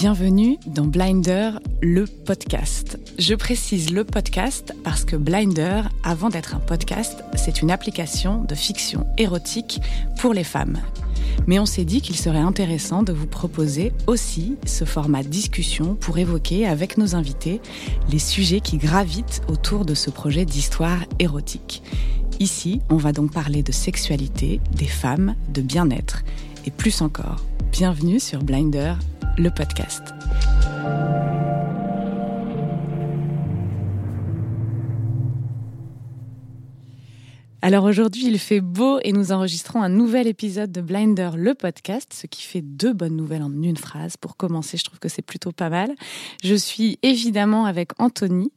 [0.00, 1.50] Bienvenue dans Blinder,
[1.82, 2.98] le podcast.
[3.18, 8.54] Je précise le podcast parce que Blinder, avant d'être un podcast, c'est une application de
[8.54, 9.78] fiction érotique
[10.18, 10.78] pour les femmes.
[11.46, 16.16] Mais on s'est dit qu'il serait intéressant de vous proposer aussi ce format discussion pour
[16.16, 17.60] évoquer avec nos invités
[18.10, 21.82] les sujets qui gravitent autour de ce projet d'histoire érotique.
[22.38, 26.22] Ici, on va donc parler de sexualité, des femmes, de bien-être
[26.64, 27.44] et plus encore.
[27.70, 28.94] Bienvenue sur Blinder,
[29.40, 30.02] le podcast.
[37.62, 42.12] Alors aujourd'hui, il fait beau et nous enregistrons un nouvel épisode de Blinder, le podcast,
[42.14, 44.16] ce qui fait deux bonnes nouvelles en une phrase.
[44.16, 45.94] Pour commencer, je trouve que c'est plutôt pas mal.
[46.42, 48.52] Je suis évidemment avec Anthony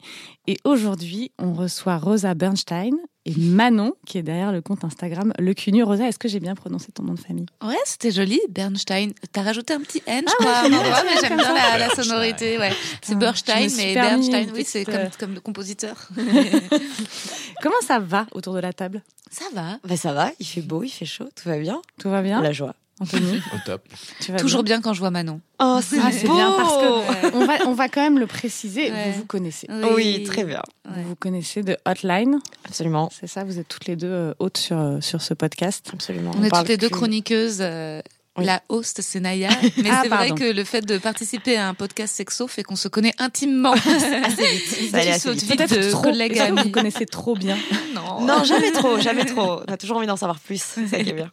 [0.46, 2.94] et aujourd'hui, on reçoit Rosa Bernstein
[3.26, 5.82] et Manon, qui est derrière le compte Instagram Le Cunu.
[5.82, 7.46] Rosa, est-ce que j'ai bien prononcé ton nom de famille?
[7.62, 9.12] Ouais, c'était joli, Bernstein.
[9.32, 11.88] T'as rajouté un petit N, je crois, à un endroit, mais j'aime bien la, la
[11.94, 12.58] sonorité.
[12.58, 12.72] Ouais.
[13.02, 16.08] C'est Ah, Bernstein, mais Bernstein, oui, c'est euh, comme, comme le compositeur.
[17.62, 19.02] Comment ça va autour de la table?
[19.30, 19.78] Ça va.
[19.84, 21.80] Bah ça va, il fait beau, il fait chaud, tout va bien.
[21.98, 22.40] Tout va bien?
[22.40, 22.74] La joie.
[23.00, 23.82] Anthony, Au top.
[24.20, 25.40] tu vas Toujours bien quand je vois Manon.
[25.60, 28.90] Oh, c'est Ah, c'est bien parce que on va, on va quand même le préciser.
[28.92, 29.10] Ouais.
[29.12, 29.66] Vous vous connaissez.
[29.94, 30.62] Oui, très bien.
[30.88, 33.10] Vous vous connaissez de Hotline, Absolument.
[33.18, 35.90] c'est ça Vous êtes toutes les deux euh, hôtes sur, euh, sur ce podcast.
[35.92, 36.30] Absolument.
[36.38, 37.58] On, est toutes les deux que- chroniqueuses.
[37.60, 38.00] euh,
[38.38, 38.44] Oui.
[38.44, 39.48] La host, c'est Naya.
[39.76, 42.76] Mais Ah, c'est vrai que le fait de participer à un podcast sexo fait qu'on
[42.76, 43.72] se connaît intimement.
[44.24, 44.92] Assez vite.
[44.94, 46.02] De trop.
[46.02, 46.62] collègues amis.
[46.62, 47.56] vous connaissez trop bien.
[47.94, 48.20] Non.
[48.24, 49.62] Non, jamais trop, jamais trop.
[49.68, 50.62] On a toujours envie d'en savoir plus.
[50.62, 51.30] C'est ça qui est bien.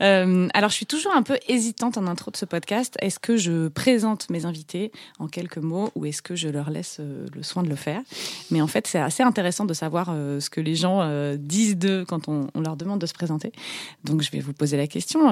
[0.00, 2.96] Euh, alors, je suis toujours un peu hésitante en intro de ce podcast.
[3.00, 6.98] Est-ce que je présente mes invités en quelques mots ou est-ce que je leur laisse
[7.00, 8.00] euh, le soin de le faire?
[8.50, 11.02] Mais en fait, c'est assez intéressant de savoir euh, ce que les gens
[11.36, 13.52] disent d'eux quand on, leur demande de se présenter.
[14.04, 15.30] Donc, je vais vous poser la question.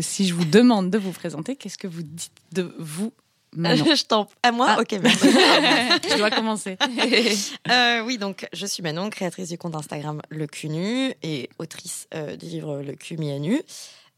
[0.00, 3.12] si je vous demande de vous présenter, qu'est-ce que vous dites de vous?
[3.56, 4.28] Manon je t'en.
[4.42, 4.80] À moi Ah.
[4.80, 5.26] Ok, merci.
[5.30, 6.76] Je dois commencer.
[7.70, 12.08] Euh, oui, donc je suis Manon, créatrice du compte Instagram Le Cul Nu et autrice
[12.14, 13.60] euh, du livre Le Cul mis à nu.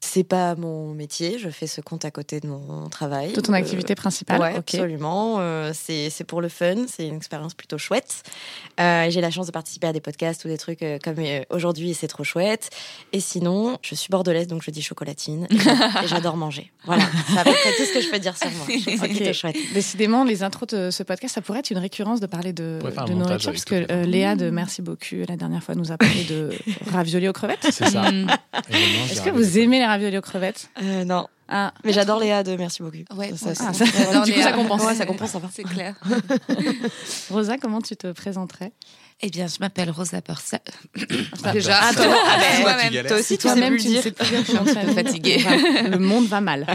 [0.05, 3.33] C'est pas mon métier, je fais ce compte à côté de mon travail.
[3.35, 4.59] De ton Euh, activité principale ok.
[4.59, 5.37] absolument.
[5.39, 8.25] Euh, c'est c'est pour le fun, c'est une expérience plutôt chouette.
[8.81, 11.43] Euh, J'ai la chance de participer à des podcasts ou des trucs euh, comme euh,
[11.51, 12.71] aujourd'hui et c'est trop chouette.
[13.13, 15.73] Et sinon, je suis bordelaise donc je dis chocolatine et j'a-
[16.05, 16.73] et j'adore manger.
[16.85, 18.67] Voilà, c'est à peu près tout ce que je peux dire sur moi.
[18.69, 19.11] Je trouve ça Ok.
[19.15, 19.57] plutôt chouette.
[19.73, 23.53] Décidément, les intros de ce podcast, ça pourrait être une récurrence de parler de, nourriture,
[23.53, 24.99] parce que euh, Léa de Merci beaucoup
[25.29, 26.51] la dernière fois nous a parlé de
[26.93, 27.69] raviolis aux crevettes.
[27.71, 28.05] C'est ça.
[28.71, 32.57] Est-ce que vous aimez les raviolis aux crevettes Euh, non, ah, mais j'adore Léa de
[32.57, 32.97] Merci beaucoup.
[33.17, 34.83] Ouais, Ça, ah, ça- du coup, ça compense.
[34.85, 35.49] Ouais, ça compense, ça va.
[35.53, 35.95] C'est clair.
[37.31, 38.73] Rosa, comment tu te présenterais?
[39.25, 40.59] Eh bien, je m'appelle Rosa Persa.
[41.45, 43.07] Ah, Déjà, Ah, toi, ah, ben, galères.
[43.07, 44.03] Toi aussi, tu sais Toi-même, plus tu dire.
[44.03, 45.37] sais plus dire peu vas- fatiguée.
[45.39, 46.67] Enfin, Le monde va mal.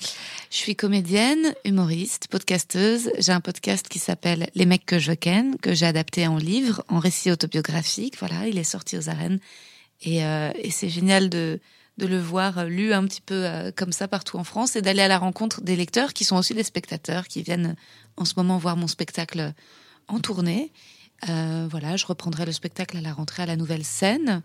[0.50, 3.10] Je suis comédienne, humoriste, podcasteuse.
[3.18, 6.84] J'ai un podcast qui s'appelle Les mecs que je ken, que j'ai adapté en livre,
[6.88, 8.14] en récit autobiographique.
[8.20, 9.40] Voilà, il est sorti aux arènes.
[10.02, 11.58] Et, euh, et c'est génial de,
[11.98, 14.82] de le voir euh, lu un petit peu euh, comme ça partout en France et
[14.82, 17.74] d'aller à la rencontre des lecteurs qui sont aussi des spectateurs, qui viennent
[18.16, 19.52] en ce moment voir mon spectacle
[20.06, 20.72] en tournée.
[21.28, 24.42] Euh, voilà, je reprendrai le spectacle à la rentrée à la nouvelle scène.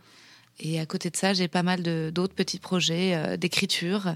[0.59, 1.81] Et à côté de ça, j'ai pas mal
[2.11, 4.15] d'autres petits projets euh, d'écriture.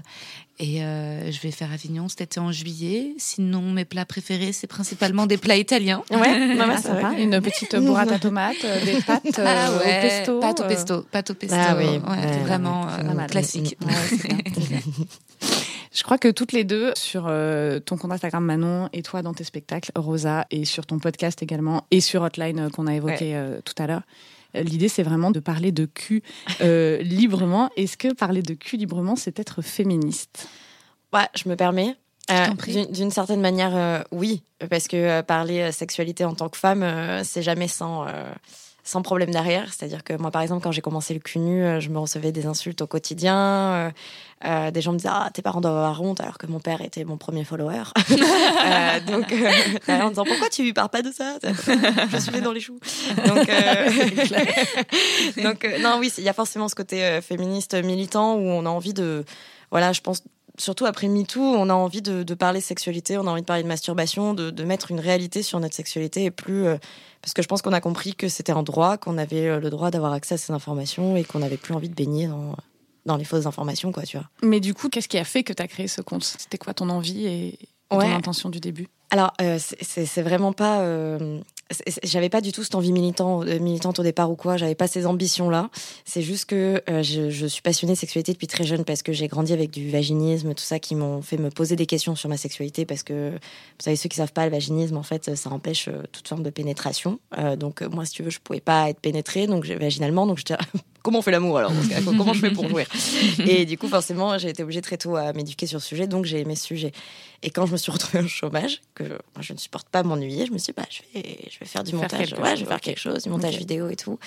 [0.60, 3.14] Et euh, je vais faire Avignon cet été en juillet.
[3.18, 6.02] Sinon, mes plats préférés, c'est principalement des plats italiens.
[6.10, 7.10] Ouais, Ah, sympa.
[7.10, 7.22] vrai.
[7.22, 10.40] Une petite burrata tomate, euh, des pâtes euh, au pesto.
[10.40, 11.02] Pâte au pesto.
[11.10, 11.56] Pâte au pesto.
[11.58, 12.86] Ah oui, ouais, vraiment
[13.28, 13.76] classique.
[15.92, 19.34] Je crois que toutes les deux, sur euh, ton compte Instagram Manon et toi dans
[19.34, 23.34] tes spectacles, Rosa, et sur ton podcast également, et sur Hotline euh, qu'on a évoqué
[23.34, 24.02] euh, tout à l'heure,
[24.54, 26.22] l'idée c'est vraiment de parler de cul
[26.60, 27.70] euh, librement.
[27.76, 30.48] Est-ce que parler de cul librement, c'est être féministe?
[31.12, 31.96] Ouais, je me permets.
[32.30, 32.48] Euh,
[32.92, 36.82] d'une- certaine manière, euh, oui, parce que euh, parler euh, sexualité en tant que femme,
[36.82, 38.30] euh, c'est jamais sans, euh,
[38.88, 39.70] sans problème derrière.
[39.70, 42.32] C'est-à-dire que moi, par exemple, quand j'ai commencé le cul nu, euh, je me recevais
[42.32, 43.36] des insultes au quotidien.
[43.36, 43.90] euh,
[44.46, 46.80] euh, des gens me disaient Ah, tes parents doivent avoir honte, alors que mon père
[46.80, 47.82] était mon premier follower.
[49.06, 49.34] Donc,
[49.88, 51.36] en disant Pourquoi tu parles pas de ça?
[51.42, 52.78] Je suis dans les choux.
[53.26, 53.46] Donc,
[55.82, 59.24] non, oui, il y a forcément ce côté féministe militant où on a envie de.
[59.70, 60.22] Voilà, je pense
[60.58, 63.62] surtout après MeToo, on a envie de, de parler sexualité, on a envie de parler
[63.62, 66.66] de masturbation, de, de mettre une réalité sur notre sexualité et plus.
[66.66, 66.76] euh,
[67.22, 69.70] parce que je pense qu'on a compris que c'était un droit, qu'on avait euh, le
[69.70, 72.54] droit d'avoir accès à ces informations et qu'on n'avait plus envie de baigner dans,
[73.06, 74.28] dans les fausses informations, quoi, tu vois.
[74.42, 76.24] Mais du coup, qu'est-ce qui a fait que tu as créé ce compte?
[76.24, 78.04] C'était quoi ton envie et, et Ouais.
[78.10, 78.86] ton intention du début?
[79.10, 80.80] Alors, euh, c'est- vraiment pas.
[80.80, 81.40] euh,
[82.02, 84.56] j'avais pas du tout cette envie militant, euh, militante au départ ou quoi.
[84.56, 85.70] J'avais pas ces ambitions-là.
[86.04, 89.28] C'est juste que euh, je, suis passionnée de sexualité depuis très jeune parce que j'ai
[89.28, 92.36] grandi avec du vaginisme, tout ça qui m'ont fait me poser des questions sur ma
[92.36, 95.88] sexualité parce que vous savez ceux qui savent pas le vaginisme en fait ça empêche
[95.88, 97.18] euh, toute forme de pénétration.
[97.58, 100.56] donc moi si tu veux je pouvais pas être pénétrée donc vaginalement donc j'étais
[101.08, 101.72] comment on fait l'amour alors
[102.04, 102.86] Comment je fais pour jouer
[103.46, 106.26] Et du coup, forcément, j'ai été obligée très tôt à m'éduquer sur ce sujet, donc
[106.26, 106.92] j'ai aimé ce sujet.
[107.42, 110.44] Et quand je me suis retrouvée au chômage, que moi, je ne supporte pas m'ennuyer,
[110.44, 112.66] je me suis dit, bah, je vais, je vais faire du montage, ouais, je vais
[112.68, 114.18] faire quelque chose, du montage vidéo et tout.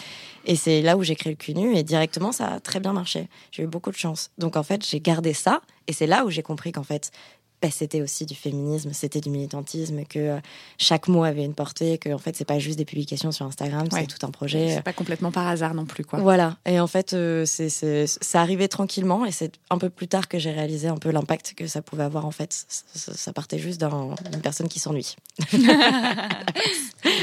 [0.45, 3.27] Et c'est là où j'ai créé le CUNU, et directement, ça a très bien marché.
[3.51, 4.31] J'ai eu beaucoup de chance.
[4.39, 7.11] Donc en fait, j'ai gardé ça, et c'est là où j'ai compris qu'en fait,
[7.61, 10.39] bah, c'était aussi du féminisme, c'était du militantisme, que euh,
[10.79, 13.87] chaque mot avait une portée, que en fait c'est pas juste des publications sur Instagram,
[13.91, 14.73] c'est tout un projet.
[14.75, 16.17] C'est pas complètement par hasard non plus, quoi.
[16.19, 16.57] Voilà.
[16.65, 17.69] Et en fait, euh, c'est
[18.07, 21.53] ça arrivait tranquillement, et c'est un peu plus tard que j'ai réalisé un peu l'impact
[21.55, 22.25] que ça pouvait avoir.
[22.25, 25.15] En fait, ça, partait juste d'une personne qui s'ennuie.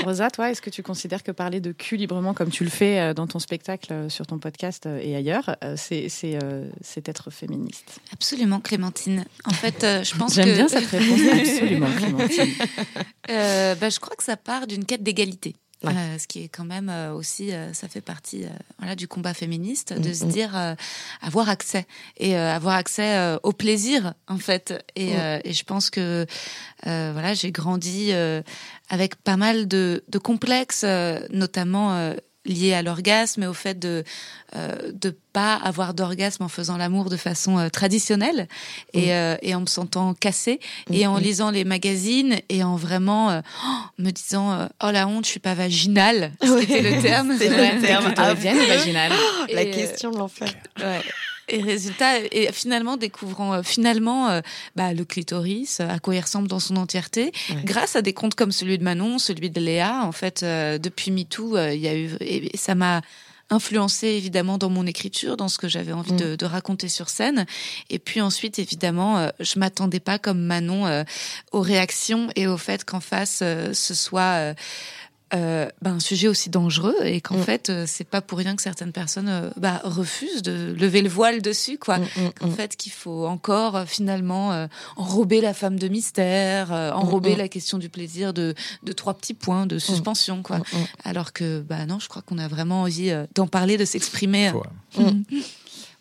[0.05, 3.01] Rosa, toi, est-ce que tu considères que parler de cul librement, comme tu le fais
[3.01, 8.01] euh, dans ton spectacle, sur ton podcast et ailleurs, c'est c'est être féministe?
[8.13, 9.25] Absolument, Clémentine.
[9.45, 11.87] En fait, je pense J'aime bien cette réponse, absolument,
[13.31, 15.55] euh, bah, je crois que ça part d'une quête d'égalité.
[15.85, 18.47] Euh, ce qui est quand même euh, aussi, ça fait partie
[18.79, 20.57] voilà, du combat féministe, de se dire
[21.23, 21.87] avoir accès
[22.17, 24.75] et avoir accès au plaisir en fait.
[24.97, 26.27] Et, et je pense que
[26.83, 28.13] voilà, j'ai grandi
[28.89, 30.85] avec pas mal de, de complexes,
[31.31, 32.13] notamment
[32.45, 34.05] lié à l'orgasme et au fait de
[34.57, 38.49] euh, de pas avoir d'orgasme en faisant l'amour de façon euh, traditionnelle
[38.95, 40.59] et, euh, et, en me sentant cassée
[40.91, 43.69] et en lisant les magazines et en vraiment euh, oh,
[43.99, 46.33] me disant oh la honte je suis pas vaginale.
[46.41, 47.35] C'était le terme.
[47.39, 49.13] C'est le terme ah, bien vaginale.
[49.53, 50.49] La question de l'enfer.
[50.79, 51.03] ouais.
[51.49, 54.41] Et résultat, et finalement découvrant euh, finalement euh,
[54.77, 57.33] bah, le clitoris, à quoi il ressemble dans son entièreté,
[57.65, 60.03] grâce à des comptes comme celui de Manon, celui de Léa.
[60.05, 63.03] En fait, euh, depuis MeToo, il y a eu, et ça m'a
[63.51, 66.37] influencé évidemment dans mon écriture, dans ce que j'avais envie de, mm.
[66.37, 67.47] de, raconter sur scène.
[67.89, 71.05] Et puis ensuite, évidemment, je m'attendais pas comme Manon
[71.53, 74.53] aux réactions et au fait qu'en face ce soit
[75.35, 77.43] euh, ben, un sujet aussi dangereux et qu'en mm.
[77.43, 81.09] fait euh, c'est pas pour rien que certaines personnes euh, bah, refusent de lever le
[81.11, 81.99] voile dessus quoi.
[81.99, 84.67] Mm, mm, en fait qu'il faut encore euh, finalement
[84.97, 89.67] enrober la femme de mystère, enrober la question du plaisir de, de trois petits points
[89.67, 90.61] de suspension quoi.
[91.05, 94.53] Alors que bah non, je crois qu'on a vraiment envie d'en parler, de s'exprimer.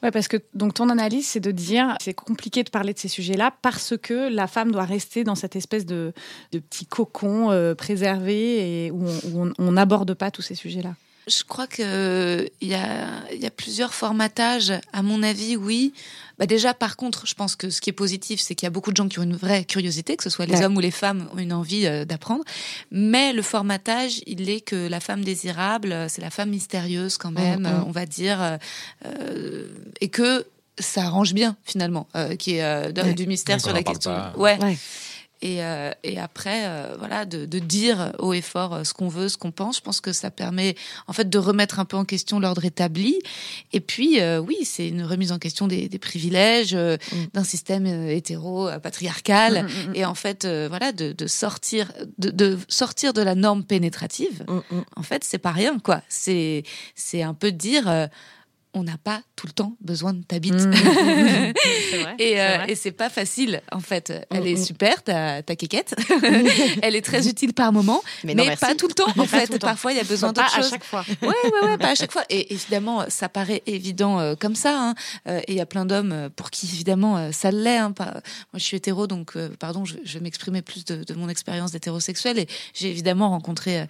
[0.04, 3.08] Ouais, parce que donc ton analyse, c'est de dire c'est compliqué de parler de ces
[3.08, 6.14] sujets-là parce que la femme doit rester dans cette espèce de,
[6.52, 9.04] de petit cocon euh, préservé et où
[9.58, 10.94] on n'aborde pas tous ces sujets-là.
[11.28, 14.74] Je crois qu'il y a, y a plusieurs formatages.
[14.94, 15.94] À mon avis, oui.
[16.40, 18.72] Bah déjà, par contre, je pense que ce qui est positif, c'est qu'il y a
[18.72, 20.92] beaucoup de gens qui ont une vraie curiosité, que ce soit les hommes ou les
[20.92, 22.44] femmes ont une envie euh, d'apprendre.
[22.92, 27.32] Mais le formatage, il est que la femme désirable, euh, c'est la femme mystérieuse quand
[27.32, 27.84] même, mm, mm.
[27.88, 28.60] on va dire,
[29.06, 29.68] euh,
[30.00, 30.46] et que
[30.80, 34.12] ça arrange bien finalement, euh, qui est euh, du mystère sur la question.
[34.36, 34.60] Ouais.
[34.62, 34.78] ouais.
[35.42, 39.08] Et, euh, et après, euh, voilà, de, de, dire haut et fort euh, ce qu'on
[39.08, 39.78] veut, ce qu'on pense.
[39.78, 40.76] Je pense que ça permet,
[41.08, 43.20] en fait, de remettre un peu en question l'ordre établi.
[43.72, 46.98] Et puis, oui, c'est une remise en question des, des privilèges mm.
[47.34, 49.64] d'un système hétéro patriarcal.
[49.64, 53.64] Mm, mm, et en fait, voilà, de, de sortir, de, de, sortir de la norme
[53.64, 54.44] pénétrative.
[54.96, 56.02] En fait, c'est pas rien, quoi.
[56.10, 56.64] C'est,
[56.96, 58.10] c'est un peu dire
[58.74, 60.54] on n'a pas tout le temps besoin de ta bite.
[60.54, 60.74] Mmh.
[62.20, 64.14] et, euh, et c'est pas facile, en fait.
[64.30, 64.66] Elle mmh, est mmh.
[64.66, 65.96] super, ta, ta quéquette.
[66.82, 69.60] Elle est très utile par moment, mais, pas tout le temps, en fait.
[69.60, 70.60] Parfois, il y a besoin d'autre chose.
[70.62, 71.06] Pas à chaque fois.
[71.22, 72.24] Ouais, ouais, ouais, pas à chaque fois.
[72.30, 74.78] Et évidemment, ça paraît évident euh, comme ça.
[74.80, 74.96] Hein.
[75.28, 77.78] Euh, et il y a plein d'hommes pour qui, évidemment, ça l'est.
[77.78, 77.94] Hein.
[77.98, 78.22] Moi,
[78.56, 82.40] je suis hétéro, donc, pardon, je, vais m'exprimer plus de, de, mon expérience d'hétérosexuel.
[82.40, 83.88] Et j'ai évidemment rencontré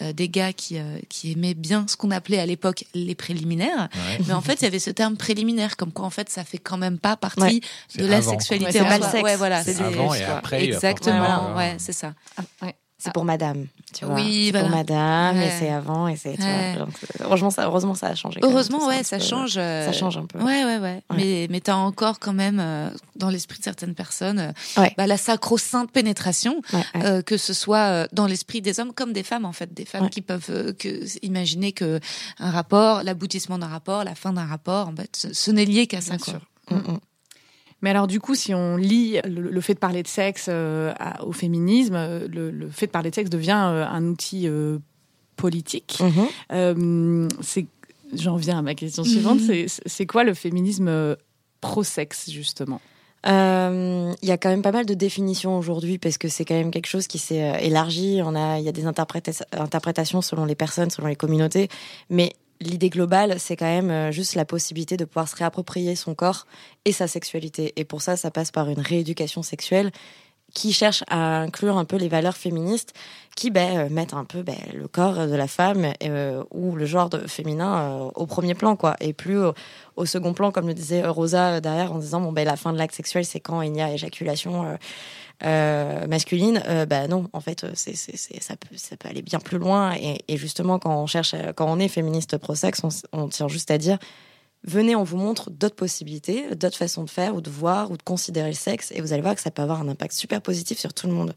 [0.00, 3.88] des gars qui, qui aimaient bien ce qu'on appelait à l'époque les préliminaires.
[4.28, 6.58] Mais en fait, il y avait ce terme préliminaire, comme quoi en fait, ça fait
[6.58, 7.62] quand même pas partie
[7.96, 8.80] de la sexualité.
[8.80, 9.64] Ouais, ouais, voilà.
[9.64, 10.64] C'est avant et après.
[10.64, 11.56] Exactement.
[11.56, 12.14] Ouais, c'est ça.
[12.36, 14.14] Ah, c'est pour madame, tu vois.
[14.14, 16.36] Oui, c'est pour madame, et c'est avant, et c'est.
[17.20, 18.40] heureusement, ça, heureusement, ça a changé.
[18.42, 19.54] Heureusement, ouais, ça change.
[19.56, 20.38] Euh, ça change un peu.
[20.38, 21.02] Ouais, ouais, ouais.
[21.14, 25.16] Mais, mais t'as encore quand même, euh, dans l'esprit de certaines personnes, euh, bah, la
[25.16, 26.62] sacro-sainte pénétration,
[27.26, 29.72] que ce soit dans l'esprit des hommes comme des femmes, en fait.
[29.72, 32.00] Des femmes qui peuvent que, imaginer que
[32.38, 36.00] un rapport, l'aboutissement d'un rapport, la fin d'un rapport, en fait, ce, n'est lié qu'à
[36.00, 36.40] ça, quoi.
[36.70, 36.98] Mm, mm.
[37.82, 40.92] Mais alors du coup, si on lit le, fait de parler de sexe euh,
[41.24, 44.48] au féminisme, euh, le, fait de parler de sexe devient euh, un outil
[45.36, 46.00] politique.
[46.50, 47.28] Mhm.
[47.40, 47.66] c'est,
[48.14, 49.40] j'en viens à ma question suivante.
[49.40, 49.66] Mhm.
[49.86, 51.16] C'est, quoi le féminisme
[51.60, 52.80] pro-sexe justement?
[53.26, 56.54] Euh, il y a quand même pas mal de définitions aujourd'hui parce que c'est quand
[56.54, 58.20] même quelque chose qui s'est élargi.
[58.24, 61.68] On a, il y a des interprétations selon les personnes, selon les communautés,
[62.10, 66.14] mais l'idée globale, c'est quand même euh, juste la possibilité de pouvoir se réapproprier son
[66.14, 66.46] corps
[66.84, 67.72] et sa sexualité.
[67.76, 69.90] Et pour ça, ça passe par une rééducation sexuelle
[70.54, 72.94] qui cherche à inclure un peu les valeurs féministes
[73.36, 76.86] qui ben, euh, mettent un peu ben, le corps de la femme euh, ou le
[76.86, 79.38] genre féminin euh, au premier plan quoi et plus
[79.96, 82.78] au, second plan comme le disait Rosa derrière en disant bon ben la fin de
[82.78, 84.76] l'acte sexuel c'est quand il y a éjaculation
[85.40, 86.62] masculine.
[86.88, 89.94] Ben non en fait c'est, ça peut aller bien plus loin.
[89.94, 93.78] Et, justement quand on cherche quand on est féministe pro sexe on tient juste à
[93.78, 93.98] dire
[94.64, 98.02] venez, on vous montre d'autres possibilités, d'autres façons de faire ou de voir ou de
[98.02, 100.78] considérer le sexe, et vous allez voir que ça peut avoir un impact super positif
[100.78, 101.34] sur tout le monde.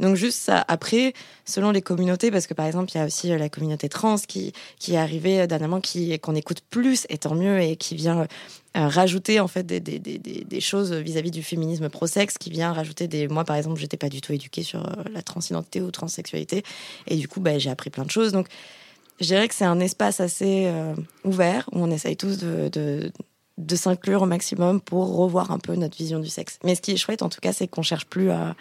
[0.00, 1.12] Donc juste ça, après,
[1.44, 4.16] selon les communautés, parce que par exemple, il y a aussi euh, la communauté trans
[4.16, 7.96] qui, qui est arrivée euh, dernièrement, qui, qu'on écoute plus, et tant mieux, et qui
[7.96, 8.26] vient euh,
[8.74, 13.08] rajouter en fait des, des, des, des choses vis-à-vis du féminisme pro-sexe, qui vient rajouter
[13.08, 13.26] des...
[13.26, 16.62] Moi, par exemple, j'étais pas du tout éduquée sur la transidentité ou transsexualité,
[17.08, 18.30] et du coup, bah, j'ai appris plein de choses.
[18.30, 18.46] Donc
[19.20, 20.94] je dirais que c'est un espace assez euh,
[21.24, 23.12] ouvert où on essaye tous de, de,
[23.58, 26.58] de s'inclure au maximum pour revoir un peu notre vision du sexe.
[26.64, 28.54] Mais ce qui est chouette, en tout cas, c'est qu'on cherche plus à,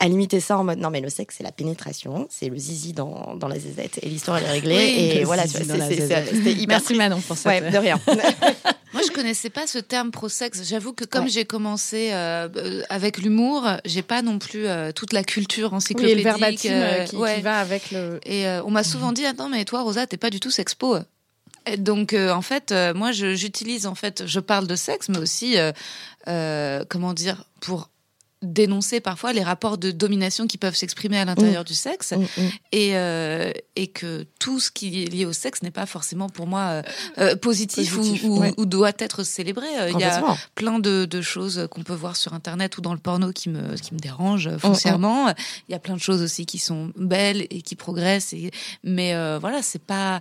[0.00, 2.94] à limiter ça en mode non mais le sexe c'est la pénétration, c'est le zizi
[2.94, 7.20] dans, dans la zézette et l'histoire elle est réglée et voilà c'était hyper Merci Manon
[7.20, 7.50] pour ça.
[7.50, 8.00] Ouais, de rien.
[8.92, 10.62] Moi je connaissais pas ce terme pro-sexe.
[10.64, 15.22] J'avoue que comme j'ai commencé euh, avec l'humour, j'ai pas non plus euh, toute la
[15.22, 19.12] culture encyclopédique oui, le verbatim euh, qui, qui, va avec le Et on m'a souvent
[19.12, 20.96] dit attends mais toi Rosa t'es pas du tout sexpo.
[21.76, 25.56] Donc en fait, moi j'utilise en fait, je parle de sexe, mais aussi
[26.24, 27.90] comment dire pour
[28.42, 31.66] dénoncer parfois les rapports de domination qui peuvent s'exprimer à l'intérieur mm.
[31.66, 32.48] du sexe mm, mm.
[32.72, 36.46] Et, euh, et que tout ce qui est lié au sexe n'est pas forcément pour
[36.46, 36.82] moi euh,
[37.18, 39.66] euh, positif, ou, ou, doit être célébré.
[39.90, 42.98] Il y a plein de, de choses qu'on peut voir sur Internet ou dans le
[42.98, 45.28] porno qui me, qui me dérangent foncièrement.
[45.68, 48.32] Il y a plein de choses aussi qui sont belles et qui progressent.
[48.32, 48.50] Et,
[48.84, 50.20] mais voilà, c'est pas...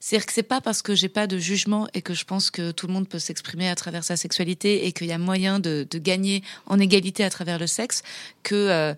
[0.00, 2.70] C'est-à-dire que c'est pas parce que j'ai pas de jugement et que je pense que
[2.70, 5.86] tout le monde peut s'exprimer à travers sa sexualité et qu'il y a moyen de,
[5.88, 8.02] de gagner en égalité à travers le sexe
[8.42, 8.94] que euh,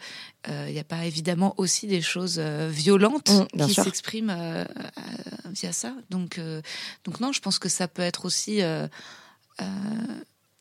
[0.49, 4.67] euh, il n'y a pas évidemment aussi des choses euh, violentes mmh, qui s'expriment
[5.51, 5.95] via ça.
[6.11, 6.41] Donc,
[7.05, 8.61] donc non, je pense que ça peut être aussi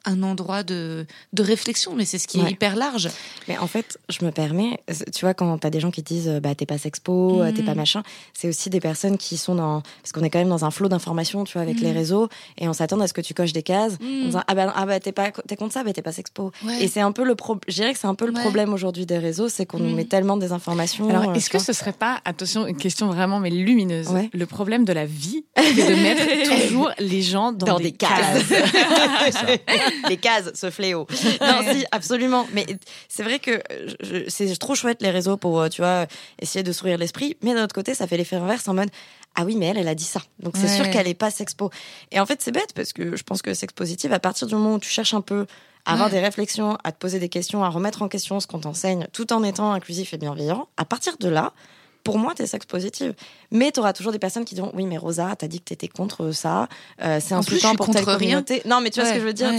[0.08, 3.10] un endroit de, de réflexion, mais c'est ce qui est hyper large.
[3.48, 4.80] Mais en fait, je me permets,
[5.14, 7.78] tu vois, quand t'as des gens qui disent bah t'es pas sexpo, t'es pas mm.
[7.78, 9.82] machin, c'est aussi des personnes qui sont dans.
[10.02, 11.98] Parce qu'on est quand même dans un flot d'informations, tu vois, avec les mm.
[11.98, 14.26] réseaux, et on s'attend à ce que tu coches des cases, en mm.
[14.26, 16.52] disant ah bah, ah bah t'es pas t'es contre ça, bah t'es pas sexpo.
[16.80, 19.06] Et c'est un peu le problème, je dirais que c'est un peu le problème aujourd'hui
[19.06, 21.10] des réseaux, c'est qu'on nous met tellement des informations.
[21.10, 24.86] Alors, euh, est-ce que ce serait pas, attention, une question vraiment mais lumineuse, le problème
[24.86, 28.44] de la vie, c'est de mettre toujours les gens dans, des, cases.
[30.10, 31.08] les cases, ce fléau.
[31.42, 32.48] Non, si, absolument.
[32.54, 32.66] Mais
[33.08, 33.62] c'est vrai que
[34.28, 36.08] c'est trop chouette les réseaux pour, euh, tu vois,
[36.40, 37.38] essayer de sourire l'esprit.
[37.42, 38.90] Mais d'un autre côté, ça fait l'effet inverse en mode
[39.40, 40.20] ah oui, mais elle, elle a dit ça.
[40.40, 41.70] Donc c'est sûr qu'elle est pas sexpo.
[42.12, 44.56] Et en fait, c'est bête parce que je pense que sex positive, à partir du
[44.56, 45.46] moment où tu cherches un peu
[45.86, 48.60] à avoir des réflexions, à te poser des questions, à remettre en question ce qu'on
[48.60, 51.54] t'enseigne, tout en étant inclusif et bienveillant, à partir de là,
[52.08, 53.14] pour moi, t'es sexe positive.
[53.52, 55.90] Mais tu auras toujours des personnes qui diront Oui, mais Rosa, t'as dit que t'étais
[55.90, 56.70] contre ça.
[57.04, 58.62] Euh, c'est insultant pour telle communauté.
[58.66, 59.52] Non, mais tu vois ce que je veux dire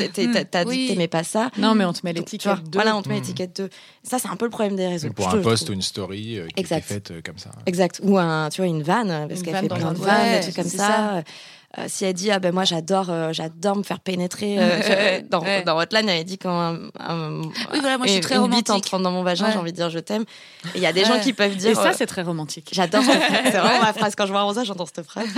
[0.50, 1.50] T'as dit que t'aimais pas ça.
[1.58, 2.70] Non, mais on te met l'étiquette 2.
[2.72, 3.68] Voilà, on te met l'étiquette 2.
[4.02, 5.10] Ça, c'est un peu le problème des réseaux.
[5.10, 7.50] pour un post ou une story euh, qui est faite euh, comme ça.
[7.66, 8.00] Exact.
[8.02, 10.64] Ou un, tu vois, une vanne, parce qu'elle fait plein de vannes, des trucs comme
[10.64, 11.22] ça.
[11.78, 15.44] Euh, si elle dit ah ben moi j'adore euh, j'adore me faire pénétrer euh, dans,
[15.64, 17.42] dans Hotline elle dit quand un,
[17.72, 18.70] oui voilà moi je suis très romantique.
[18.70, 20.24] entre dans mon vagin j'ai envie de dire je t'aime.
[20.74, 22.70] Il y a des gens qui peuvent dire et ça c'est très romantique.
[22.72, 23.02] j'adore.
[23.44, 24.14] C'est vraiment ma phrase.
[24.16, 25.28] Quand je vois Rosa j'entends cette phrase.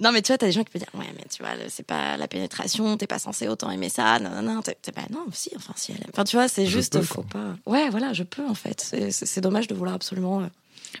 [0.00, 1.86] Non mais tu vois t'as des gens qui peuvent dire ouais mais tu vois c'est
[1.86, 5.50] pas la pénétration t'es pas censé autant aimer ça non non non pas non si
[5.56, 6.10] enfin si elle aime.
[6.12, 7.54] Enfin tu vois c'est juste faut pas.
[7.66, 8.94] Ouais voilà je peux en fait.
[9.10, 10.42] C'est dommage de vouloir absolument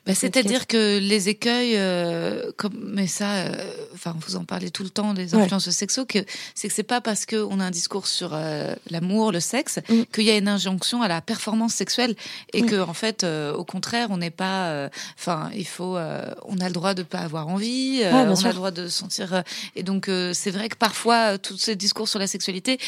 [0.06, 3.56] bah, C'est-à-dire que les écueils, euh, comme, mais ça, euh,
[3.94, 6.18] enfin, vous en parlez tout le temps, des influences sexuelles, que
[6.54, 10.02] c'est que c'est pas parce qu'on a un discours sur euh, l'amour, le sexe, mm.
[10.12, 12.14] qu'il y a une injonction à la performance sexuelle
[12.52, 12.66] et mm.
[12.66, 16.94] que en fait, au contraire, on n'est pas, enfin, il faut, on a le droit
[16.94, 19.42] de pas avoir envie, on a le droit de sentir,
[19.76, 22.78] et donc c'est vrai que parfois tous ces discours sur la sexualité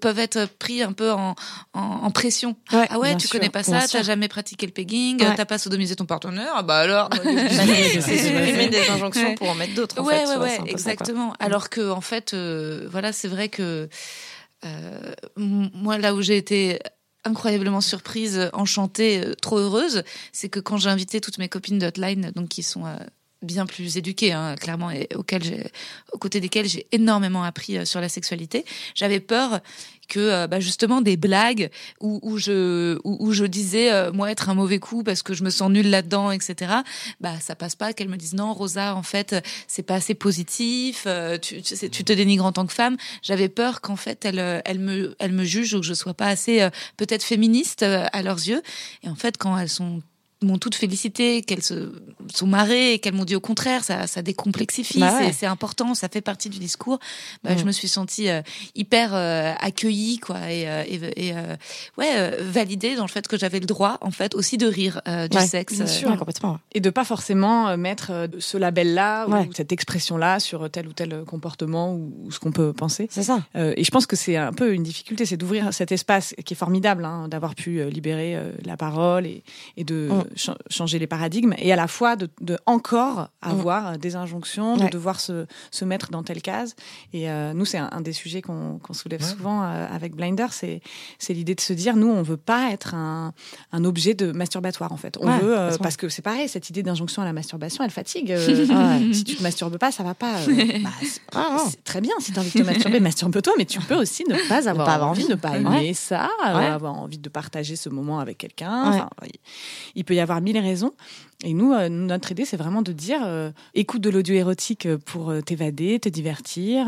[0.00, 1.34] peuvent être pris un peu en,
[1.74, 2.56] en, pression.
[2.72, 6.06] ah ouais, tu connais pas ça, t'as jamais pratiqué le pegging, t'as pas sodomisé ton
[6.06, 7.10] partenaire ah bah alors.
[7.22, 10.00] c'est supprimer des injonctions pour en mettre d'autres.
[10.02, 11.34] Ouais, ouais, ouais, exactement.
[11.38, 13.88] Alors que en fait, euh, voilà, c'est vrai que
[14.64, 16.78] euh, moi là où j'ai été
[17.24, 20.02] incroyablement surprise, enchantée, euh, trop heureuse,
[20.32, 22.84] c'est que quand j'ai invité toutes mes copines d'Hotline, donc qui sont
[23.42, 25.70] bien plus éduquées, hein, clairement, et auxquelles j'ai,
[26.12, 28.64] aux côtés desquelles j'ai énormément appris sur la sexualité.
[28.94, 29.60] J'avais peur
[30.10, 34.54] que euh, bah, justement des blagues où, je où, je disais euh, moi être un
[34.54, 36.72] mauvais coup parce que je me sens nulle là-dedans, etc.
[37.20, 37.94] Bah ça passe pas.
[37.94, 39.36] Qu'elle me dise non, Rosa, en fait
[39.68, 41.06] c'est pas assez positif.
[41.40, 42.96] tu, tu, tu, te dénigres en tant que femme.
[43.22, 46.26] J'avais peur qu'en fait elle elle me elle me juge ou que je sois pas
[46.26, 48.62] assez peut-être féministe à leurs yeux.
[49.04, 50.02] Et en fait quand elles sont
[50.42, 51.92] m'ont toutes félicité, qu'elles se
[52.34, 56.08] sont marrées et qu'elles m'ont dit au contraire, ça, ça décomplexifie, bah c'est important, ça
[56.08, 56.98] fait partie du discours.
[57.44, 57.66] Bah, Je mm.
[57.66, 58.42] me suis sentie euh,
[58.74, 61.32] hyper euh, accueillie, quoi, et, euh, et,
[61.98, 65.38] ouais, validée dans le fait que j'avais le droit, en fait, aussi de rire du
[65.38, 65.74] sexe.
[65.74, 66.58] Bien sûr, complètement.
[66.72, 71.94] Et de pas forcément mettre ce label-là ou cette expression-là sur tel ou tel comportement
[71.94, 73.08] ou, ce qu'on peut penser.
[73.10, 73.42] C'est ça.
[73.54, 76.56] et je pense que c'est un peu une difficulté, c'est d'ouvrir cet espace qui est
[76.56, 79.42] formidable, hein, d'avoir pu libérer la parole et,
[79.76, 82.28] et de mm changer les paradigmes et à la fois de,
[82.66, 86.74] encore avoir des injonctions, de devoir se, se, mettre dans telle case.
[87.12, 90.80] Et euh, nous, c'est un, des sujets qu'on soulève souvent euh, avec Blinder, c'est
[91.28, 93.32] l'idée de se dire, nous, on veut pas être un,
[93.72, 95.18] un objet de masturbatoire en fait.
[95.20, 98.36] On veut euh, parce que c'est pareil, cette idée d'injonction à la masturbation, elle fatigue.
[99.12, 100.36] si tu te masturbes pas, ça va pas.
[100.80, 100.90] Bah,
[101.34, 103.96] ah, c'est très bien si tu as envie de te masturber, masturbe-toi, mais tu peux
[103.96, 107.28] aussi ne pas avoir, pas avoir envie, de ne pas aimer ça, avoir envie de
[107.28, 109.08] partager ce moment avec quelqu'un.
[109.94, 110.92] il peut y avoir mille raisons.
[111.42, 115.30] Et nous, euh, notre idée, c'est vraiment de dire euh, écoute de l'audio érotique pour
[115.30, 116.86] euh, t'évader, te divertir,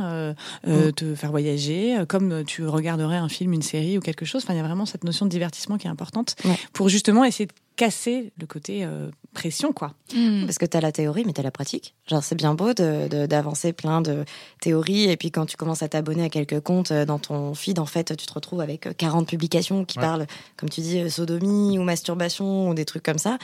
[0.66, 0.92] mm.
[0.92, 4.42] te faire voyager, comme tu regarderais un film, une série ou quelque chose.
[4.44, 6.36] Enfin, il y a vraiment cette notion de divertissement qui est importante
[6.72, 8.86] pour justement essayer de casser le côté
[9.32, 9.94] pression, quoi.
[10.14, 10.44] Mm.
[10.44, 11.94] Parce que tu as la théorie, mais tu as la pratique.
[12.06, 14.24] Genre, c'est bien beau d'avancer de, plein de
[14.60, 17.86] théories, et puis quand tu commences à t'abonner à quelques comptes dans ton feed, en
[17.86, 20.26] fait, tu te retrouves avec 40 publications qui parlent,
[20.56, 23.38] comme tu dis, sodomie ou masturbation ou des trucs comme ça.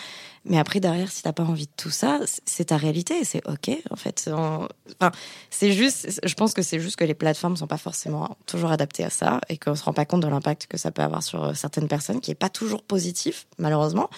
[0.48, 3.70] Mais après, derrière, si t'as pas envie de tout ça, c'est ta réalité, c'est ok.
[3.90, 5.12] En fait, enfin,
[5.50, 9.04] c'est juste, je pense que c'est juste que les plateformes sont pas forcément toujours adaptées
[9.04, 11.44] à ça et qu'on se rend pas compte de l'impact que ça peut avoir sur
[11.44, 14.08] euh, certaines personnes, qui est pas toujours positif, malheureusement,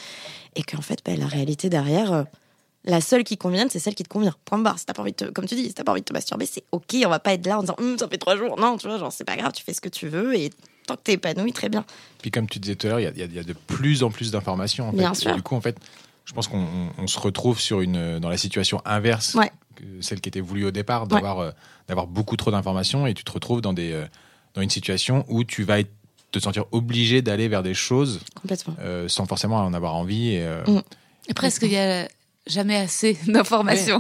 [0.55, 2.13] et qu'en fait, bah, la réalité derrière.
[2.13, 2.25] Euh,
[2.85, 4.35] la seule qui convient, c'est celle qui te convient.
[4.47, 4.79] Point barre.
[4.79, 6.47] Si t'as pas envie de comme tu dis, si t'as pas envie de te masturber,
[6.47, 6.97] c'est ok.
[7.05, 8.59] On va pas être là en disant, hum, ça fait trois jours.
[8.59, 10.51] Non, tu vois, genre, c'est pas grave, tu fais ce que tu veux et
[10.87, 11.85] tant que t'es épanoui, très bien.
[12.23, 14.89] Puis comme tu disais tout à l'heure, il y, a de plus en plus d'informations.
[14.89, 15.35] En Bien sûr.
[15.35, 15.77] du coup, en fait,
[16.31, 19.37] je pense qu'on se retrouve sur une, dans la situation inverse
[19.75, 21.51] que celle qui était voulue au départ, d'avoir euh,
[21.89, 24.07] d'avoir beaucoup trop d'informations et tu te retrouves dans, des, euh,
[24.55, 25.79] dans une situation où tu vas
[26.31, 28.21] te sentir obligé d'aller vers des choses
[28.79, 30.37] euh, sans forcément en avoir envie.
[30.37, 30.83] Et, mm.
[31.27, 32.07] et presque, il y a
[32.47, 33.99] jamais assez d'informations.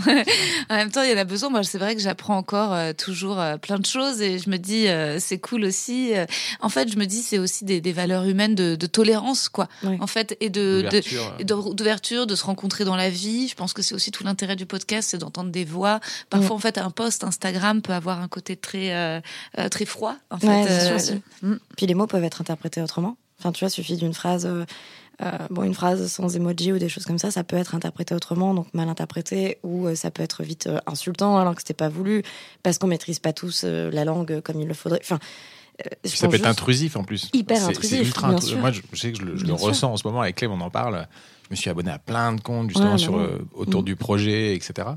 [0.69, 1.51] en même temps, il y en a besoin.
[1.51, 4.57] Moi, c'est vrai que j'apprends encore euh, toujours euh, plein de choses et je me
[4.57, 6.13] dis euh, c'est cool aussi.
[6.61, 9.69] en fait, je me dis c'est aussi des, des, valeurs humaines de, de tolérance, quoi.
[10.01, 10.83] En fait, et de
[11.43, 13.49] d'ouverture, de, de, se rencontrer dans la vie.
[13.49, 16.01] Je pense que c'est aussi tout l'intérêt du podcast, c'est d'entendre des voix.
[16.29, 19.23] Parfois, en fait, un post Instagram peut avoir un côté très
[19.71, 20.17] très froid.
[20.31, 21.57] En fait, mm.
[21.77, 23.17] Puis les mots peuvent être interprétés autrement.
[23.41, 24.49] Enfin, tu vois, suffit d'une phrase.
[25.23, 28.15] Euh, bon, une phrase sans emoji ou des choses comme ça, ça peut être interprété
[28.15, 31.75] autrement, donc mal interprété, ou euh, ça peut être vite euh, insultant alors que c'était
[31.75, 32.23] pas voulu,
[32.63, 35.01] parce qu'on maîtrise pas tous la langue comme il le faudrait.
[35.03, 35.19] Enfin,
[36.05, 37.29] ça peut être intrusif en plus.
[37.33, 38.15] Hyper intrusif.
[38.59, 41.07] Moi, je, sais que je, le ressens en ce moment avec Clem, on en parle.
[41.45, 43.21] Je me suis abonné à plein de comptes justement sur,
[43.55, 43.85] autour mm.
[43.85, 44.89] du projet, etc.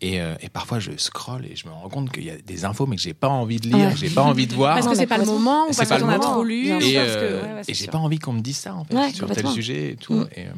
[0.00, 2.64] Et, euh, et, parfois, je scrolle et je me rends compte qu'il y a des
[2.64, 4.74] infos, mais que j'ai pas envie de lire, j'ai pas envie de voir.
[4.76, 6.68] Parce que c'est pas le moment, ou parce qu'on a trop lu.
[6.68, 9.92] Et, euh, et j'ai pas envie qu'on me dise ça, en fait, sur tel sujet
[9.92, 10.14] et tout.
[10.14, 10.28] Mm.
[10.36, 10.50] Et, euh,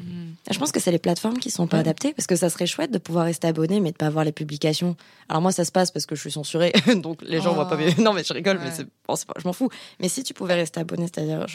[0.51, 2.91] Je pense que c'est les plateformes qui sont pas adaptées, parce que ça serait chouette
[2.91, 4.95] de pouvoir rester abonné, mais de pas avoir les publications.
[5.31, 7.77] Alors moi, ça se passe parce que je suis censurée, donc les gens voient pas
[7.77, 7.95] mes...
[7.95, 8.71] Non, mais je rigole, mais
[9.09, 9.35] bon, pas...
[9.39, 9.71] je m'en fous.
[10.01, 11.47] Mais si tu pouvais rester abonné, c'est-à-dire,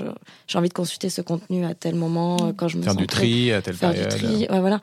[0.47, 3.51] j'ai envie de consulter ce contenu à tel moment, quand je me Faire du tri
[3.51, 4.11] à telle période.
[4.11, 4.81] Faire du tri, ouais, voilà.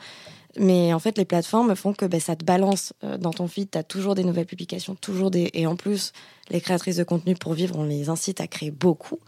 [0.58, 3.70] Mais en fait, les plateformes font que ben, ça te balance euh, dans ton feed.
[3.70, 5.50] Tu as toujours des nouvelles publications, toujours des.
[5.54, 6.12] Et en plus,
[6.50, 9.18] les créatrices de contenu pour vivre, on les incite à créer beaucoup.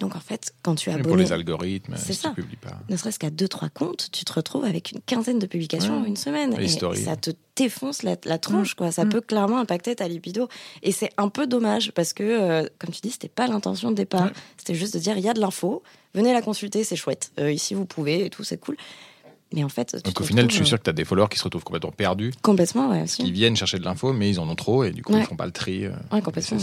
[0.00, 2.34] Donc en fait, quand tu as Pour les algorithmes, c'est ça.
[2.60, 2.80] pas.
[2.88, 6.04] Ne serait-ce qu'à deux trois comptes, tu te retrouves avec une quinzaine de publications en
[6.04, 6.56] une semaine.
[6.60, 8.90] Et ça te défonce la, tronche, quoi.
[8.90, 9.08] Ça mm.
[9.10, 10.48] peut clairement impacter ta libido.
[10.82, 13.96] Et c'est un peu dommage parce que, euh, comme tu dis, c'était pas l'intention de
[13.96, 14.30] départ.
[14.56, 17.30] C'était juste de dire il y a de l'info, venez la consulter, c'est chouette.
[17.38, 18.76] Euh, ici vous pouvez et tout, c'est cool.
[19.54, 21.38] Mais en fait, donc au final, je suis sûr que tu as des followers qui
[21.38, 22.32] se retrouvent complètement perdus.
[22.42, 23.04] Complètement, ouais.
[23.04, 25.24] Qui viennent chercher de l'info, mais ils en ont trop et du coup, ils ils
[25.24, 25.86] font pas le tri.
[25.86, 26.58] Euh, ouais, complètement.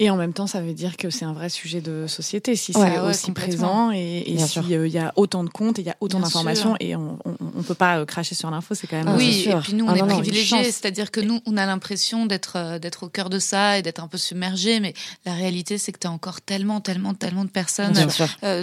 [0.00, 2.72] Et en même temps, ça veut dire que c'est un vrai sujet de société, si
[2.72, 5.90] c'est aussi présent et, et s'il euh, y a autant de comptes et il y
[5.90, 9.14] a autant d'informations et on ne peut pas euh, cracher sur l'info, c'est quand même.
[9.16, 12.56] Oui, et puis nous, on ah est privilégiés, c'est-à-dire que nous, on a l'impression d'être
[12.56, 14.94] euh, d'être au cœur de ça et d'être un peu submergé, mais
[15.26, 17.94] la réalité, c'est que tu as encore tellement, tellement, tellement de personnes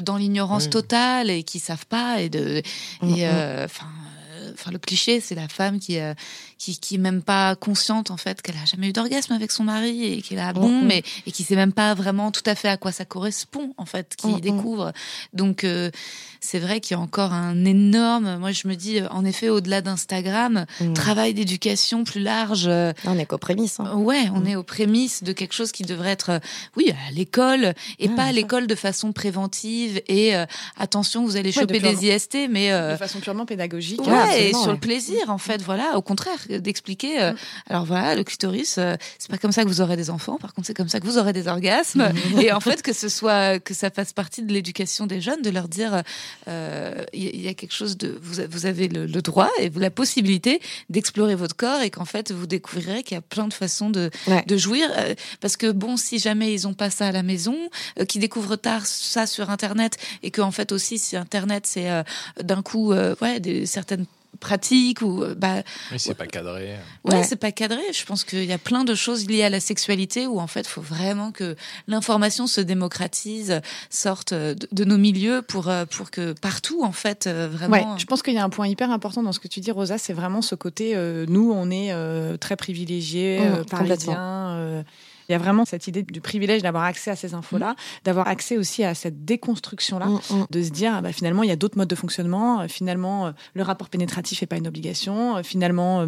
[0.03, 2.57] dans l'ignorance totale et qui savent pas et de.
[2.57, 3.63] Et, mm, mm.
[3.63, 3.87] enfin
[4.53, 5.97] enfin le cliché, c'est la femme qui,
[6.61, 9.63] qui qui est même pas consciente en fait qu'elle a jamais eu d'orgasme avec son
[9.63, 10.85] mari et qu'elle a bon, mm, mm.
[10.85, 13.85] mais et qui sait même pas vraiment tout à fait à quoi ça correspond en
[13.85, 14.93] fait, qui mm, découvre.
[15.33, 15.65] Donc
[16.43, 18.37] c'est vrai qu'il y a encore un énorme.
[18.37, 22.67] Moi, je me dis, en effet, au-delà d'Instagram, travail d'éducation plus large.
[23.05, 23.79] On est qu'aux prémices.
[23.79, 23.95] Hein.
[23.95, 26.39] Ouais, on est aux prémices de quelque chose qui devrait être,
[26.75, 30.33] oui, à l'école et pas à l'école de façon préventive et
[30.77, 34.01] attention, vous allez choper des IST, mais de façon purement pédagogique.
[34.05, 35.95] Ouais, et sur le plaisir, en fait, voilà.
[35.95, 37.21] Au contraire, d'expliquer.
[37.21, 37.35] Euh, mm.
[37.69, 40.37] alors voilà, le clitoris, euh, c'est pas comme ça que vous aurez des enfants.
[40.37, 42.11] Par contre, c'est comme ça que vous aurez des orgasmes.
[42.33, 42.39] Mm.
[42.39, 45.49] et en fait, que ce soit que ça fasse partie de l'éducation des jeunes, de
[45.49, 46.03] leur dire,
[46.47, 49.91] euh, il y, a quelque chose de, vous, vous avez le, droit et vous la
[49.91, 50.59] possibilité
[50.89, 54.09] d'explorer votre corps et qu'en fait, vous découvrirez qu'il y a plein de façons de,
[54.47, 54.89] de jouir.
[55.39, 57.55] parce que bon, si jamais ils ont pas ça à la maison,
[58.07, 61.89] qu'ils découvrent tard ça sur Internet et qu'en fait aussi, si Internet c'est
[62.41, 64.05] d'un coup, ouais, des, certaines
[64.41, 66.75] pratique ou euh, bah oui, c'est pas cadré.
[67.05, 67.81] Ouais, c'est pas cadré.
[67.93, 70.61] Je pense qu'il y a plein de choses liées à la sexualité où en fait,
[70.61, 71.55] il faut vraiment que
[71.87, 77.47] l'information se démocratise, sorte de, nos milieux pour euh, pour que partout en fait euh,
[77.49, 77.93] vraiment.
[77.93, 79.71] Ouais, je pense qu'il y a un point hyper important dans ce que tu dis,
[79.71, 80.95] Rosa, c'est vraiment ce côté.
[81.27, 81.93] nous, on est
[82.39, 84.83] très privilégiés, mmh, parisiens
[85.31, 87.75] il y a vraiment cette idée du privilège d'avoir accès à ces infos-là, mm.
[88.03, 90.45] d'avoir accès aussi à cette déconstruction-là, mm, mm.
[90.49, 93.27] de se dire ah bah, finalement il y a d'autres modes de fonctionnement, euh, finalement
[93.27, 96.05] euh, le rapport pénétratif n'est pas une obligation, euh, finalement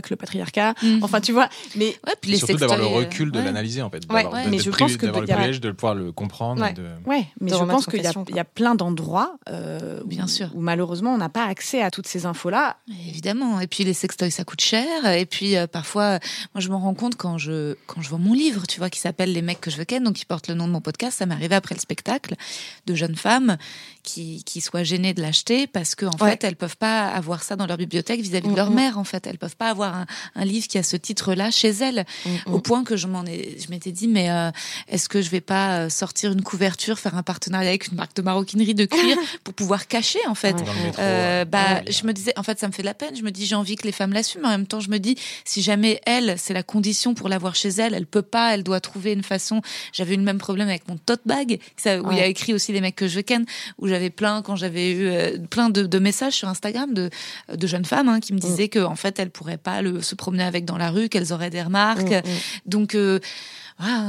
[0.00, 0.74] que le patriarcat.
[0.82, 1.02] Mhm.
[1.02, 1.48] Enfin, tu vois.
[1.76, 4.02] Mais ouais, puis les surtout d'avoir le recul de l'analyser en fait.
[4.10, 4.48] Ouais, ouais.
[4.48, 6.62] mais je pense que le privilège de pouvoir le comprendre.
[6.62, 6.74] Ouais,
[7.06, 11.14] ouais mais je pense qu'il y, y, a plein d'endroits, euh, bien sûr, où malheureusement
[11.14, 12.76] on n'a pas accès à toutes ces infos là.
[13.08, 13.60] Évidemment.
[13.60, 15.06] Et puis les sextoys ça coûte cher.
[15.06, 16.18] Et puis euh, parfois,
[16.54, 19.00] moi je me rends compte quand je quand je vois mon livre, tu vois, qui
[19.00, 21.18] s'appelle Les mecs que je veux ken, donc qui porte le nom de mon podcast.
[21.18, 22.34] Ça m'est arrivé après le spectacle
[22.86, 23.56] de jeunes femmes
[24.04, 27.56] qui qui soient gênées de l'acheter parce qu'en en fait elles peuvent pas avoir ça
[27.56, 28.98] dans leur bibliothèque vis-à-vis de leur mère.
[28.98, 32.52] En fait, elles peuvent pas avoir un, livre qui a ce titre-là chez elle, mm.
[32.52, 34.50] au point que je m'en ai, je m'étais dit, mais euh,
[34.88, 38.14] est-ce que je vais pas euh, sortir une couverture, faire un partenariat avec une marque
[38.16, 40.56] de maroquinerie de cuir pour pouvoir cacher en fait?
[40.98, 43.16] Euh, bah, je me disais, en fait, ça me fait de la peine.
[43.16, 44.42] Je me dis, j'ai envie que les femmes l'assument.
[44.44, 47.54] Mais en même temps, je me dis, si jamais elle, c'est la condition pour l'avoir
[47.54, 49.62] chez elle, elle peut pas, elle doit trouver une façon.
[49.92, 52.72] J'avais eu le même problème avec mon tote bag, où il y a écrit aussi
[52.72, 53.46] les mecs que je ken,
[53.78, 57.10] où j'avais plein quand j'avais eu plein de, messages sur Instagram de,
[57.54, 58.40] de jeunes femmes hein, qui me mm.
[58.40, 61.50] disaient que en fait elles pourraient pas se promener avec dans la rue, qu'elles auraient
[61.50, 62.10] des remarques.
[62.10, 62.40] Mm, mm.
[62.66, 63.20] Donc euh,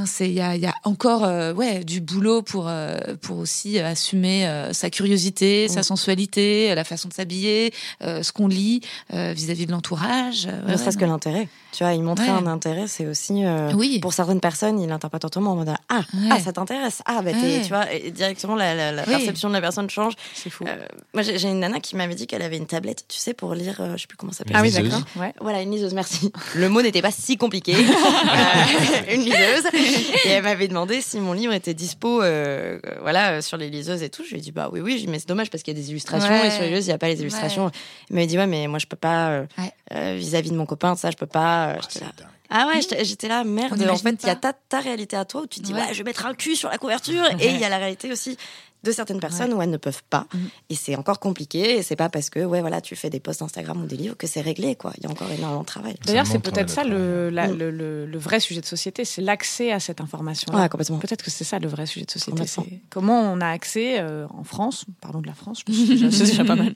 [0.05, 3.79] c'est il y a, y a, encore euh, ouais du boulot pour euh, pour aussi
[3.79, 5.83] assumer sa curiosité, sa mm.
[5.83, 10.47] sensualité, la façon de s'habiller, ce qu'on lit vis-à-vis de l'entourage.
[10.67, 11.47] ne serait-ce que l'intérêt.
[11.71, 13.99] Tu vois, il montrer un intérêt, c'est aussi oui.
[13.99, 16.01] pour certaines personnes, il l'interprètent autrement en mode ah
[16.31, 19.89] ah ça t'intéresse ah bah tu vois et directement la, la, perception de la personne
[19.89, 20.13] change.
[20.33, 20.65] C'est fou.
[21.13, 23.75] moi j'ai une nana qui m'avait dit qu'elle avait une tablette, tu sais, pour lire,
[23.95, 24.55] je sais plus comment ça s'appelle.
[24.57, 25.01] Ah oui d'accord.
[25.15, 25.33] Ouais.
[25.41, 26.31] Voilà une liseuse, merci.
[26.55, 27.75] Le mot n'était pas si compliqué.
[29.13, 29.54] une liseuse
[30.25, 34.03] et elle m'avait demandé si mon livre était dispo euh, voilà, euh, sur les liseuses
[34.03, 34.23] et tout.
[34.23, 35.91] Je lui ai dit, bah oui, oui, mais c'est dommage parce qu'il y a des
[35.91, 37.71] illustrations et sur les liseuses, il n'y a pas les illustrations.
[38.09, 39.45] Elle m'avait dit, ouais, mais moi, je peux pas,
[39.93, 41.77] euh, vis-à-vis de mon copain, ça, je peux pas.
[41.79, 43.73] Ah, ah ouais, j'étais là, merde.
[43.89, 45.93] En fait, il y a ta, ta, réalité à toi où tu te dis, ouais.
[45.93, 47.25] je vais mettre un cul sur la couverture.
[47.39, 48.37] Et il y a la réalité aussi
[48.85, 50.27] de certaines personnes où elles ne peuvent pas.
[50.31, 50.37] Mm.
[50.69, 51.77] Et c'est encore compliqué.
[51.77, 54.15] Et c'est pas parce que, ouais, voilà, tu fais des posts Instagram ou des livres
[54.15, 54.93] que c'est réglé, quoi.
[54.97, 55.95] Il y a encore énormément de travail.
[56.05, 57.57] D'ailleurs, c'est peut-être ça le, mm.
[57.57, 60.53] le, le, vrai sujet de société, c'est l'accès à cette information.
[60.53, 60.99] Ouais, complètement.
[60.99, 62.45] Peut-être que c'est ça le vrai sujet de société.
[62.89, 66.55] Comment on a accès euh, en France, pardon de la France, je pense déjà pas
[66.55, 66.75] mal,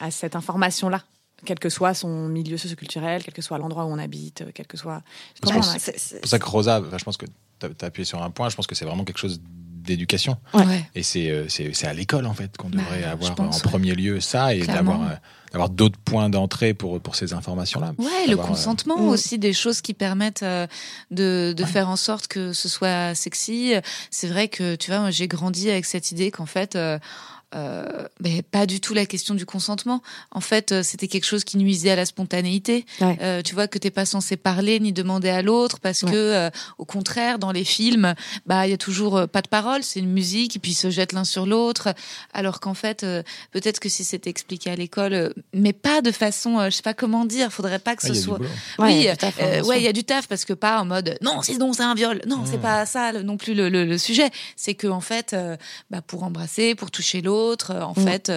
[0.00, 1.02] à cette information-là
[1.44, 4.76] quel que soit son milieu socioculturel, quel que soit l'endroit où on habite, quel que
[4.76, 5.02] soit.
[5.34, 5.52] C'est
[6.20, 7.26] pour ça que Rosa, je pense que
[7.60, 9.40] tu as, appuyé sur un point, je pense que c'est vraiment quelque chose
[9.84, 10.36] d'éducation.
[10.94, 14.54] Et euh, c'est à l'école, en fait, qu'on bah, devrait avoir en premier lieu ça
[14.54, 15.14] et d'avoir euh,
[15.52, 17.92] d'avoir d'autres points d'entrée pour, pour ces informations-là.
[17.98, 19.08] Ouais, le euh, consentement mm.
[19.08, 20.44] aussi, des choses qui permettent
[21.12, 23.74] de, de faire en sorte que ce soit sexy.
[24.10, 26.98] C'est vrai que, tu vois, j'ai grandi avec cette idée qu'en fait, euh,
[28.20, 30.02] mais pas du tout la question du consentement.
[30.30, 32.84] En fait, euh, c'était quelque chose qui nuisait à la spontanéité.
[33.02, 36.50] Euh, tu vois que t'es pas censé parler ni demander à l'autre parce que, euh,
[36.78, 38.14] au contraire, dans les films,
[38.46, 40.90] bah il y a toujours pas de parole, c'est une musique et puis ils se
[40.90, 41.94] jettent l'un sur l'autre.
[42.32, 43.06] Alors qu'en fait,
[43.52, 47.24] peut-être que si c'était expliqué à l'école, mais pas de façon, je sais pas comment
[47.24, 48.38] dire, faudrait pas que ce soit.
[48.78, 49.08] Oui,
[49.64, 51.94] ouais, il y a du taf parce que pas en mode non, sinon c'est un
[51.94, 52.20] viol.
[52.26, 52.60] Non, c'est mmh.
[52.60, 54.30] pas ça non plus le, le, le sujet.
[54.56, 55.36] C'est que en fait,
[55.90, 58.32] bah pour embrasser, pour toucher l'autre l'autre, en fait,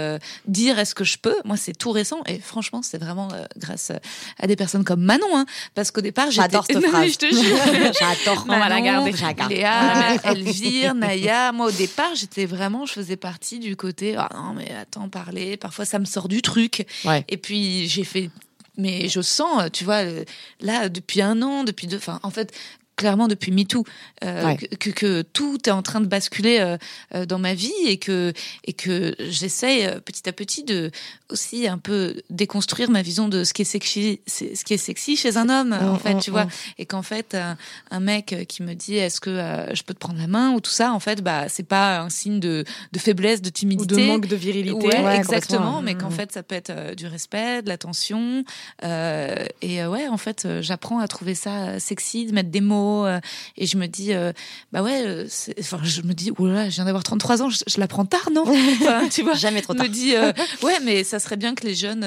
[0.48, 1.36] dire est-ce que je peux.
[1.46, 3.92] Moi, c'est tout récent et franchement, c'est vraiment grâce
[4.40, 7.12] à des personnes comme Manon, hein, parce qu'au départ, j'adore cette phrase.
[7.12, 9.56] je te jure, j'adore Manon, on va la garder.
[9.56, 11.52] Léa, Elvire, Naya.
[11.52, 14.16] Moi, au départ, j'étais vraiment, je faisais partie du côté.
[14.18, 15.58] Ah non, mais attends, parler.
[15.58, 16.86] Parfois, ça me sort du truc.
[17.28, 18.30] Et puis, j'ai fait
[18.80, 20.04] mais je sens, tu vois,
[20.62, 22.54] là, depuis un an, depuis deux, enfin, en fait,
[22.98, 23.86] clairement depuis MeToo
[24.24, 26.78] euh, que, que, tout est en train de basculer euh,
[27.16, 28.34] euh, dans ma vie et que
[28.66, 30.92] et que j'essaye petit à petit de
[31.30, 35.16] aussi un peu déconstruire ma vision de ce qui est sexy ce qui est sexy
[35.16, 36.46] chez un homme en mm, fait mm, tu vois.
[36.46, 36.50] mm.
[36.80, 37.38] et qu'en fait
[37.92, 39.32] un, mec qui me dit est-ce que
[39.74, 42.10] je peux te prendre la main ou tout ça en fait bah c'est pas un
[42.10, 44.88] signe de, de faiblesse de timidité ou de manque de virilité.
[44.88, 45.82] Ouais, exactement.
[45.82, 48.44] mais qu'en fait ça peut être du respect de l'attention
[48.82, 53.20] et ouais en fait j'apprends à trouver ça sexy de mettre des mots euh,
[53.58, 54.32] et je me dis, euh,
[54.72, 55.28] bah ouais, euh,
[55.60, 58.46] enfin, je me dis, oula, je viens d'avoir 33 ans, je, la prends tard, non?
[59.12, 59.86] Tu vois Jamais trop tard.
[59.86, 60.14] me dis,
[60.64, 62.06] ouais, mais ça serait bien que les jeunes,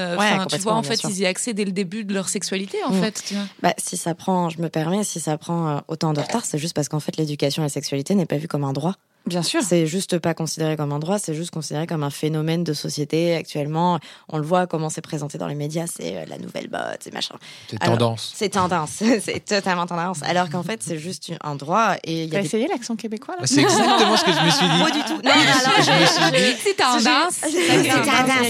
[0.50, 2.92] tu vois, en fait, ils y aient accès dès le début de leur sexualité, en
[2.92, 3.02] mm.
[3.02, 3.22] fait.
[3.26, 6.44] Tu vois bah, si ça prend, je me permets, si ça prend autant de retard,
[6.44, 8.96] c'est juste parce qu'en fait, l'éducation et la sexualité n'est pas vue comme un droit.
[9.26, 9.62] Bien sûr.
[9.62, 13.34] C'est juste pas considéré comme un droit, c'est juste considéré comme un phénomène de société
[13.34, 13.98] actuellement.
[14.28, 17.12] On le voit comment c'est présenté dans les médias, c'est euh, la nouvelle botte, c'est
[17.12, 17.36] machin.
[17.68, 18.32] C'est tendance.
[18.34, 20.22] C'est tendance, c'est totalement tendance.
[20.22, 21.94] Alors qu'en fait, c'est juste un droit.
[22.04, 23.46] Et T'as essayé l'accent québécois là?
[23.46, 24.82] C'est exactement ce que je me suis dit.
[24.82, 25.20] Pas du tout.
[25.22, 26.56] Non, alors je, me suis dit.
[26.64, 27.34] C'est tendance.
[27.42, 28.46] C'est tendance.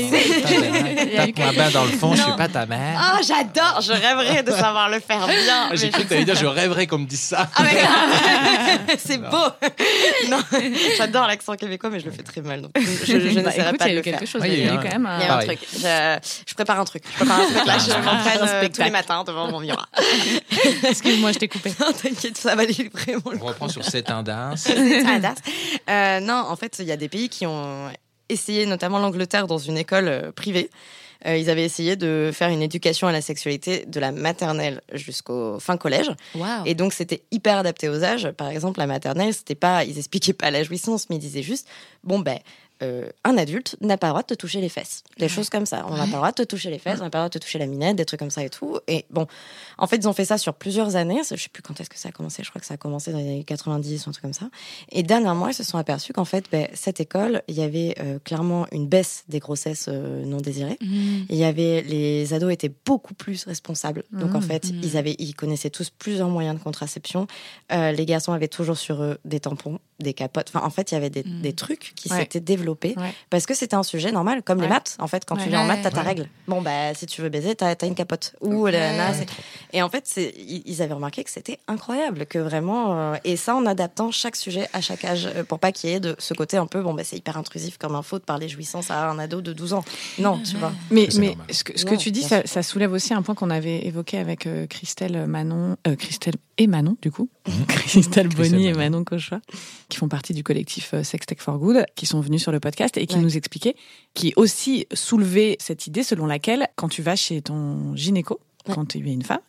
[1.37, 3.01] Tape-moi dans le fond, je suis pas ta mère.
[3.01, 3.81] Oh, j'adore.
[3.81, 5.69] Je rêverais de savoir le faire bien.
[5.71, 7.49] Ah, j'ai cru que t'allais dire, je rêverais qu'on me dise ça.
[7.57, 7.65] Ah,
[8.99, 9.37] c'est beau.
[10.31, 10.39] Non.
[10.99, 12.63] J'adore l'accent québécois, mais je le fais très mal.
[12.63, 14.27] Donc je, je bah, n'essaierai pas de le faire.
[14.27, 15.59] Chose, il y a, quand même un, il y a un truc.
[15.73, 17.03] Je, je, prépare un truc.
[17.11, 17.79] Je prépare un truc là.
[17.79, 19.89] Je m'entraîne euh, tous les matins devant mon miroir.
[20.89, 21.73] Excuse-moi, je t'ai coupé.
[21.81, 23.39] Non, t'inquiète, ça va aller vraiment.
[23.41, 24.67] On reprend sur cette indas.
[25.91, 27.91] euh, non, en fait, il y a des pays qui ont
[28.29, 30.71] essayé, notamment l'Angleterre, dans une école euh, privée,
[31.27, 35.59] euh, ils avaient essayé de faire une éducation à la sexualité de la maternelle jusqu'au
[35.61, 36.11] fin collège.
[36.67, 38.31] Et donc, c'était hyper adapté aux âges.
[38.33, 41.69] Par exemple, la maternelle, c'était pas, ils expliquaient pas la jouissance, mais ils disaient juste,
[42.05, 42.39] bon, ben,
[42.83, 45.03] euh, un adulte n'a pas le droit de te toucher les fesses.
[45.19, 45.85] Des choses comme ça.
[45.89, 47.29] On n'a pas le droit de te toucher les fesses, on n'a pas le droit
[47.29, 48.79] de te toucher la minette, des trucs comme ça et tout.
[48.89, 49.27] Et bon,
[49.79, 51.21] en fait, ils ont fait ça sur plusieurs années.
[51.29, 52.43] Je sais plus quand est-ce que ça a commencé.
[52.43, 54.49] Je crois que ça a commencé dans les années 90 ou un truc comme ça.
[54.91, 58.19] Et dernièrement, ils se sont aperçus qu'en fait, ben, cette école, il y avait euh,
[58.19, 60.79] clairement une baisse des grossesses euh, non désirées.
[60.81, 61.25] Mmh.
[61.29, 64.05] Il y avait les ados étaient beaucoup plus responsables.
[64.13, 64.81] Donc en mmh, fait, mmh.
[64.83, 67.27] ils avaient, ils connaissaient tous plusieurs moyens de contraception.
[67.71, 70.51] les garçons avaient toujours sur eux des tampons, des capotes.
[70.55, 72.95] Enfin, en fait, il y avait des, des trucs qui s'étaient développés
[73.31, 74.97] parce que c'était un sujet normal, comme les maths.
[74.99, 76.29] En fait, quand tu viens en maths, t'as ta règle.
[76.49, 78.35] Bon, bah, si tu veux baiser, t'as as une capote.
[78.41, 78.69] Ou
[79.73, 82.99] Et en fait, ils avaient remarqué que c'était incroyable, que vraiment.
[82.99, 85.93] Euh, et ça, en adaptant chaque sujet à chaque âge, euh, pour pas qu'il y
[85.93, 88.49] ait de ce côté un peu, bon, bah, c'est hyper intrusif comme info de parler
[88.49, 89.85] jouissance à un ado de 12 ans.
[90.19, 90.73] Non, tu vois.
[90.91, 93.87] Mais, mais ce que, ce que tu dis, ça, soulève aussi un point qu'on avait
[93.87, 97.31] évoqué avec euh, Christelle Manon, Christelle et Manon, du coup.
[97.49, 97.67] Mhm.
[97.69, 99.41] Christelle Bonny et Manon Cauchois,
[99.89, 102.99] qui font partie du collectif Sex Tech for Good, qui sont venus sur le podcast
[102.99, 103.75] et qui nous expliquait,
[104.13, 108.99] qui aussi soulevait cette idée selon laquelle quand tu vas chez ton gynéco, quand tu
[108.99, 109.41] es une femme,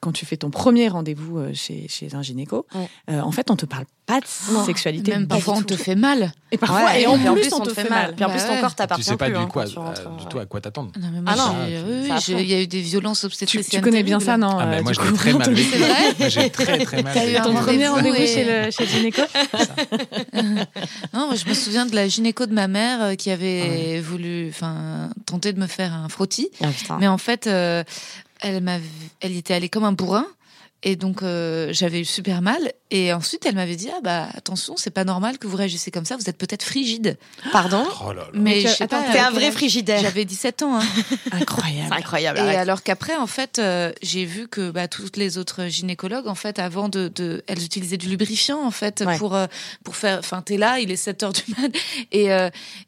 [0.00, 2.66] quand tu fais ton premier rendez-vous euh, chez, chez un gynéco,
[3.10, 4.26] euh, en fait, on te parle pas de
[4.64, 5.10] sexualité.
[5.10, 6.32] Même parfois, on te fait mal.
[6.52, 8.14] Et parfois, et, en, plus, on, te fait mal.
[8.14, 10.38] Puis en plus, ton corps t'appartient Tu sais pas du, hein, quoi, euh, du tout
[10.38, 10.92] à quoi t'attendre.
[11.26, 11.56] Ah non,
[12.28, 13.82] il y a eu des violences obstétriciennes.
[13.82, 15.78] Tu, connais bien ça, non ah, Moi, je l'ai très mal vécu.
[16.18, 17.42] Moi, j'ai très, très mal vécu.
[17.42, 19.22] ton premier rendez-vous chez le gynéco
[21.12, 24.52] Non, je me souviens de la gynéco de ma mère qui avait voulu
[25.26, 26.50] tenter de me faire un frottis.
[26.62, 27.48] Ah, Mais en fait,
[28.40, 28.62] elle,
[29.20, 30.26] elle était allée comme un bourrin.
[30.82, 34.74] Et donc euh, j'avais eu super mal et ensuite elle m'avait dit ah bah attention
[34.76, 37.18] c'est pas normal que vous réagissez comme ça vous êtes peut-être frigide.
[37.52, 40.00] Pardon oh Mais t'es un vrai frigidaire.
[40.00, 40.80] J'avais 17 ans.
[40.80, 40.86] Hein.
[41.32, 41.92] incroyable.
[41.92, 42.38] incroyable.
[42.38, 46.34] Et alors qu'après en fait euh, j'ai vu que bah, toutes les autres gynécologues en
[46.34, 49.46] fait avant de, de elles utilisaient du lubrifiant en fait pour euh,
[49.84, 51.72] pour faire enfin t'es là il est 7 heures du mat
[52.12, 52.28] et,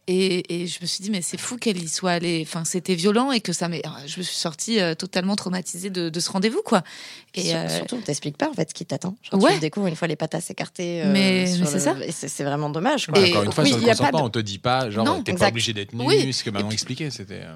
[0.06, 2.94] et et je me suis dit mais c'est fou qu'elle y soit allée enfin c'était
[2.94, 6.62] violent et que ça m'est je me suis sortie totalement traumatisée de, de ce rendez-vous
[6.64, 6.82] quoi.
[7.34, 9.16] Et surtout, on t'explique pas en fait ce qui t'attend.
[9.32, 9.54] Ouais.
[9.54, 11.02] Tu découvres une fois les patas écartées.
[11.02, 11.94] Euh, mais, c'est ça.
[12.04, 13.06] Et c'est vraiment dommage.
[13.06, 13.22] Quoi.
[13.22, 15.92] Encore une fois, sur le consentement, on te dit pas, genre, t'es pas obligé d'être
[15.92, 17.10] nu, ce que maman expliquait.
[17.10, 17.42] C'était.
[17.42, 17.54] Euh.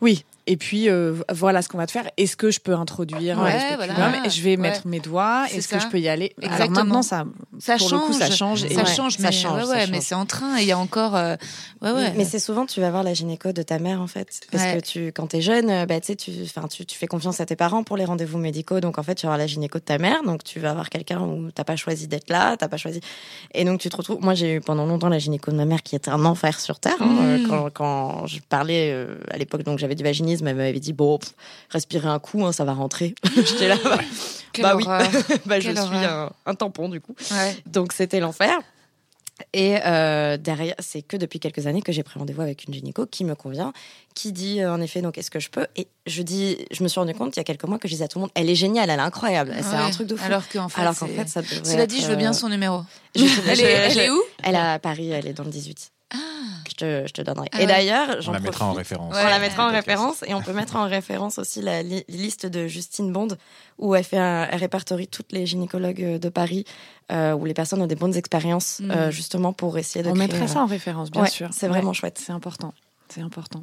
[0.00, 2.04] Oui, Et puis euh, voilà ce qu'on va te faire.
[2.18, 4.28] Est-ce que je peux introduire Ouais, le voilà.
[4.28, 4.56] Je vais Ouais.
[4.58, 5.46] mettre mes doigts.
[5.50, 6.84] Est-ce que je peux y aller Alors Exactement.
[6.84, 7.24] maintenant, ça,
[7.58, 8.00] Ça pour change.
[8.00, 8.64] le coup, ça change.
[8.64, 10.04] et Ça ouais, change, ça mais, change, ouais, ça ouais, mais change.
[10.04, 10.58] c'est en train.
[10.58, 11.16] et Il y a encore.
[11.16, 11.36] euh,
[11.82, 12.12] ouais, ouais.
[12.16, 14.28] Mais c'est souvent, tu vas voir la gynéco de ta mère, en fait.
[14.52, 14.76] Parce Ouais.
[14.80, 16.14] que tu, quand t'es jeune, euh, bah, tu,
[16.88, 18.80] fais confiance à tes parents pour les rendez-vous médicaux.
[18.80, 20.22] Donc, en fait, tu vas voir la gynéco de ta mère.
[20.24, 23.00] Donc, tu vas avoir quelqu'un où t'as pas choisi d'être là, t'as pas choisi.
[23.54, 24.18] Et donc, tu te retrouves.
[24.20, 26.80] Moi, j'ai eu pendant longtemps la gynéco de ma mère qui était un enfer sur
[26.80, 26.96] Terre.
[27.00, 27.06] hein.
[27.06, 27.18] Mmh.
[27.22, 30.92] Euh, Quand, quand je parlais euh, à l'époque, donc j'avais du vaginisme, elle m'avait dit
[30.92, 31.34] Bon, pff,
[31.70, 33.14] respirez un coup, hein, ça va rentrer.
[33.36, 33.98] J'étais là, bah,
[34.60, 34.84] bah oui,
[35.46, 37.14] bah, je Quelle suis un, un tampon, du coup.
[37.32, 37.56] Ouais.
[37.66, 38.58] Donc c'était l'enfer.
[39.52, 43.04] Et euh, derrière, c'est que depuis quelques années que j'ai pris rendez-vous avec une gynéco
[43.04, 43.72] qui me convient,
[44.14, 45.66] qui dit euh, en effet donc est-ce que je peux?
[45.74, 47.94] Et je dis, je me suis rendu compte il y a quelques mois que je
[47.94, 49.82] disais à tout le monde, elle est géniale, elle est incroyable, c'est Ouais.
[49.82, 50.24] un truc de fou.
[50.24, 51.40] Alors qu'en fait, Alors c'est- fait, ça.
[51.64, 52.82] Cela dit, je veux bien euh, son numéro.
[53.16, 54.22] je- Elle je- est, elle est où?
[54.44, 55.90] Elle est à Paris, elle est dans le 18.
[56.14, 56.18] Ah.
[56.68, 57.48] Je te, je te donnerai.
[57.52, 59.14] Ah et d'ailleurs, On la mettra en référence.
[59.14, 59.20] Ouais.
[59.24, 62.46] On la mettra en référence et on peut mettre en référence aussi la li- liste
[62.46, 63.28] de Justine Bond
[63.78, 66.64] où elle fait un, elle répertorie toutes les gynécologues de Paris
[67.12, 68.90] euh, où les personnes ont des bonnes expériences Mm.
[68.90, 71.48] euh, justement pour essayer de On créer, mettrait euh, ça en référence, bien ouais, sûr.
[71.52, 72.20] c'est vraiment Ouais, chouette.
[72.24, 72.72] C'est important.
[73.08, 73.62] C'est important.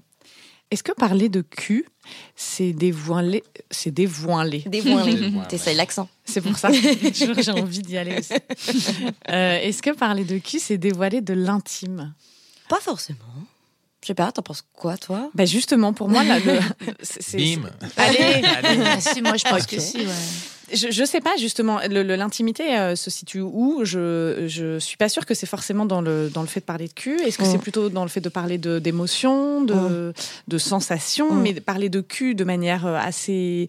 [0.70, 1.86] Est-ce que parler de cul,
[2.38, 5.16] c'est dévoiler, c'est dévoiler Dévoilé.
[5.16, 5.48] Dévoilé.
[5.50, 6.08] T'essayes l'accent.
[6.24, 8.34] C'est pour ça que j'ai envie d'y aller aussi.
[9.30, 12.14] Euh, Est-ce que parler de cul, c'est dévoiler de l'intime?
[12.72, 13.20] Pas forcément.
[14.02, 15.30] Je sais pas, t'en penses quoi, toi?
[15.36, 16.60] Bah Justement, pour moi, là, le...
[17.04, 17.70] c'est- Bim.
[17.98, 18.42] Allez
[18.86, 19.68] Ah, si, moi je pense Ok.
[19.76, 20.06] que si, ouais.
[20.74, 21.80] Je, je sais pas justement.
[21.90, 23.82] L'intimité euh, se situe où?
[23.84, 26.88] Je je suis pas sûre que c'est forcément dans le dans le fait de parler
[26.88, 27.20] de cul.
[27.22, 27.52] Est-ce que Mm.
[27.52, 30.14] c'est plutôt dans le fait de parler de d'émotions, de
[30.48, 31.42] de sensations, Mm.
[31.42, 33.68] mais de parler de cul de manière euh, assez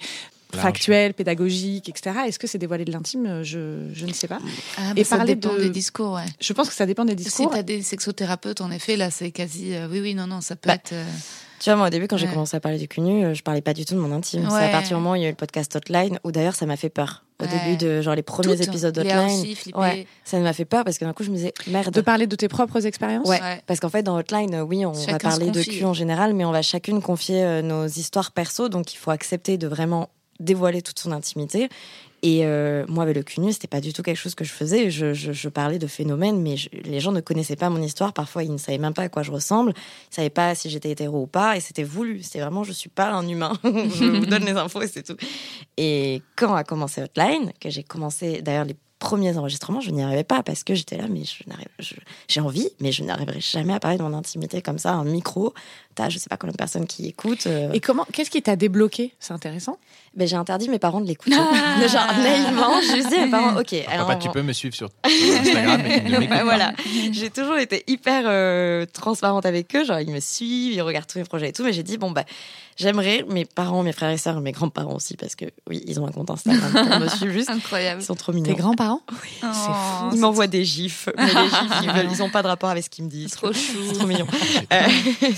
[0.57, 0.63] Large.
[0.67, 2.17] factuelle, pédagogique, etc.
[2.27, 3.43] Est-ce que c'est dévoiler de l'intime?
[3.43, 4.39] Je, je ne sais pas.
[4.79, 6.25] Ah, Et Et ça parler dépend de- des discours, ouais.
[6.41, 7.51] Je pense que ça dépend des Si discours.
[7.51, 9.75] t'as des sexothérapeutes, en effet, là, c'est quasi.
[9.75, 10.93] euh, oui, oui, non, non, ça peut Bah, être.
[10.93, 11.05] euh,
[11.61, 12.33] Tu vois, moi, au début, quand j'ai Ouais.
[12.33, 14.49] commencé à parler du cul nu, euh, je parlais pas du tout de mon intime.
[14.51, 16.57] C'est à partir du moment où il y a eu le podcast Hotline, où d'ailleurs,
[16.57, 17.23] ça m'a fait peur.
[17.41, 17.51] Au Ouais.
[17.51, 18.67] début de, genre, les premiers toutes.
[18.69, 19.55] épisodes d'Hotline.
[20.25, 21.93] Ça m'a fait peur parce que d'un coup, je me disais, merde.
[21.95, 23.29] De parler de tes propres expériences?
[23.29, 23.63] Ouais, Ouais.
[23.67, 26.45] parce qu'en fait, dans Hotline, oui, on va Chacun parler de cul en général, mais
[26.45, 30.09] on va chacune confier euh, nos histoires perso, donc il faut accepter de vraiment
[30.41, 31.69] dévoiler toute son intimité.
[32.25, 34.53] Et euh, moi, avec le cul nu, c'était pas du tout quelque chose que je
[34.53, 34.91] faisais.
[34.91, 38.13] Je, je- parlais de phénomènes, mais les gens ne connaissaient pas mon histoire.
[38.13, 39.73] Parfois, ils ne savaient même pas à quoi je ressemble.
[40.11, 41.57] Ils savaient pas si j'étais hétéro ou pas.
[41.57, 42.23] Et c'était voulu.
[42.23, 43.55] C'était vraiment, je suis pas un humain.
[43.65, 45.17] je vous donne les infos et c'est tout.
[45.77, 50.23] Et quand a commencé Hotline, que j'ai commencé, d'ailleurs, les premiers enregistrements, je n'y arrivais
[50.23, 51.23] pas parce que j'étais là, mais
[52.29, 55.55] j'ai envie, mais je n'arriverai jamais à parler de mon intimité comme ça, un micro.
[55.97, 57.49] T'as, je sais pas combien de personnes qui écoutent.
[57.49, 59.13] euh, Et comment Qu'est-ce qui t'a débloqué?
[59.19, 59.77] C'est intéressant?
[60.15, 61.37] Ben, j'ai interdit mes parents de l'écouter.
[61.39, 61.87] Ah.
[61.89, 64.07] Genre, naïvement, je dis à mes parents, ok, alors.
[64.07, 66.45] Papa, tu peux me suivre sur, sur Instagram, ne pas.
[66.45, 66.73] voilà.
[67.13, 69.85] J'ai toujours été hyper euh, transparente avec eux.
[69.85, 71.65] Genre, ils me suivent, ils regardent tous mes projets et tout.
[71.65, 72.25] Mais j'ai dit, bon, bah,
[72.77, 76.07] j'aimerais mes parents, mes frères et sœurs, mes grands-parents aussi, parce que oui, ils ont
[76.07, 77.51] un compte Instagram pour me suivre juste.
[77.51, 78.03] Incroyable.
[78.03, 78.55] Ils sont trop Tes mignons.
[78.55, 79.01] grands-parents
[79.43, 79.47] Oh,
[80.13, 81.09] Ils m'envoient des gifs.
[81.17, 83.33] Mais les gifs, ils, veulent, ils ont pas de rapport avec ce qu'ils me disent.
[83.33, 83.79] Trop chou.
[83.89, 84.27] C'est trop mignon.
[84.73, 84.89] Euh,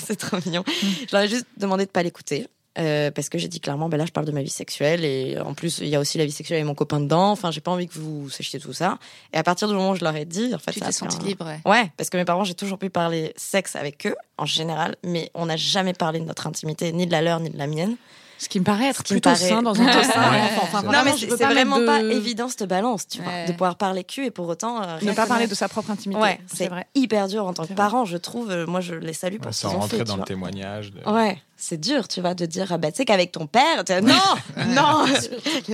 [0.04, 0.62] c'est trop mignon.
[0.66, 2.46] Je leur ai juste demandé de pas l'écouter.
[2.78, 5.38] Euh, parce que j'ai dit clairement, ben là, je parle de ma vie sexuelle et
[5.38, 7.30] en plus, il y a aussi la vie sexuelle avec mon copain dedans.
[7.30, 8.98] Enfin, j'ai pas envie que vous sachiez tout ça.
[9.32, 11.18] Et à partir du moment où je leur ai dit, en fait, Tu t'es sentie
[11.20, 11.60] un- libre, ouais.
[11.70, 15.30] Ouais, parce que mes parents, j'ai toujours pu parler sexe avec eux, en général, mais
[15.34, 17.96] on n'a jamais parlé de notre intimité, ni de la leur, ni de la mienne.
[18.36, 20.30] Ce qui me paraît être plutôt paraît- sain dans un temps sain.
[20.32, 23.46] Ouais, Enfin, non, mais c'est vraiment de- pas évident cette balance, tu vois, Ouais.
[23.46, 25.92] de pouvoir parler cul et pour autant euh, rien Ne pas parler de sa propre
[25.92, 26.20] intimité.
[26.20, 28.50] Ouais, c'est hyper dur en tant que parent, je trouve.
[28.50, 30.04] Euh, Moi, je les salue pour Ouais, ce Sans qu'ils ont rentrer fait.
[30.04, 30.90] dans tu le témoignage.
[30.92, 33.84] de- Ouais, c'est dur, tu vois, de dire ah bah tu sais qu'avec ton père,
[33.84, 34.14] tu non,
[34.68, 35.04] non,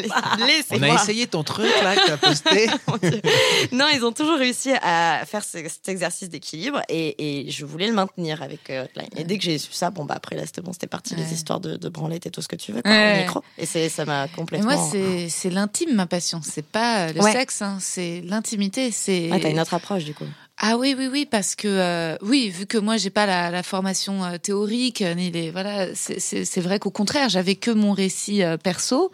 [0.47, 0.89] laissez-moi.
[0.89, 2.69] On a essayé ton truc là que t'as posté.
[3.73, 7.87] Non, ils ont toujours réussi à faire ce- cet exercice d'équilibre et, et je voulais
[7.87, 9.09] le maintenir avec euh, Hotline.
[9.17, 11.33] Et dès que j'ai su ça, bon bah après là c'était bon, c'était parti les
[11.33, 13.15] histoires de, de branlette et tout ce que tu veux quoi, Ouais.
[13.19, 13.43] au micro.
[13.59, 14.73] Et ça m'a Et complètement.
[14.77, 14.91] moi,
[15.29, 16.41] c'est l'intime, ma passion.
[16.43, 17.33] C'est pas le Ouais.
[17.33, 18.91] sexe, hein, c'est l'intimité.
[18.91, 20.25] C'est Ouais, t'as une autre approche du coup.
[20.63, 23.63] Ah oui, oui, oui, parce que euh, oui, vu que moi j'ai pas la, la
[23.63, 28.43] formation euh, théorique euh, ni les voilà, c'est- vrai qu'au contraire, j'avais que mon récit
[28.43, 29.11] euh, perso,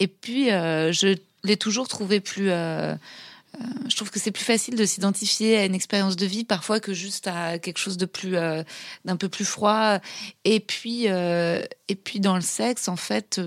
[0.00, 2.50] et puis euh, je l'ai toujours trouvé plus.
[2.50, 2.94] euh,
[3.88, 6.94] je trouve que c'est plus facile de s'identifier à une expérience de vie parfois que
[6.94, 8.32] juste à quelque chose de plus
[9.04, 9.98] d'un peu plus froid.
[10.44, 13.40] Et puis et puis dans le sexe, en fait.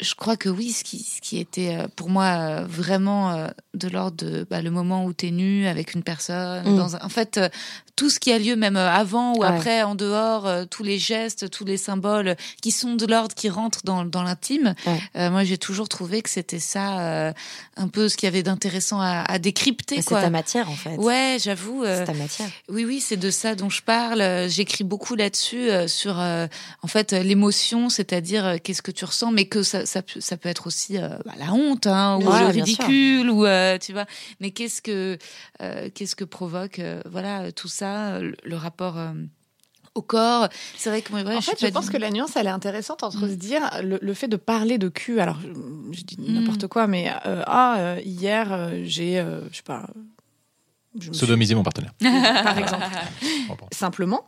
[0.00, 3.48] Je crois que oui, ce qui, ce qui était euh, pour moi euh, vraiment euh,
[3.74, 6.72] de l'ordre de bah, le moment où tu es nu avec une personne.
[6.72, 6.76] Mm.
[6.76, 7.40] Dans en fait,
[7.98, 11.64] tout ce qui a lieu, même avant ou après, en dehors, tous les gestes, tous
[11.64, 14.74] les symboles qui sont de l'ordre, qui rentrent dans, dans l'intime.
[15.14, 17.32] moi, j'ai toujours trouvé que c'était ça,
[17.76, 20.00] un peu ce qu'il y avait d'intéressant à, à, décrypter.
[20.02, 20.96] C'est ta matière, en fait.
[20.96, 21.84] Ouais, j'avoue.
[21.84, 22.48] c'est ta matière.
[22.68, 24.48] Oui, oui, c'est de ça dont je parle.
[24.48, 29.78] J'écris beaucoup là-dessus, sur en fait l'émotion, c'est-à-dire qu'est-ce que tu ressens, mais que ça
[29.88, 33.78] ça, ça peut être aussi euh, bah, la honte hein, ou le ridicule ou euh,
[33.78, 34.06] tu vois.
[34.40, 35.18] Mais qu'est-ce que
[35.62, 36.80] euh, qu'est-ce que provoque
[37.10, 37.87] voilà tout ça,
[38.20, 38.96] le, rapport
[39.94, 40.48] au corps.
[40.76, 43.26] C'est vrai que moi, en fait, je pense que la nuance, elle est intéressante entre
[43.26, 43.30] mm.
[43.30, 45.20] se dire le, fait de parler de cul.
[45.20, 45.38] Alors,
[45.92, 46.34] je, dis mm.
[46.34, 49.86] n'importe quoi, mais ah, hier, j'ai, je sais pas,
[51.12, 51.92] Sodomiser mon partenaire.
[52.00, 52.84] Par exemple.
[53.72, 54.26] Simplement,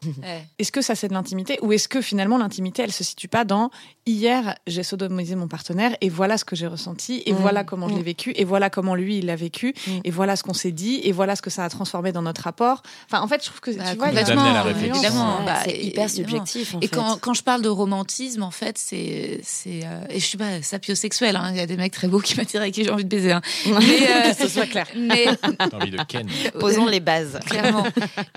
[0.58, 3.44] est-ce que ça c'est de l'intimité ou est-ce que finalement l'intimité elle se situe pas
[3.44, 3.70] dans
[4.06, 7.36] hier j'ai sodomisé mon partenaire et voilà ce que j'ai ressenti et mmh.
[7.36, 8.04] voilà comment je l'ai mmh.
[8.04, 9.90] vécu et voilà comment lui il l'a vécu mmh.
[10.04, 12.42] et voilà ce qu'on s'est dit et voilà ce que ça a transformé dans notre
[12.42, 12.82] rapport.
[13.06, 16.76] Enfin en fait je trouve que bah, tu vois évidemment, bah, c'est hyper subjectif.
[16.80, 20.38] et quand, quand, je parle de romantisme en fait c'est c'est euh, et je suis
[20.38, 21.50] pas sapiosexuel hein.
[21.50, 23.32] il y a des mecs très beaux qui m'attirent et qui j'ai envie de baiser
[23.32, 23.40] hein.
[23.66, 24.86] mais euh, que ce soit clair.
[24.96, 25.26] Mais
[25.72, 26.28] envie de ken.
[26.58, 27.38] Posons les bases.
[27.46, 27.86] Clairement.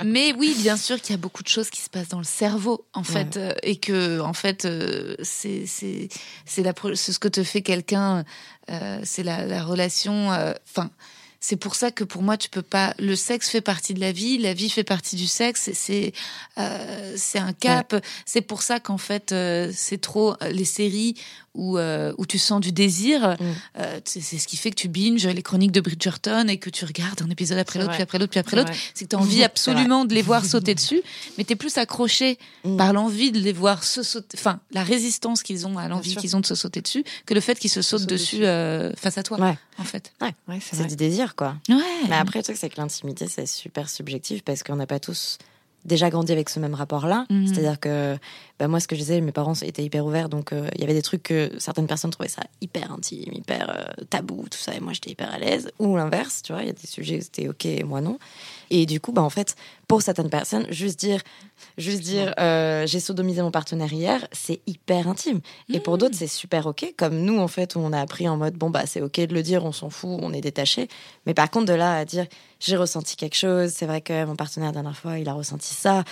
[0.04, 2.24] Mais oui, bien sûr qu'il y a beaucoup de choses qui se passent dans le
[2.24, 6.10] cerveau, en fait, euh, et que, en fait, euh, c'est c'est
[6.46, 6.64] c'est
[6.96, 8.24] ce que te fait quelqu'un.
[8.70, 10.30] Euh, c'est la, la, relation.
[10.30, 10.90] Enfin
[11.46, 12.94] c'est pour ça que pour moi, tu peux pas.
[13.00, 15.72] Le sexe fait partie de la vie, la vie fait partie du sexe.
[15.74, 16.14] C'est
[16.58, 17.94] euh, c'est un cap.
[18.26, 21.16] C'est pour ça qu'en fait, euh, c'est trop euh, les séries
[21.54, 23.36] où euh, où tu sens du désir.
[23.40, 23.46] Mm.
[23.80, 26.86] Euh, c'est ce qui fait que tu binges les chroniques de Bridgerton et que tu
[26.86, 28.72] regardes un épisode après l'autre, puis après l'autre, puis après l'autre.
[28.94, 31.02] C'est que tu as envie absolument de les voir sauter dessus,
[31.38, 32.78] mais tu es plus accroché mm.
[32.78, 34.38] par l'envie de les voir se sauter.
[34.40, 37.42] Enfin, la résistance qu'ils ont à l'envie qu'ils ont de se sauter dessus, que le
[37.42, 38.44] fait qu'ils se sautent dessus,
[38.96, 39.58] face à toi.
[39.80, 40.14] En fait.
[40.22, 41.56] Ouais, c'est du désir quoi.
[42.10, 45.38] Mais après, le truc, c'est que l'intimité, c'est super subjectif parce qu'on n'a pas tous
[45.86, 47.26] déjà grandi avec ce même rapport-là.
[47.30, 47.48] Mhm.
[47.48, 48.18] C'est-à-dire que
[48.60, 50.84] bah, moi, ce que je disais, mes parents étaient hyper ouverts, donc euh, il y
[50.84, 54.74] avait des trucs que certaines personnes trouvaient ça hyper intime, hyper euh, tabou, tout ça,
[54.76, 55.72] et moi j'étais hyper à l'aise.
[55.80, 58.20] Ou l'inverse, tu vois, il y a des sujets où c'était ok et moi non.
[58.70, 59.56] Et du coup, bah, en fait,
[59.88, 61.22] pour certaines personnes, juste dire,
[61.78, 65.42] juste dire euh, j'ai sodomisé mon partenaire hier, c'est hyper intime.
[65.72, 66.20] Et pour d'autres, mmh.
[66.20, 66.94] c'est super ok.
[66.98, 69.34] Comme nous, en fait, où on a appris en mode bon, bah, c'est ok de
[69.34, 70.88] le dire, on s'en fout, on est détaché.
[71.26, 72.28] Mais par contre, de là à dire
[72.64, 75.74] j'ai ressenti quelque chose, c'est vrai que mon partenaire, la dernière fois, il a ressenti
[75.74, 76.04] ça.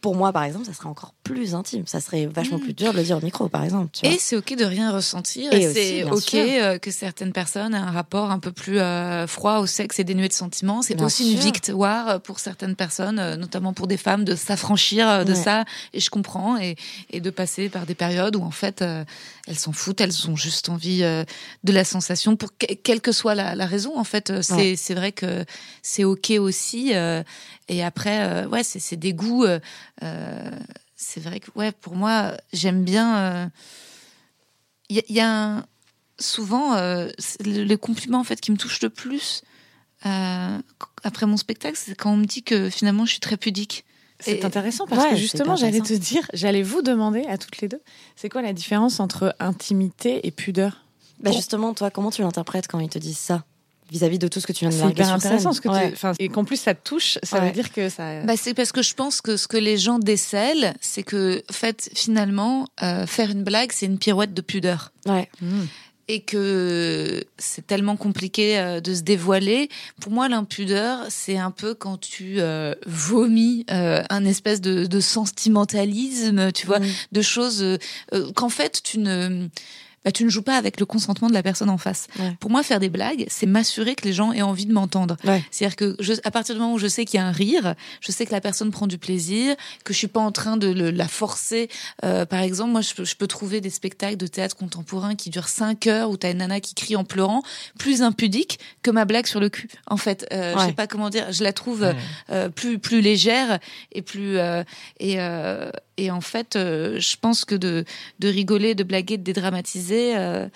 [0.00, 1.82] Pour moi, par exemple, ça serait encore plus intime.
[1.86, 2.62] Ça serait vachement mm.
[2.62, 3.90] plus dur de le dire au micro, par exemple.
[4.02, 5.52] et c'est ok de rien ressentir.
[5.52, 9.58] Et, c'est ok euh, que certaines personnes aient un rapport un peu plus euh, froid
[9.58, 10.82] au sexe et dénué de sentiments.
[10.82, 15.34] C'est aussi une victoire pour certaines personnes, euh, notamment pour des femmes, de s'affranchir de
[15.34, 15.64] ça.
[15.92, 16.58] Et je comprends.
[16.58, 16.76] Et,
[17.10, 20.00] et, de passer par des périodes où, en fait, elles s'en foutent.
[20.00, 23.98] Elles ont juste envie de la sensation, pour quelle que soit la, la raison.
[23.98, 25.44] En fait, c'est c'est vrai que
[25.82, 26.92] c'est ok aussi.
[27.68, 29.46] et après, ouais, c'est des goûts.
[30.96, 33.50] Euh, c'est vrai que ouais, pour moi, j'aime bien.
[34.88, 35.66] Il euh, y, a
[36.18, 37.08] souvent euh,
[37.44, 39.42] le, compliment en fait qui me touche le plus
[41.02, 43.84] après mon spectacle, c'est quand on me dit que finalement je suis très pudique.
[44.20, 47.80] C'est intéressant parce que justement, j'allais te dire, j'allais vous demander à toutes les deux,
[48.14, 50.84] c'est quoi la différence entre intimité et pudeur?
[51.18, 53.44] Bah Justement, toi, comment tu l'interprètes quand ils te disent ça?
[53.90, 54.84] Vis-à-vis de tout ce que tu viens de dire.
[54.86, 56.22] C'est hyper intéressant ce que tu...
[56.22, 58.22] et qu'en plus ça te touche, ça veut dire que ça.
[58.22, 61.52] Bah c'est parce que je pense que ce que les gens décèlent, c'est que en
[61.52, 64.92] fait finalement euh, faire une blague c'est une pirouette de pudeur.
[65.06, 65.28] Ouais.
[65.40, 65.62] Mmh.
[66.08, 69.68] Et que c'est tellement compliqué euh, de se dévoiler.
[70.00, 76.52] Pour moi, l'impudeur, c'est un peu quand tu euh, vomis un espèce de, de, sentimentalisme,
[76.52, 76.86] tu vois, mmh.
[77.10, 77.78] de choses
[78.36, 79.48] qu'en fait tu ne
[80.06, 82.06] bah, tu ne joues pas avec le consentement de la personne en face.
[82.38, 85.16] Pour moi, faire des blagues, c'est m'assurer que les gens aient envie de m'entendre.
[85.50, 87.74] C'est-à-dire que je, à partir du moment où je sais qu'il y a un rire,
[88.00, 90.68] je sais que la personne prend du plaisir, que je suis pas en train de
[90.68, 91.68] le, la forcer.
[92.04, 95.30] Euh, par exemple, moi, je peux, je peux, trouver des spectacles de théâtre contemporain qui
[95.30, 97.42] durent 5 heures où tu as une nana qui crie en pleurant,
[97.76, 99.68] plus impudique que ma blague sur le cul.
[99.88, 101.84] En fait, euh, je sais pas comment dire, je la trouve
[102.30, 103.58] euh, plus plus légère
[103.92, 104.62] et plus euh,
[105.00, 107.84] et euh, et en fait, euh, je pense que de,
[108.18, 110.48] de rigoler, de blaguer, de dédramatiser, euh,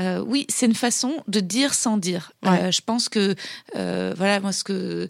[0.00, 2.32] euh, oui, c'est une façon de dire sans dire.
[2.44, 3.34] je pense que,
[3.74, 5.08] voilà, moi, ce que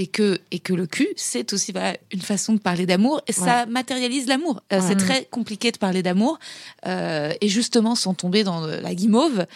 [0.00, 1.74] et que et que le cul c'est aussi
[2.10, 4.62] une façon de parler d'amour et ça matérialise l'amour.
[4.70, 6.38] C'est très compliqué de parler d'amour
[6.86, 9.46] euh, et justement sans tomber dans la guimauve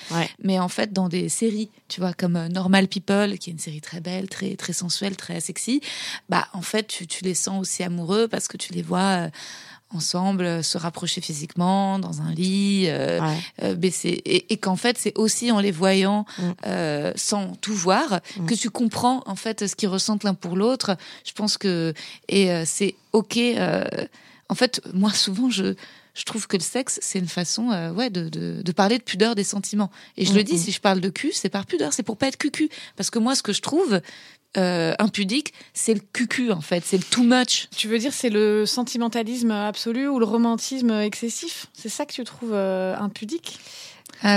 [0.43, 3.81] mais en fait dans des séries tu vois comme Normal People qui est une série
[3.81, 5.81] très belle très très sensuelle très sexy
[6.29, 9.31] bah en fait tu, tu les sens aussi amoureux parce que tu les vois
[9.91, 12.89] ensemble, se rapprocher physiquement dans un lit,
[13.77, 17.13] baisser, et, qu'en fait c'est aussi en les voyant mm.
[17.17, 18.47] sans tout voir mm.
[18.47, 20.97] que tu comprends en fait ce qu'ils ressentent l'un pour l'autre.
[21.25, 21.95] Je pense que
[22.29, 23.39] et c'est ok.
[24.49, 25.75] en fait, moi souvent je
[26.15, 29.03] je trouve que le sexe, c'est une façon euh, ouais, de, de, de, parler de
[29.03, 29.91] pudeur des sentiments.
[30.17, 32.29] Et je le dis, si je parle de cul, c'est par pudeur, c'est pour pas
[32.29, 32.71] être cucu.
[32.97, 34.01] Parce que moi, ce que je trouve
[34.57, 37.69] euh, impudique, c'est le cucu, en fait, c'est le too much.
[37.77, 41.67] Tu veux dire, c'est le sentimentalisme absolu ou le romantisme excessif?
[41.73, 43.59] C'est ça que tu trouves euh, impudique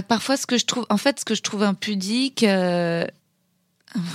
[0.10, 2.44] Parfois, ce que je trouve, en fait, ce que je trouve impudique,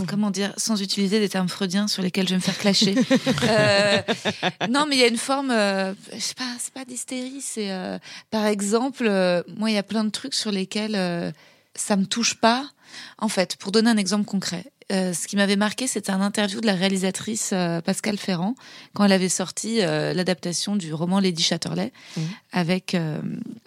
[0.09, 2.95] comment dire, sans utiliser des termes freudiens sur lesquels je vais me faire clasher.
[3.49, 4.03] euh,
[4.69, 7.71] non, mais il y a une forme, euh, je sais pas, c'est pas d'hystérie, c'est,
[7.71, 7.99] euh,
[8.31, 11.31] par exemple, euh, moi, il y a plein de trucs sur lesquels euh,
[11.75, 12.69] ça me touche pas.
[13.19, 16.67] En fait, pour donner un exemple concret, ce qui m'avait marqué, c'était un interview de
[16.67, 17.55] la réalisatrice
[17.85, 18.55] Pascal Ferrand
[18.95, 22.21] quand elle avait sorti l'adaptation du roman Lady Chatterley mmh.
[22.53, 22.97] avec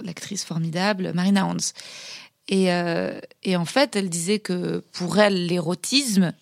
[0.04, 1.74] l'actrice formidable Marina Hans.
[2.48, 6.34] Et, euh, et, en fait, elle disait que pour elle, l'érotisme,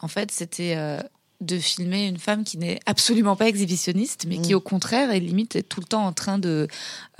[0.00, 1.00] en fait, c'était euh,
[1.40, 4.56] de filmer une femme qui n'est absolument pas exhibitionniste, mais qui, mm.
[4.56, 6.68] au contraire, est limite est tout le temps en train de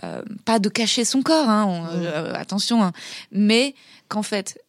[0.05, 2.35] euh, pas de cacher son corps, hein, mm.
[2.35, 2.93] attention, hein,
[3.33, 3.75] mais
[4.09, 4.63] qu'en fait,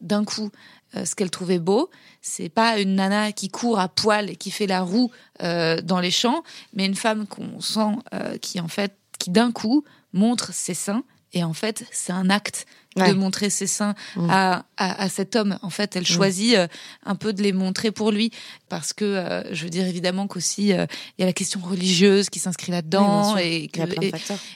[0.00, 0.50] d'un coup,
[0.92, 4.66] ce qu'elle trouvait beau, c'est pas une nana qui court à poil et qui fait
[4.66, 5.10] la roue
[5.40, 6.42] dans les champs,
[6.74, 7.96] mais une femme qu'on sent
[8.42, 12.66] qui en fait, qui d'un coup montre ses seins et en fait, c'est un acte
[12.96, 14.30] de montrer ses seins mm.
[14.30, 15.58] à, à, cet homme.
[15.62, 16.06] En fait, elle mm.
[16.06, 16.66] choisit euh,
[17.04, 18.32] un peu de les montrer pour lui
[18.68, 20.86] parce que euh, je veux dire évidemment qu'aussi euh,
[21.16, 23.80] il y a la question religieuse qui s'inscrit là-dedans et, que,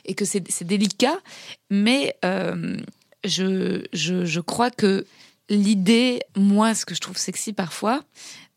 [0.05, 1.16] et, que c'est délicat.
[1.70, 2.16] Mais
[3.24, 5.07] je, je, je crois que
[5.49, 8.05] l'idée, moi, ce que je trouve sexy parfois,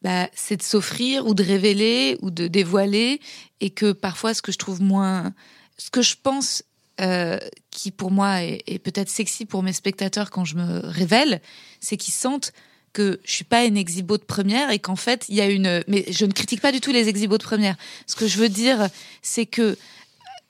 [0.02, 3.20] bah, c'est de s'offrir ou de révéler ou de dévoiler
[3.60, 5.34] et que parfois ce que je trouve moins
[5.78, 6.64] ce que je pense
[7.00, 7.38] euh,
[7.70, 11.42] qui pour moi est, peut-être sexy pour mes spectateurs quand je me révèle,
[11.80, 12.52] c'est qu'ils sentent
[12.94, 15.84] que je suis pas une exhibo de première et qu'en fait il y a une.
[15.88, 17.76] Mais je ne critique pas du tout les exhibos de première.
[18.08, 18.90] Ce que je veux dire,
[19.22, 19.78] c'est que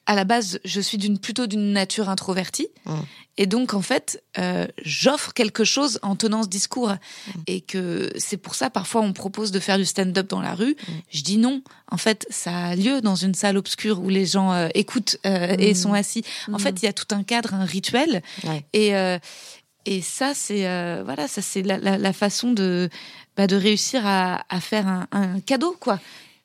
[0.08, 2.94] à la base, je suis d'une plutôt d'une nature introvertie, mmh.
[3.38, 7.32] et donc en fait, euh, j'offre quelque chose en tenant ce discours, mmh.
[7.46, 10.56] et que c'est pour ça parfois on me propose de faire du stand-up dans la
[10.56, 10.76] rue.
[10.76, 10.92] Mmh.
[11.12, 11.62] Je dis non.
[11.92, 15.56] En fait, ça a lieu dans une salle obscure où les gens euh, écoutent euh,
[15.60, 16.24] et sont assis.
[16.52, 18.24] En fait, il y a tout un cadre, un rituel,
[18.74, 18.94] et
[19.86, 20.64] et ça c'est
[21.04, 22.90] voilà, ça c'est la, la, la, façon de
[23.36, 26.00] bah, de réussir à, à faire un, un cadeau quoi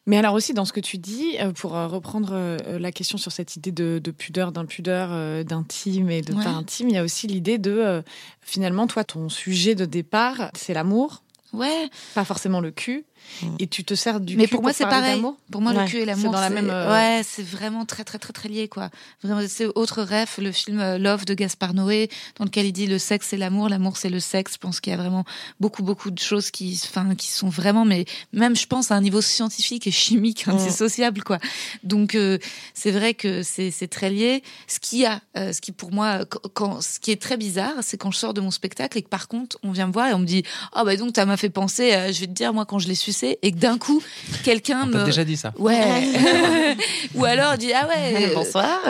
[0.07, 3.19] mais alors aussi dans ce que tu dis, euh, pour euh, reprendre euh, la question
[3.19, 7.27] sur cette idée de, pudeur, d'impudeur, d'intime et de pas intime, il y a aussi
[7.27, 8.03] l'idée de
[8.41, 11.23] finalement toi ton sujet de départ c'est l'amour.
[11.53, 11.89] Ouais.
[12.15, 13.05] Pas forcément le cul.
[13.43, 13.57] Mm.
[13.59, 15.23] Et tu te sers du Mais pour, moi, c'est pareil.
[15.51, 16.71] Pour moi, le cul et l'amour, c'est dans la même.
[16.71, 18.91] Euh, ouais, c'est vraiment très, très, très, très lié, quoi.
[19.23, 22.87] Vraiment, c'est autre rêve, le film euh, Love de Gaspard Noé, dans lequel il dit
[22.87, 24.55] le sexe c'est l'amour, l'amour c'est le sexe.
[24.55, 25.25] Je pense qu'il y a vraiment
[25.61, 29.01] beaucoup, beaucoup de choses qui, enfin, qui sont vraiment, mais même, je pense, à un
[29.01, 30.51] niveau scientifique et chimique, mm.
[30.51, 31.39] indissociable, quoi.
[31.83, 32.39] Donc, euh,
[32.75, 34.43] c'est vrai que c'est, c'est très lié.
[34.67, 38.11] Ce qui a, ce qui pour moi, quand, ce qui est très bizarre, c'est quand
[38.11, 40.19] je sors de mon spectacle et que par contre, on vient me voir et on
[40.19, 40.43] me dit,
[40.73, 42.89] ah, oh, bah donc, ça m'a fait penser, je vais te dire, moi, quand je
[42.89, 42.95] l'ai
[43.43, 44.03] et que d'un coup,
[44.45, 45.05] quelqu'un me.
[45.05, 45.53] déjà dit ça.
[45.59, 46.09] Ouais.
[47.15, 48.33] ou alors dit ah ouais.
[48.35, 48.81] Bonsoir.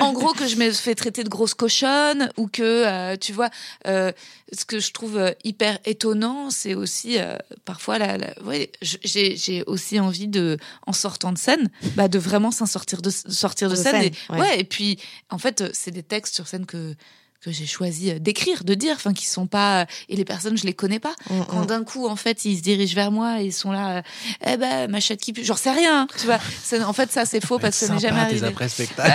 [0.00, 3.50] en gros que je me fais traiter de grosse cochonne ou que euh, tu vois
[3.86, 4.12] euh,
[4.52, 7.16] ce que je trouve euh, hyper étonnant, c'est aussi
[7.64, 12.50] parfois la, ouais, j'ai j'ai aussi envie de en sortant de scène, bah de vraiment
[12.50, 14.02] s'en sortir de sortir de, scène.
[14.02, 14.60] et, ouais.
[14.60, 14.98] Et puis
[15.30, 16.94] en fait c'est des textes sur scène que
[17.42, 20.64] que j'ai choisi euh, d'écrire, de dire, enfin qui sont pas et les personnes je
[20.64, 21.14] les connais pas.
[21.28, 21.44] Mm, mm.
[21.48, 24.02] Quand d'un coup en fait ils se dirigent vers moi et ils sont là, euh,
[24.46, 26.38] eh ben ma chatte qui pue, j'en sais rien, tu vois.
[26.86, 28.46] En fait ça c'est faux parce que ça n'est jamais arrivé.
[28.46, 29.12] après spectacle.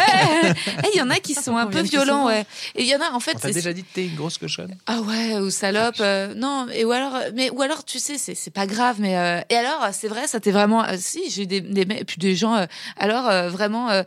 [0.84, 2.46] Eh, il y en a qui sont un peu violents, ouais.
[2.76, 3.36] Et il y en a en fait.
[3.40, 4.76] T'as déjà dit que t'es une grosse cochonne.
[4.86, 8.54] Ah ouais ou salope, euh, non et ou alors mais ou alors tu sais c'est
[8.54, 12.18] pas grave mais et alors c'est vrai ça t'est vraiment si j'ai des, des puis
[12.18, 12.68] des gens
[12.98, 14.04] alors vraiment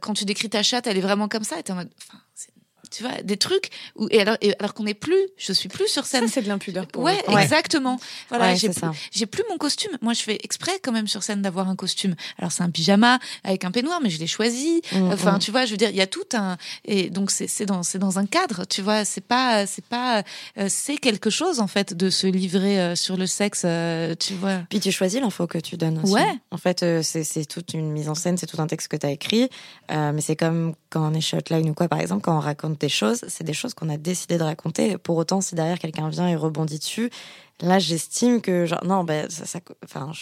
[0.00, 1.90] quand tu décris ta chatte elle est vraiment comme ça et t'es en mode
[2.94, 6.06] tu vois, des trucs où, et alors, alors qu'on n'est plus, je suis plus sur
[6.06, 6.26] scène.
[6.28, 7.98] Ça, c'est de l'impudeur pour Ouais, exactement.
[8.28, 8.80] Voilà, j'ai plus,
[9.12, 9.92] j'ai plus mon costume.
[10.00, 12.14] Moi, je fais exprès quand même sur scène d'avoir un costume.
[12.38, 14.82] Alors, c'est un pyjama avec un peignoir, mais je l'ai choisi.
[14.92, 15.38] Mm, enfin, mm.
[15.40, 17.82] tu vois, je veux dire, il y a tout un, et donc c'est, c'est dans,
[17.82, 20.22] c'est dans un cadre, tu vois, c'est pas, c'est pas,
[20.58, 24.34] euh, c'est quelque chose, en fait, de se livrer euh, sur le sexe, euh, tu
[24.34, 24.60] vois.
[24.68, 26.12] Puis tu choisis l'info que tu donnes aussi.
[26.12, 26.38] Ouais.
[26.50, 29.06] En fait, c'est, c'est toute une mise en scène, c'est tout un texte que tu
[29.06, 29.48] as écrit.
[29.90, 32.88] mais c'est comme quand on est shotline ou quoi, par exemple, quand on raconte des
[32.88, 34.96] choses, c'est des choses qu'on a décidé de raconter.
[34.96, 37.10] Pour autant, si derrière quelqu'un vient et rebondit dessus,
[37.60, 40.12] là, j'estime que, genre, non, ben, ça, ça enfin,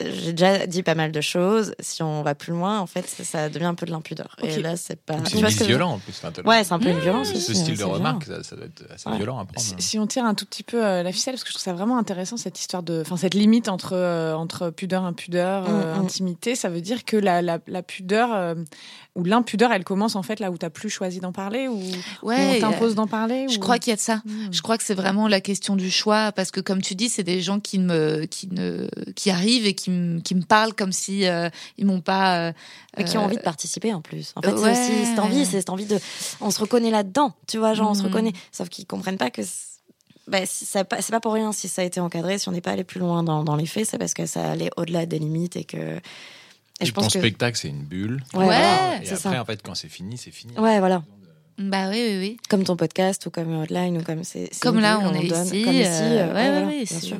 [0.00, 1.74] j'ai déjà dit pas mal de choses.
[1.78, 4.34] Si on va plus loin, en fait, ça, devient un peu de l'impudeur.
[4.42, 5.14] Et là, c'est pas.
[5.24, 6.20] C'est violent en plus.
[6.44, 7.32] ouais, c'est un peu une violence.
[7.32, 9.60] Ce style de remarque, ça, doit être assez violent à prendre.
[9.78, 11.72] Si, on tire un tout petit peu euh, la ficelle, parce que je trouve ça
[11.72, 15.94] vraiment intéressant cette histoire de, enfin cette limite entre euh, entre pudeur, impudeur, mm, euh,
[15.94, 16.00] mm.
[16.00, 18.56] intimité, ça veut dire que la, la, la pudeur
[19.14, 21.80] ou l'impudeur, elle commence en fait là où tu n'as plus choisi d'en parler ou,
[22.22, 24.22] ouais, on t'impose d'en parler Je crois qu'il y a de ça.
[24.24, 24.48] Hmm.
[24.50, 27.22] Je crois que c'est vraiment la question du choix parce que comme tu dis, c'est
[27.22, 30.92] des gens qui me qui ne qui arrivent et qui me qui me parlent comme
[30.92, 32.52] si euh, ils m'ont pas euh,
[33.04, 34.32] qui ont envie de participer en plus.
[34.36, 35.98] En fait, c'est aussi cette envie, c'est cette envie de
[36.40, 38.06] on se reconnaît là-dedans, tu vois, genre on se hmm.
[38.06, 39.42] reconnaît sauf qu'ils comprennent pas que
[40.26, 42.84] bah, c'est pas pour rien si ça a été encadré, si on n'est pas allé
[42.84, 45.64] plus loin dans, dans les faits, c'est parce que ça allait au-delà des limites et
[45.64, 46.00] que
[46.80, 48.24] et, je pense ton spectacle, c'est une bulle.
[48.34, 50.58] Ouais, et après, en fait, quand c'est fini, c'est fini.
[50.58, 51.04] Ouais, voilà.
[51.56, 52.36] Bah oui, oui, oui.
[52.48, 54.50] Comme ton podcast ou comme Hotline ou comme c'est.
[54.60, 55.62] Comme là, on, est ici.
[55.62, 55.84] Comme ici.
[55.84, 57.18] Euh, euh, ouais, ouais, bien sûr.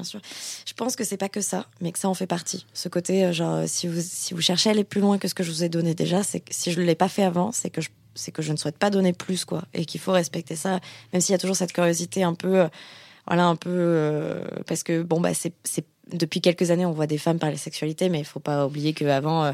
[0.00, 0.20] Bien sûr.
[0.66, 2.66] Je pense que c'est pas que ça, mais que ça en fait partie.
[2.74, 5.34] Ce côté, euh, genre, si vous, si vous cherchez à aller plus loin que ce
[5.34, 7.52] que je vous ai donné déjà, c'est que si je ne l'ai pas fait avant,
[7.52, 9.62] c'est que je c'est que je ne souhaite pas donner plus, quoi.
[9.72, 10.80] Et qu'il faut respecter ça,
[11.12, 12.68] même s'il y a toujours cette curiosité un peu.
[13.26, 14.42] voilà, un peu.
[14.66, 15.54] parce que, bon, bah, c'est
[16.14, 19.44] depuis quelques années, on voit des femmes parler sexualité, mais il faut pas oublier qu'avant,
[19.44, 19.52] euh,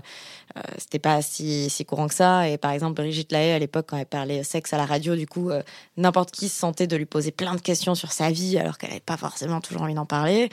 [0.57, 2.49] euh, c'était pas si, si courant que ça.
[2.49, 5.27] Et par exemple, Brigitte Lahaye, à l'époque, quand elle parlait sexe à la radio, du
[5.27, 5.63] coup, euh,
[5.97, 8.91] n'importe qui se sentait de lui poser plein de questions sur sa vie, alors qu'elle
[8.91, 10.49] n'avait pas forcément toujours envie d'en parler.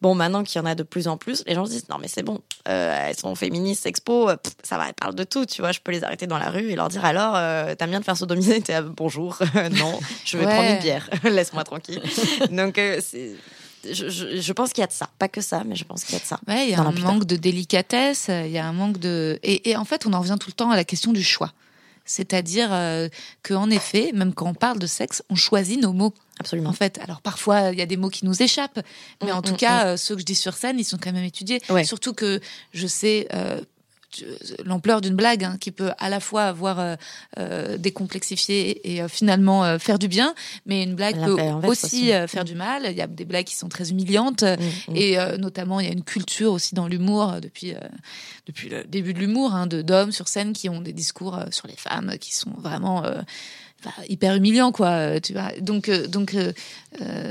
[0.00, 1.96] Bon, maintenant qu'il y en a de plus en plus, les gens se disent non
[2.00, 4.30] mais c'est bon, elles sont féministes, expo,
[4.64, 6.72] ça va, elles parlent de tout, tu vois, je peux les arrêter dans la rue
[6.72, 7.34] et leur dire alors,
[7.76, 9.38] t'as bien de faire sodomiser, t'es bonjour,
[9.70, 12.02] non, je vais prendre une bière, laisse-moi tranquille.
[12.50, 13.36] Donc c'est
[13.84, 15.08] je, pense qu'il y a de ça.
[15.18, 16.40] Pas que ça, mais je pense qu'il y a de ça.
[16.48, 19.38] il y a un manque de délicatesse, il y a un manque de.
[19.42, 21.52] Et, en fait, on en revient tout le temps à la question du choix.
[22.04, 23.08] C'est-à-dire euh,
[23.42, 26.12] qu'en effet, même quand on parle de sexe, on choisit nos mots.
[26.40, 26.70] Absolument.
[26.70, 28.80] En fait, alors parfois il y a des mots qui nous échappent,
[29.22, 29.88] mais mm, en tout mm, cas, mm.
[29.88, 31.62] Euh, ceux que je dis sur scène, ils sont quand même étudiés.
[31.84, 32.40] Surtout que
[32.72, 33.60] je sais euh,
[34.64, 36.96] l'ampleur d'une blague hein, qui peut à la fois avoir euh,
[37.38, 40.34] euh décomplexifié et euh, finalement euh, faire du bien,
[40.66, 41.36] mais une blague peut
[41.66, 42.86] aussi, faire du mal.
[42.90, 44.96] Il y a des blagues qui sont très humiliantes mm, mm.
[44.96, 47.74] et notamment il y a une culture aussi dans l'humour depuis
[48.46, 51.66] depuis le début de l'humour hein, de d'hommes sur scène qui ont des discours sur
[51.66, 53.04] les femmes qui sont vraiment
[54.08, 55.52] hyper humiliant quoi tu vois.
[55.60, 56.36] Donc donc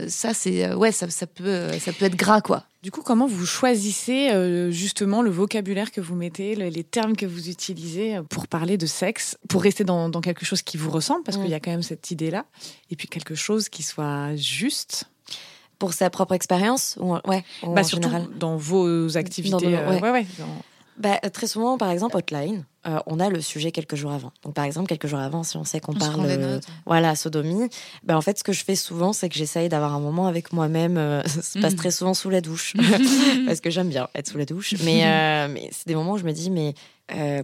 [0.07, 2.65] ça c'est ouais ça, ça peut ça peut être gras quoi.
[2.81, 7.27] Du coup, comment vous choisissez euh, justement le vocabulaire que vous mettez, les termes que
[7.27, 11.23] vous utilisez euh, pour parler de sexe, pour rester dans, quelque chose qui vous ressemble,
[11.23, 12.45] parce qu'il y a quand même cette idée-là,
[12.89, 15.05] et puis quelque chose qui soit juste?
[15.77, 20.11] Pour sa propre expérience ouais bah, surtout dans vos activités euh, ouais.
[20.11, 20.25] Ouais,
[21.01, 24.31] Bah, très souvent par exemple Hotline euh, on a le sujet quelques jours avant.
[24.43, 27.69] Donc, par exemple, quelques jours avant, si on sait qu'on parle, euh, voilà, sodomie,
[28.03, 30.51] ben, en fait, ce que je fais souvent, c'est que j'essaye d'avoir un moment avec
[30.51, 30.97] moi-même.
[30.97, 31.77] Euh, ça se passe mm.
[31.77, 32.73] très souvent sous la douche,
[33.45, 34.73] parce que j'aime bien être sous la douche.
[34.83, 36.73] Mais, mais c'est des moments où je me dis, mais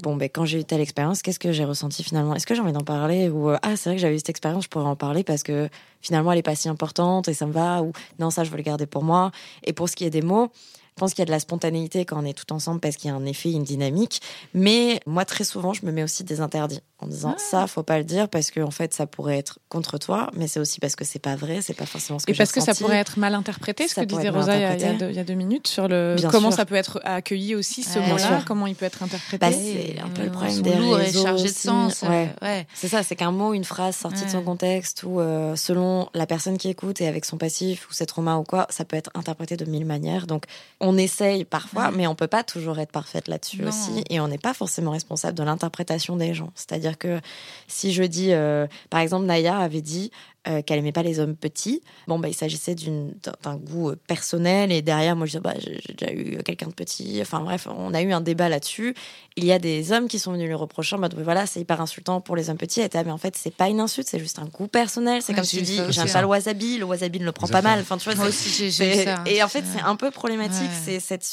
[0.02, 2.34] bon, ben, quand j'ai eu telle expérience, qu'est-ce que j'ai ressenti finalement?
[2.34, 3.30] Est-ce que j'ai envie d'en parler?
[3.30, 5.70] Ou ah, c'est vrai que j'avais eu cette expérience, je pourrais en parler parce que
[6.02, 7.84] finalement, elle est pas si importante et ça me va.
[7.84, 9.32] Ou non, ça, je veux le garder pour moi.
[9.64, 10.52] Et pour ce qui est des mots,
[10.98, 13.12] je pense qu'il y a de la spontanéité quand on est tout ensemble parce qu'il
[13.12, 14.20] y a un effet, une dynamique.
[14.56, 17.40] Mais moi, très souvent, je me mets aussi des interdits en disant ah.
[17.40, 20.48] ça, faut pas le dire parce que en fait, ça pourrait être contre toi, mais
[20.48, 22.62] c'est aussi parce que c'est pas vrai, c'est pas forcément ce que Et parce que
[22.62, 25.88] ça pourrait être mal interprété, ce que disait Rosa il y, a, deux, minutes sur
[25.88, 29.38] le comment ça peut être accueilli aussi ce mot-là, comment il peut être interprété.
[29.38, 32.02] Bah, c'est un peu le problème des réseaux chargé de sens.
[32.02, 32.66] Ouais.
[32.74, 36.26] C'est ça, c'est qu'un mot, une phrase sortie de son contexte ou euh, selon la
[36.26, 39.12] personne qui écoute et avec son passif ou ses traumas ou quoi, ça peut être
[39.14, 40.26] interprété de mille manières.
[40.26, 40.46] Donc
[40.80, 44.04] on essaye parfois, mais on peut pas toujours être parfaite là-dessus aussi.
[44.10, 46.52] Et on n'est pas forcément responsable de l'interprétation des gens.
[46.56, 47.20] C'est-à-dire que
[47.68, 50.12] si je dis, euh, par exemple, Naya avait dit,
[50.48, 51.82] euh, qu'elle aimait pas les hommes petits.
[52.08, 54.72] Bon, bah, il s'agissait d'un goût euh, personnel.
[54.72, 57.20] Et derrière, moi, je disais, bah, j'ai déjà eu quelqu'un de petit.
[57.22, 58.96] Enfin, bref, on a eu un débat là-dessus.
[59.36, 62.22] Il y a des hommes qui sont venus lui reprocher, bah, voilà, c'est hyper insultant
[62.22, 62.82] pour les hommes petits.
[62.82, 65.22] Et mais en fait, c'est pas une insulte, c'est juste un goût personnel.
[65.22, 67.62] C'est comme si tu dis, j'aime pas le wasabi, le wasabi ne le prend pas
[67.62, 67.80] mal.
[67.82, 69.24] Enfin, tu vois, moi aussi, j'ai ça.
[69.26, 70.72] Et en fait, c'est un peu problématique.
[70.84, 71.26] C'est cette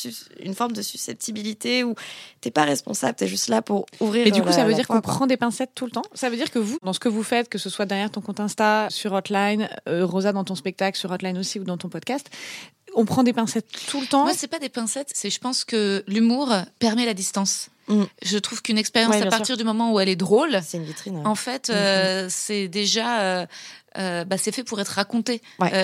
[0.42, 1.94] une forme de susceptibilité où
[2.40, 4.26] t'es pas responsable, t'es juste là pour ouvrir.
[4.26, 6.02] Et du coup, ça veut dire qu'on prend des pincettes tout le temps?
[6.14, 8.20] Ça veut dire que vous, dans ce que vous faites, que ce soit derrière ton
[8.20, 11.88] compte Insta, sur Hotline, euh, Rosa dans ton spectacle, sur Hotline aussi ou dans ton
[11.88, 12.30] podcast.
[12.94, 14.24] On prend des pincettes tout le temps.
[14.24, 17.70] Moi, c'est pas des pincettes, c'est je pense que l'humour permet la distance.
[17.88, 18.04] Mm.
[18.22, 21.22] Je trouve qu'une expérience, à partir du moment où elle est drôle, c'est une vitrine.
[21.24, 23.46] En fait, mm, mm, euh, c'est déjà.
[23.96, 25.40] Euh, bah, c'est fait pour être raconté.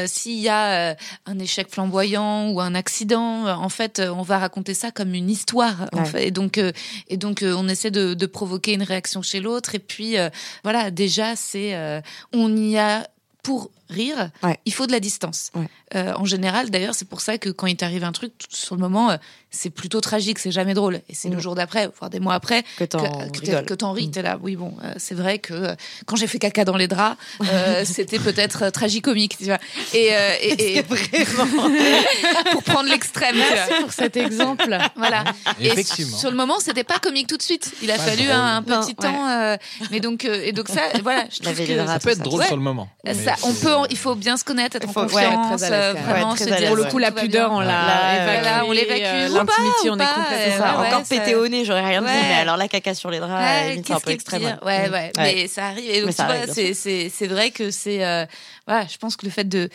[0.07, 0.97] S'il y a
[1.27, 5.89] un échec flamboyant ou un accident, en fait, on va raconter ça comme une histoire.
[5.93, 6.27] En fait.
[6.27, 6.61] Et donc,
[7.09, 9.77] et donc on essaie de, de, provoquer une réaction chez l'autre.
[9.77, 10.17] Et puis,
[10.65, 13.07] voilà, déjà, c'est on y a
[13.43, 14.31] pour rire,
[14.65, 15.51] il faut de la distance.
[15.97, 18.81] Euh, en général, d'ailleurs, c'est pour ça que quand il t'arrive un truc, sur le
[18.81, 19.17] moment, euh,
[19.51, 21.01] c'est plutôt tragique, c'est jamais drôle.
[21.09, 21.41] Et c'est le mm.
[21.41, 24.07] jour d'après, voire des mois après, que t'en que, ris.
[24.07, 24.11] Mm.
[24.13, 25.75] T'es là, oui, bon, euh, c'est vrai que
[26.07, 27.17] quand j'ai fait caca dans les draps,
[27.85, 29.59] c'était peut-être tragicomique, tu vois.
[29.93, 30.11] Et,
[30.43, 31.69] et, vraiment
[32.53, 33.37] pour prendre l'extrême.
[33.37, 34.79] Merci pour cet exemple.
[34.95, 35.25] Voilà.
[35.61, 37.73] Et sur le moment, c'était pas comique tout de suite.
[37.83, 39.57] Il a fallu un, petit temps.
[39.91, 42.63] mais donc, et donc ça, voilà, je trouve que ça peut être drôle sur le
[42.63, 42.89] moment.
[43.05, 46.69] Ça, on peut, il faut bien se connaître, être en confiance, vraiment se dire.
[46.69, 49.03] Pour le coup, la pudeur, on l'a on l'évacue.
[49.05, 50.81] Euh, l'intimité, on est complètement.
[50.81, 53.93] Encore pété au nez, j'aurais rien dit, mais alors la caca sur les draps, c'est
[53.93, 54.59] un peu extrême.
[54.63, 55.91] Ouais, ouais, mais ça arrive.
[55.91, 58.05] Et donc, tu vois, c'est vrai que c'est.
[58.05, 58.27] Euh,
[58.67, 59.69] voilà, je pense que le fait de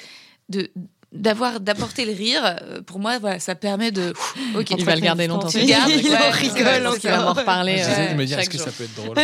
[1.15, 4.13] d'avoir d'apporter le rire euh, pour moi voilà ça permet de
[4.55, 4.71] ok.
[4.77, 5.47] Il va le garder longtemps.
[5.47, 8.57] tu gardes il ouais, rigole il va m'en reparler j'essaie de me dire est-ce que
[8.57, 9.15] ça peut être drôle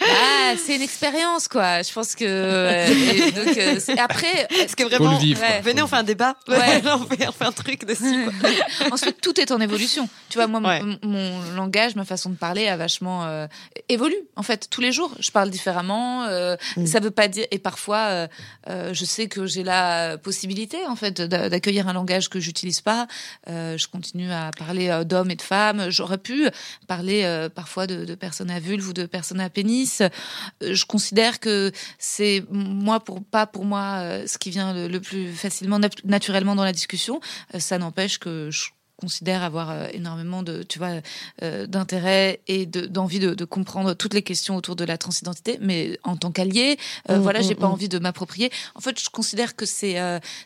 [0.00, 1.82] ah c'est une expérience quoi.
[1.82, 6.02] Je pense que euh, donc euh, après est-ce que vraiment vivre, venez on fait un
[6.02, 6.36] débat.
[6.48, 6.82] Ouais.
[6.84, 8.26] on, fait, on fait un truc dessus
[8.92, 10.08] ensuite tout est en évolution.
[10.28, 10.60] Tu vois moi
[11.02, 13.46] mon, langage ma façon de parler a vachement
[13.88, 15.14] évolué en fait tous les jours.
[15.18, 16.26] Je parle différemment
[16.76, 16.86] mm.
[16.86, 18.28] ça veut pas dire et parfois
[18.66, 19.64] je sais que j'ai
[19.94, 23.06] la possibilité en fait d'accueillir un langage que j'utilise pas.
[23.48, 25.90] Euh, je continue à parler euh, d'hommes et de femmes.
[25.90, 26.48] J'aurais pu
[26.86, 30.02] parler euh, parfois de, personnes à vulve ou de personnes à pénis.
[30.60, 35.32] Je considère que c'est moi pour pas pour moi ce qui vient le, le plus
[35.32, 37.20] facilement naturellement dans la discussion.
[37.58, 38.70] ça n'empêche que je
[39.04, 41.02] considère avoir euh, énormément de tu vois
[41.42, 45.98] euh, d'intérêt et d'envie de, de, comprendre toutes les questions autour de la transidentité mais
[46.04, 46.78] en tant qu'allié
[47.10, 47.72] euh, mmh, voilà j'ai mmh, pas mmh.
[47.72, 49.96] envie de m'approprier en fait je considère que c'est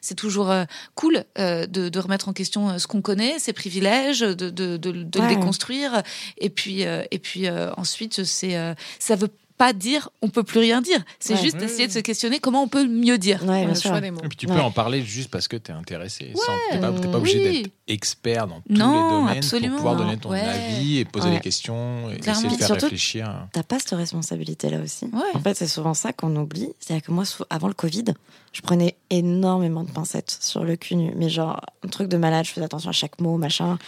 [0.00, 0.52] c'est toujours
[0.96, 5.20] cool de, de, remettre en question ce qu'on connaît ses privilèges de, de, de, de
[5.20, 6.02] le déconstruire
[6.38, 8.56] et puis et puis ensuite c'est
[8.98, 11.04] ça veut pas dire on peut plus rien dire.
[11.18, 13.44] C'est juste essayer de se questionner comment on peut mieux dire.
[13.44, 13.94] Ouais, bien sûr.
[13.96, 16.32] Et puis tu peux en parler juste parce que tu es intéressé.
[16.32, 20.30] Tu n'es pas, pas, obligé d'être expert dans tous les domaines pour pouvoir donner ton
[20.30, 23.48] avis et poser des questions et essayer de faire Surtout, réfléchir.
[23.52, 25.10] T'as pas cette responsabilité-là aussi.
[25.34, 26.70] En fait, c'est souvent ça qu'on oublie.
[26.78, 28.04] C'est-à-dire que moi, avant le Covid,
[28.52, 31.12] je prenais énormément de pincettes sur le cul nu.
[31.16, 33.78] Mais genre, un truc de malade, je faisais attention à chaque mot, machin.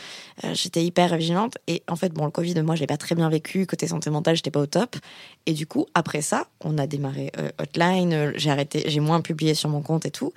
[0.44, 1.58] Euh, j'étais hyper vigilante.
[1.66, 3.66] Et en fait, bon, le Covid, moi, je l'ai pas très bien vécu.
[3.66, 4.96] Côté santé mentale, j'étais pas au top.
[5.46, 8.12] Et du coup, après ça, on a démarré euh, Hotline.
[8.12, 10.32] Euh, j'ai arrêté, j'ai moins publié sur mon compte et tout.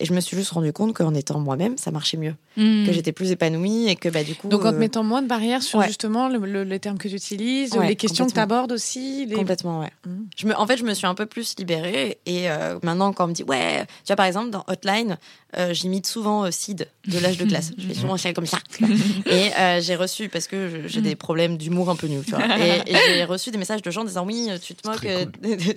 [0.00, 2.34] Et je me suis juste rendu compte qu'en étant moi-même, ça marchait mieux.
[2.56, 2.86] Hmm.
[2.86, 4.48] Que j'étais plus épanouie et que bah, du coup.
[4.48, 7.76] Donc en te mettant moins de barrières sur justement le, les termes que tu utilises,
[7.76, 9.28] les questions que tu abordes aussi.
[9.34, 9.92] Complètement, ouais.
[10.06, 10.24] Hmm.
[10.36, 12.18] Je me, en fait, je me suis un peu plus libérée.
[12.26, 12.46] Et
[12.82, 15.18] maintenant, quand on me dit, ouais, tu vois, par exemple, dans Hotline,
[15.56, 17.72] euh, j'imite souvent euh, Sid de l'âge de classe.
[17.78, 18.58] Je fais souvent un comme ça.
[19.26, 22.44] Et euh, j'ai reçu, parce que j'ai des problèmes d'humour un peu nuls, tu vois.
[22.58, 25.08] Et, j'ai reçu des messages de gens disant Oui, tu te moques.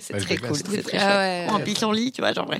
[0.00, 0.56] C'est très cool.
[0.56, 2.50] C'est très ah En pissenlit, tu vois, genre.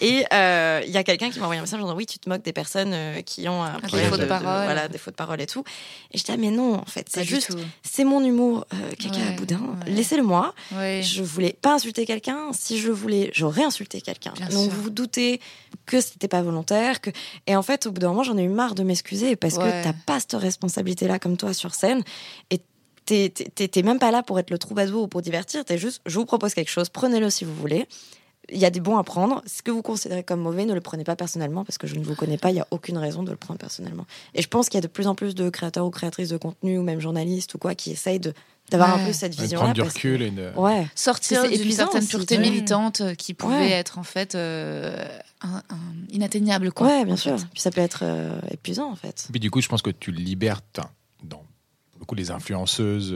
[0.00, 2.28] Et il y a quelqu'un qui m'a envoyé un message en disant Oui, tu te
[2.28, 2.94] moques des personnes
[3.24, 4.64] qui ont un problème de, parole.
[4.64, 5.64] voilà, des fautes de parole et tout.
[6.12, 8.64] Et je dis Ah, mais non, en fait, c'est juste, c'est mon humour,
[8.96, 9.60] caca à boudin.
[9.88, 10.54] Laissez-le moi.
[10.70, 12.52] Je voulais pas insulter quelqu'un.
[12.52, 14.34] Si je voulais, j'aurais insulté quelqu'un.
[14.52, 15.40] Donc vous vous doutez
[15.86, 17.10] que c'était pas volontaire que...
[17.46, 19.82] Et en fait, au bout d'un moment, j'en ai eu marre de m'excuser parce que
[19.82, 22.02] t'as pas cette responsabilité-là comme toi sur scène.
[22.50, 22.60] Et
[23.04, 25.64] t'es même pas là pour être le troubadour ou pour divertir.
[25.64, 27.86] T'es juste, je vous propose quelque chose, prenez-le si vous voulez.
[28.52, 29.42] Il y a des bons à prendre.
[29.46, 32.02] Ce que vous considérez comme mauvais, ne le prenez pas personnellement parce que je ne
[32.02, 32.50] vous connais pas.
[32.50, 34.06] Il n'y a aucune raison de le prendre personnellement.
[34.34, 36.36] Et je pense qu'il y a de plus en plus de créateurs ou créatrices de
[36.36, 38.32] contenu ou même journalistes ou quoi qui essayent de
[38.70, 40.50] d'avoir un peu cette vision prendre du recul et de...
[40.56, 40.86] ouais.
[40.94, 44.96] sortir d'une certaine pureté militante euh, qui pouvait être en fait euh,
[46.10, 47.36] inatteignable quoi ouais bien sûr.
[47.52, 49.28] puis ça peut être euh, épuisant en fait.
[49.30, 50.60] Puis du coup je pense que tu libères
[51.22, 51.44] dans
[51.98, 53.14] beaucoup les influenceuses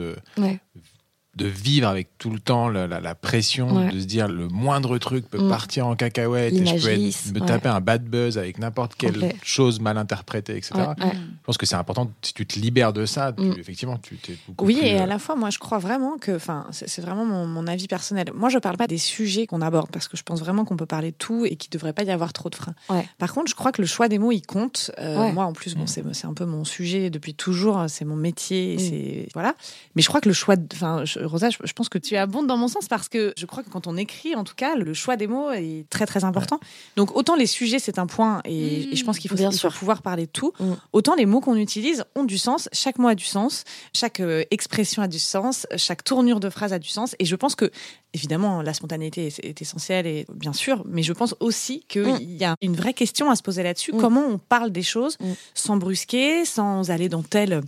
[1.35, 5.29] de vivre avec tout le temps la, la, pression de se dire le moindre truc
[5.29, 5.49] peut mm.
[5.49, 9.79] partir en cacahuète et je peux me taper un bad buzz avec n'importe quelle chose
[9.79, 10.73] mal interprétée, etc.
[11.01, 11.07] Je
[11.43, 13.53] pense que c'est important, si tu te libères de ça, mm.
[13.57, 16.35] effectivement, tu t'es beaucoup Oui, et à euh, la fois, moi, je crois vraiment que,
[16.35, 18.31] enfin, c'est vraiment mon, mon, avis personnel.
[18.33, 20.85] Moi, je parle pas des sujets qu'on aborde parce que je pense vraiment qu'on peut
[20.85, 22.75] parler de tout et qu'il devrait pas y avoir trop de freins.
[23.17, 24.91] Par contre, je crois que le choix des mots, il compte.
[24.99, 26.13] Euh, moi, en plus, bon, mm.
[26.13, 29.55] c'est un peu mon sujet depuis toujours, c'est mon métier, c'est voilà.
[29.95, 32.67] Mais je crois que le choix, enfin, Rosa, je, pense que tu abondes dans mon
[32.67, 35.27] sens parce que je crois que quand on écrit, en tout cas, le choix des
[35.27, 36.59] mots est très très important.
[36.95, 40.01] Donc autant les sujets c'est un point et, je pense qu'il faut, bien sûr pouvoir
[40.01, 40.73] parler de tout, mm.
[40.93, 42.69] autant les mots qu'on utilise ont du sens.
[42.73, 43.63] Chaque mot a du sens,
[43.93, 47.15] chaque euh, expression a du sens, chaque tournure de phrase a du sens.
[47.19, 47.71] Et je pense que
[48.13, 52.19] évidemment la spontanéité est, essentielle et bien sûr, mais je pense aussi qu'il mm.
[52.21, 53.93] y a une vraie question à se poser là-dessus.
[53.93, 53.99] Mm.
[53.99, 55.17] Comment on parle des choses
[55.53, 57.61] sans brusquer, sans aller dans tel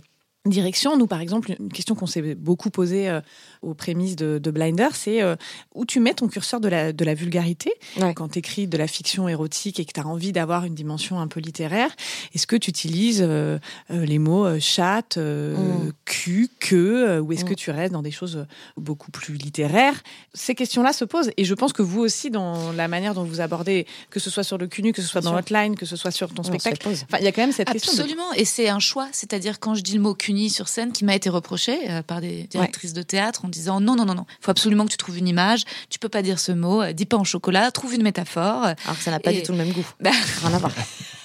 [0.46, 0.96] direction.
[0.96, 3.20] Nous, par exemple, une question qu'on s'est beaucoup posée euh,
[3.62, 5.36] aux prémices de, Blinder, c'est euh,
[5.74, 7.72] où tu mets ton curseur de la, de la vulgarité
[8.14, 11.20] quand tu écris de la fiction érotique et que tu as envie d'avoir une dimension
[11.20, 11.90] un peu littéraire?
[12.34, 13.58] Est-ce que tu utilises euh,
[13.90, 15.92] les mots chat, mm.
[16.04, 17.56] cul, que, ou est-ce que mm.
[17.56, 20.02] tu restes dans des choses beaucoup plus littéraires?
[20.32, 21.30] Ces questions-là se posent.
[21.36, 24.44] Et je pense que vous aussi, dans la manière dont vous abordez, que ce soit
[24.44, 27.24] sur le CUNU, que ce soit dans Hotline, que ce soit sur ton spectacle, il
[27.24, 27.92] y a quand même cette question.
[27.92, 28.32] Absolument.
[28.32, 29.08] Et c'est un choix.
[29.12, 32.20] C'est-à-dire, quand je dis le mot CUNY, sur scène qui m'a été reproché euh, par
[32.20, 34.98] des directrices de théâtre en disant non, non, non, non, il faut absolument que tu
[34.98, 37.94] trouves une image, tu peux pas dire ce mot, euh, dis pas en chocolat, trouve
[37.94, 38.64] une métaphore.
[38.64, 39.86] Alors que ça n'a pas du tout le même goût.
[40.00, 40.10] Bah...
[40.42, 40.72] Rien à voir.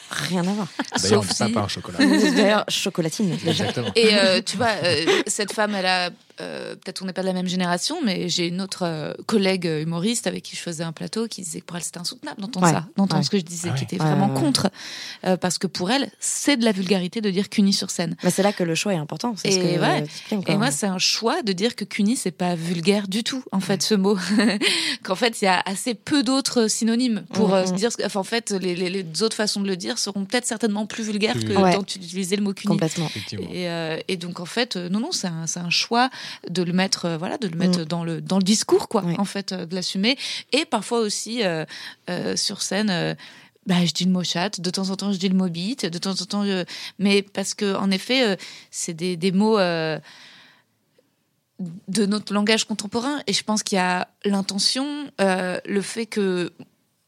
[0.09, 0.67] Rien à voir.
[1.03, 1.97] D'ailleurs, on ne pas en chocolat.
[1.99, 3.37] D'ailleurs, chocolatine.
[3.45, 3.91] Exactement.
[3.95, 4.71] Et euh, tu vois,
[5.27, 6.09] cette femme, elle a
[6.41, 9.65] euh, peut-être on n'est pas de la même génération, mais j'ai une autre euh, collègue
[9.65, 12.67] humoriste avec qui je faisais un plateau qui disait que pour elle c'était insoutenable d'entendre
[12.67, 14.71] ça, d'entendre ce que je disais, ah qui était vraiment contre,
[15.25, 18.15] euh, parce que pour elle c'est de la vulgarité de dire Cuny sur scène.
[18.23, 19.35] Mais c'est là que le choix est important.
[19.43, 23.23] Et, que, et moi c'est un choix de dire que Cuny c'est pas vulgaire du
[23.23, 24.17] tout en fait ce mot,
[25.03, 27.75] qu'en fait il y a assez peu d'autres synonymes pour mm, mm.
[27.75, 31.03] dire, enfin, en fait les, les, autres façons de le dire seront peut-être certainement plus
[31.03, 32.71] vulgaires que quand tu utilisais le mot Cuny.
[32.71, 33.09] Complètement.
[33.33, 33.67] Et,
[34.07, 36.09] et, donc en fait non non c'est un, un choix
[36.49, 37.85] de le mettre euh, voilà de le mettre mm.
[37.85, 40.17] dans le dans le discours quoi en fait euh, de l'assumer.
[40.51, 41.65] Et parfois aussi euh,
[42.35, 43.15] sur scène
[43.65, 45.85] bah, je dis le mot chat, de temps en temps je dis le mot beat,
[45.85, 46.43] de temps en temps,
[46.99, 48.37] mais parce que en effet,
[48.71, 50.01] c'est des, des, mots de
[52.05, 56.51] notre langage contemporain, et je pense qu'il y a l'intention, le fait que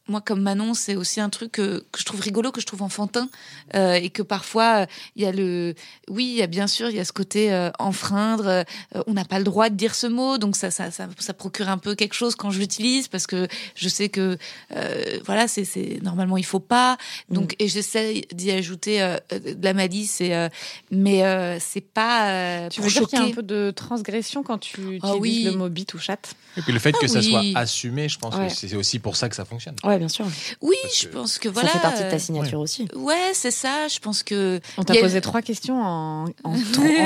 [0.07, 2.83] moi, comme Manon, c'est aussi un truc que, que, je trouve rigolo, que je trouve
[2.83, 3.27] enfantin,
[3.73, 4.85] euh, et que parfois
[5.15, 5.73] il y a le,
[6.09, 8.47] oui, il y a bien sûr, il y a ce côté euh, enfreindre.
[8.47, 8.63] Euh,
[9.07, 11.69] on n'a pas le droit de dire ce mot, donc ça, ça, ça, ça procure
[11.69, 14.37] un peu quelque chose quand je l'utilise parce que je sais que,
[14.75, 16.97] euh, voilà, c'est, c'est normalement il faut pas.
[17.29, 17.63] Donc mm.
[17.63, 18.99] et j'essaie d'y ajouter
[19.31, 20.49] de la malice, et,
[20.91, 22.69] mais c'est pas.
[22.69, 25.51] tu veux dire qu'il y a un peu de transgression quand tu ah utilises le
[25.53, 26.35] mot bit ou chat.
[26.57, 29.29] Et puis le fait que ça soit assumé, je pense que c'est aussi pour ça
[29.29, 30.25] que ça fonctionne bien sûr.
[30.61, 31.69] Oui, je pense que voilà.
[31.69, 32.87] Ça fait partie de ta signature aussi.
[32.95, 33.87] Ouais, c'est ça.
[33.87, 34.59] Je pense que.
[34.77, 36.55] On t'a posé trois questions en, en,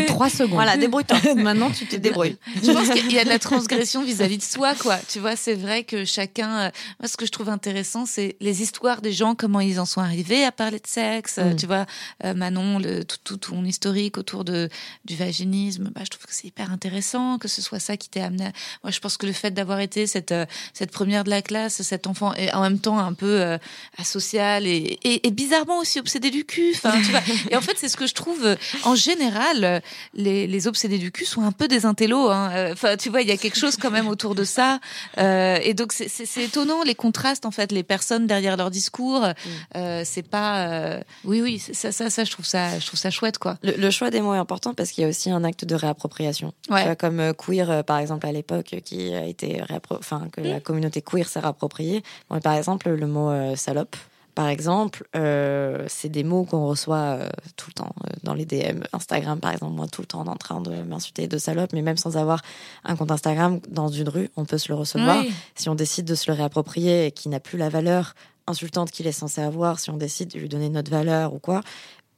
[0.08, 0.54] trois secondes.
[0.54, 1.18] Voilà, débrouille-toi.
[1.36, 2.38] Maintenant, tu te débrouilles.
[2.64, 4.98] je pense qu'il y a de la transgression vis-à-vis de soi, quoi.
[5.08, 6.60] Tu vois, c'est vrai que chacun.
[6.60, 6.70] Euh,
[7.00, 10.02] moi, ce que je trouve intéressant, c'est les histoires des gens, comment ils en sont
[10.02, 11.38] arrivés à parler de sexe.
[11.38, 11.56] Mm.
[11.56, 11.86] Tu vois,
[12.24, 14.70] euh, Manon, le, tout, tout, ton historique autour de,
[15.06, 18.22] du vaginisme, bah, je trouve que c'est hyper intéressant que ce soit ça qui t'ait
[18.22, 18.52] amené.
[18.84, 21.82] Moi, je pense que le fait d'avoir été cette, euh, cette première de la classe,
[21.82, 23.58] cet enfant, et en même temps un peu euh,
[23.98, 26.74] asocial et, et, bizarrement aussi obsédé du cul.
[26.76, 27.22] Enfin, tu vois.
[27.52, 29.80] Et en fait, c'est ce que je trouve euh, en général, euh,
[30.14, 32.30] les, les, obsédés du cul sont un peu des intellos.
[32.30, 32.72] Hein.
[32.72, 34.80] Enfin, tu vois, il y a quelque chose quand même autour de ça.
[35.18, 39.22] et donc, c'est étonnant les contrastes en fait, les personnes derrière leur discours.
[39.22, 40.04] Mm.
[40.04, 41.00] c'est pas.
[41.24, 43.58] oui, oui, ça, ça, ça, je trouve ça, je trouve ça chouette, quoi.
[43.64, 46.54] Le, choix des mots est important parce qu'il y a aussi un acte de réappropriation.
[46.70, 46.96] Ouais.
[46.96, 49.62] comme queer, par exemple, à l'époque, qui a été
[49.92, 50.62] enfin que la mm.
[50.62, 52.04] communauté queer s'est réappropriée.
[52.30, 53.96] Bon, par exemple, le mot euh, salope.
[54.36, 57.94] Par exemple, euh, c'est des mots qu'on reçoit euh, tout le temps
[58.24, 59.74] dans les DM Instagram, par exemple.
[59.74, 62.42] Moi, tout le temps en train de m'insulter de salope, mais même sans avoir
[62.86, 65.24] un compte Instagram dans une rue, on peut se le recevoir.
[65.56, 68.14] Si on décide de se le réapproprier et qui n'a plus la valeur
[68.48, 71.62] insultante qu'il est censé avoir, si on décide de lui donner notre valeur ou quoi,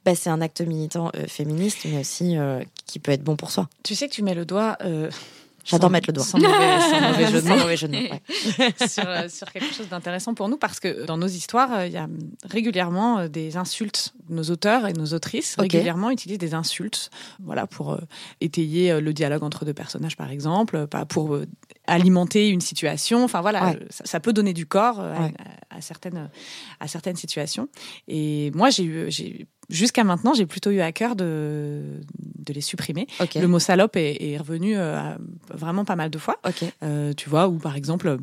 [0.04, 2.36] bah, c'est un acte militant féministe, mais aussi
[2.86, 3.68] qui peut être bon pour soi.
[3.82, 4.76] Tu sais que tu mets le doigt
[5.64, 6.24] J'adore mettre le doigt.
[6.24, 8.08] Sans mauvais, jeu de mots.
[9.02, 11.96] Euh, sur, quelque chose d'intéressant pour nous, parce que dans nos histoires, euh, il y
[11.96, 12.08] a
[12.44, 14.14] régulièrement euh, des insultes.
[14.28, 17.10] Nos auteurs et nos autrices régulièrement utilisent des insultes,
[17.42, 17.98] voilà, pour
[18.40, 21.38] étayer le dialogue entre deux personnages, par exemple, pas pour
[21.86, 23.24] alimenter une situation.
[23.24, 26.30] Enfin voilà, ça, peut donner du corps à, certaines
[26.80, 27.68] à certaines situations.
[28.08, 32.00] Et moi, j'ai eu, jusqu'à maintenant, j'ai plutôt eu à cœur de
[32.42, 33.06] de les supprimer.
[33.34, 35.14] Le mot salope est, revenu euh,
[35.52, 36.38] vraiment pas mal de fois.
[36.82, 38.18] Euh, tu vois, ou par exemple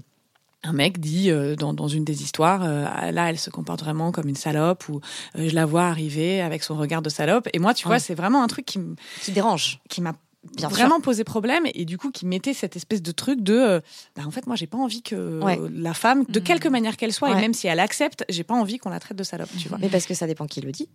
[0.64, 4.36] un mec dit euh, dans, une des histoires, là, elle se comporte vraiment comme une
[4.36, 5.00] salope, ou
[5.36, 7.48] je la vois arriver avec son regard de salope.
[7.54, 8.80] Et moi, tu vois, c'est vraiment un truc qui,
[9.22, 10.16] qui dérange, qui m'a
[10.58, 13.80] vraiment posé problème et du coup qui mettait cette espèce de truc de euh,
[14.16, 15.40] bah, en fait moi j'ai pas envie que
[15.74, 16.72] la femme de quelque mmh.
[16.72, 19.24] manière qu'elle soit et même si elle accepte j'ai pas envie qu'on la traite de
[19.24, 19.78] salope tu vois.
[19.80, 20.90] Mais parce que ça dépend qui le dit.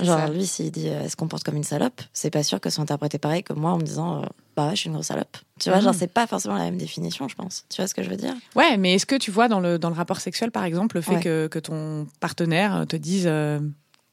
[0.00, 2.70] Genre lui s'il dit euh, elle se comporte comme une salope c'est pas sûr que
[2.70, 4.26] ce soit interprété pareil que moi en me disant euh,
[4.56, 5.98] bah je suis une grosse salope tu vois genre mmh.
[5.98, 7.64] c'est pas forcément la même définition je pense.
[7.68, 8.34] Tu vois ce que je veux dire?
[8.56, 11.02] Ouais mais est-ce que tu vois dans le dans le rapport sexuel par exemple le
[11.02, 13.24] fait que, que ton partenaire te dise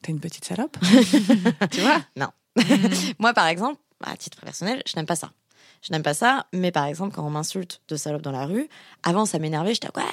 [0.02, 0.78] t'es une petite salope?
[1.72, 2.02] Tu vois?
[2.16, 2.28] Non.
[3.20, 5.32] Moi par exemple à titre personnel, je n'aime pas ça.
[5.82, 8.70] Je n'aime pas ça, mais par exemple, quand on m'insulte de salope dans la rue,
[9.04, 10.04] avant ça m'énervait, j'étais quoi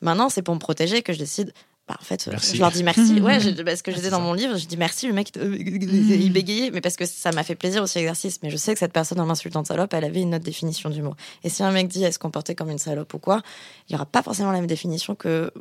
[0.00, 1.52] Maintenant, c'est pour me protéger que je décide
[1.88, 3.20] bah, en fait, je leur dis merci.
[3.20, 5.06] ouais, je, parce que j'étais dans mon livre, je dis merci.
[5.06, 8.40] Le mec, il bégayait, mais parce que ça m'a fait plaisir aussi l'exercice.
[8.42, 10.90] Mais je sais que cette personne, en m'insultant de salope, elle avait une autre définition
[10.90, 11.14] du mot.
[11.44, 13.40] Et si un mec dit, est se comporter comme une salope ou quoi,
[13.88, 15.52] il n'y aura pas forcément la même définition que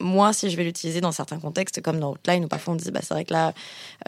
[0.00, 2.80] moi, si je vais l'utiliser dans certains contextes, comme dans Outline, où parfois on me
[2.80, 3.52] dit, bah, c'est vrai que là,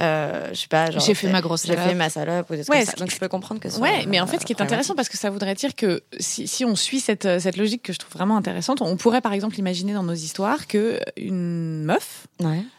[0.01, 2.83] euh, je sais pas, j'ai fait ma grosse J'ai fait ma salope ou des trucs
[2.83, 2.93] ça.
[2.93, 3.79] Donc je peux comprendre que ça.
[3.79, 6.49] Ouais, mais en fait, ce qui est intéressant, parce que ça voudrait dire que si,
[6.49, 9.33] si on suit cette, euh, cette logique que je trouve vraiment intéressante, on pourrait par
[9.33, 12.27] exemple imaginer dans nos histoires que une meuf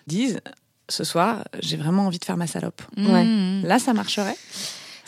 [0.08, 0.40] dise,
[0.90, 2.82] ce soir, j'ai vraiment envie de faire ma salope.
[2.98, 3.26] Ouais.
[3.64, 4.36] Là, ça marcherait?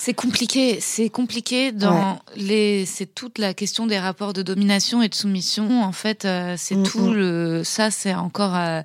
[0.06, 5.10] C'est compliqué, c'est compliqué dans les, c'est toute la question des rapports de domination et
[5.10, 5.82] de soumission.
[5.82, 7.14] En fait, euh, c'est mm, tout mm.
[7.16, 8.82] le, ça c'est encore, euh,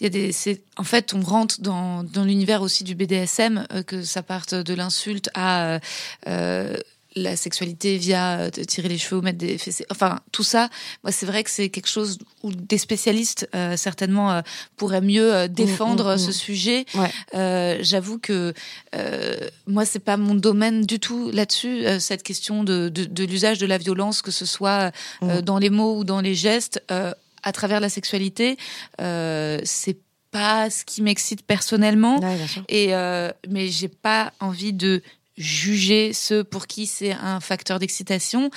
[0.00, 3.68] il y a des, c'est, en fait, on rentre dans, dans l'univers aussi du BDSM,
[3.72, 5.78] euh, que ça parte de l'insulte à
[7.22, 10.68] la sexualité via euh, tirer les cheveux, mettre des fessées, enfin tout ça.
[11.04, 14.40] Moi, c'est vrai que c'est quelque chose où des spécialistes euh, certainement euh,
[14.76, 16.32] pourraient mieux défendre mmh, mmh, ce mmh.
[16.32, 16.86] sujet.
[17.82, 18.54] J'avoue que
[19.66, 21.84] moi, c'est pas mon domaine du tout là-dessus.
[22.00, 24.92] cette question de, de, de l'usage de la violence, que ce soit
[25.42, 28.56] dans les mots ou dans les gestes, à travers la sexualité,
[28.98, 29.98] c'est
[30.30, 32.20] pas ce qui m'excite personnellement.
[32.68, 32.88] et
[33.48, 35.02] mais j'ai pas envie de
[35.38, 38.50] juger ceux pour qui c'est un facteur d'excitation.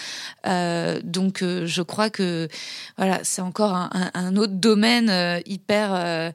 [0.47, 2.47] Euh, donc, euh, je crois que
[2.97, 6.31] voilà, c'est encore un, un, autre domaine euh, hyper euh,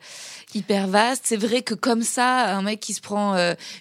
[0.55, 1.24] hyper vaste.
[1.26, 3.36] C'est vrai que comme ça, un mec qui se prend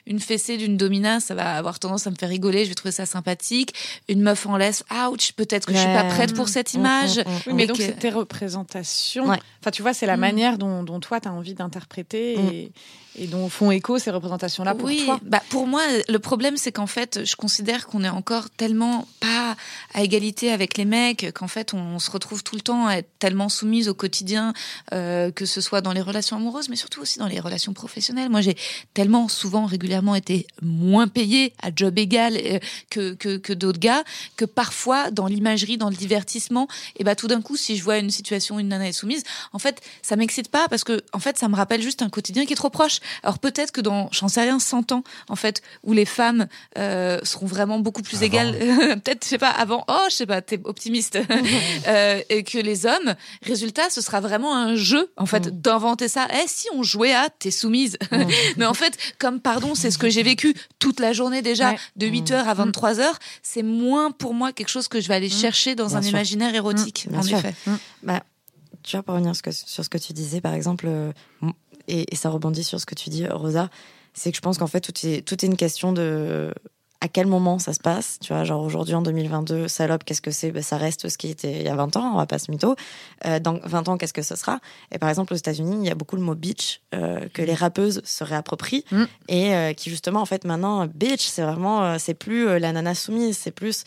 [0.06, 2.66] une fessée d'une domina, ça va avoir tendance à me faire rigoler.
[2.66, 3.74] Je vais trouver ça sympathique.
[4.10, 6.80] Une meuf en laisse, ouch, peut-être que je suis pas prête pour cette mm, mm,
[6.80, 7.18] image.
[7.18, 9.26] Mm, oui, mais donc c'est tes représentations.
[9.26, 12.72] Enfin, tu vois, c'est la manière dont, dont toi tu as envie d'interpréter et
[13.18, 16.72] et dont font écho ces représentations-là pour oui, toi bah pour moi, le problème, c'est
[16.72, 19.56] qu'en fait, je considère qu'on est encore tellement pas
[19.94, 23.10] à égalité avec les mecs, qu'en fait, on, se retrouve tout le temps à être
[23.20, 24.54] tellement soumise au quotidien,
[24.94, 28.30] euh, que ce soit dans les relations amoureuses, mais surtout aussi dans les relations professionnelles.
[28.30, 28.58] Moi, j'ai
[28.94, 32.60] tellement souvent, régulièrement été moins payée à job égal euh,
[32.90, 34.04] que, que, que d'autres gars,
[34.36, 37.98] que parfois, dans l'imagerie, dans le divertissement, et bah tout d'un coup, si je vois
[37.98, 41.38] une situation, une nana est soumise, en fait, ça m'excite pas parce que, en fait,
[41.38, 43.00] ça me rappelle juste un quotidien qui est trop proche.
[43.24, 46.48] Alors peut-être que dans, j'en sais rien, 100 ans, en fait, où les femmes
[46.78, 48.54] euh, seront vraiment beaucoup plus égales,
[49.04, 51.18] peut-être, je sais pas, avant, oh, je sais pas, t'es optimiste,
[51.88, 55.62] euh, et que les hommes, résultat, ce sera vraiment un jeu, en fait, mm.
[55.62, 56.28] d'inventer ça.
[56.34, 57.98] Eh, si on jouait à t'es soumise.
[58.12, 58.24] Mm.
[58.58, 62.08] Mais en fait, comme, pardon, c'est ce que j'ai vécu toute la journée déjà, de
[62.08, 63.14] 8h à 23h, mm.
[63.44, 67.08] c'est moins pour moi quelque chose que je vais aller chercher dans un imaginaire érotique,
[67.14, 67.54] en effet.
[68.04, 68.24] Bah,
[68.86, 71.12] tu vois, pour revenir sur ce que tu disais, par exemple, euh,
[71.88, 73.70] et, ça rebondit sur ce que tu dis, Rosa,
[74.14, 76.54] c'est que je pense qu'en fait, tout est, tout est une question de
[77.02, 78.18] à quel moment ça se passe.
[78.20, 80.52] Tu vois, genre aujourd'hui en 2022, salope, qu'est-ce que c'est?
[80.52, 82.50] Ben, Ça reste ce qui était il y a 20 ans, on va pas se
[82.50, 82.76] mytho.
[83.26, 84.60] Euh, dans 20 ans, qu'est-ce que ce sera?
[84.92, 87.54] Et par exemple, aux États-Unis, il y a beaucoup le mot bitch euh, que les
[87.54, 89.04] rappeuses se réapproprient mm.
[89.28, 93.38] et euh, qui justement, en fait, maintenant, bitch, c'est vraiment, c'est plus la nana soumise,
[93.38, 93.84] c'est plus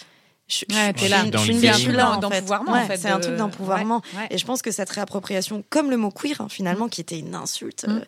[0.49, 1.25] je, ouais, je, là.
[1.31, 2.73] je suis une vertu d'empouvoirment.
[2.73, 4.01] En fait, c'est un truc d'empouvoirment.
[4.31, 7.35] Et je pense que cette réappropriation, comme le mot queer, hein, finalement, qui était une
[7.35, 7.91] insulte, mm.
[7.91, 8.01] euh,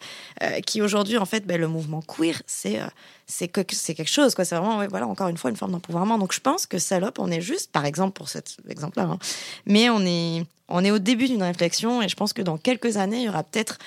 [0.43, 2.86] euh, qui aujourd'hui, en fait, ben, le mouvement queer, c'est euh,
[3.26, 4.34] c'est quelque chose.
[4.34, 4.45] quoi.
[4.45, 6.18] C'est vraiment, voilà, encore une fois, une forme d'empouvoirment.
[6.18, 9.18] Donc je pense que salope, on est juste, par exemple, pour cet exemple-là, hein,
[9.66, 12.97] mais on est, on est au début d'une réflexion et je pense que dans quelques
[12.97, 13.78] années, il y aura peut-être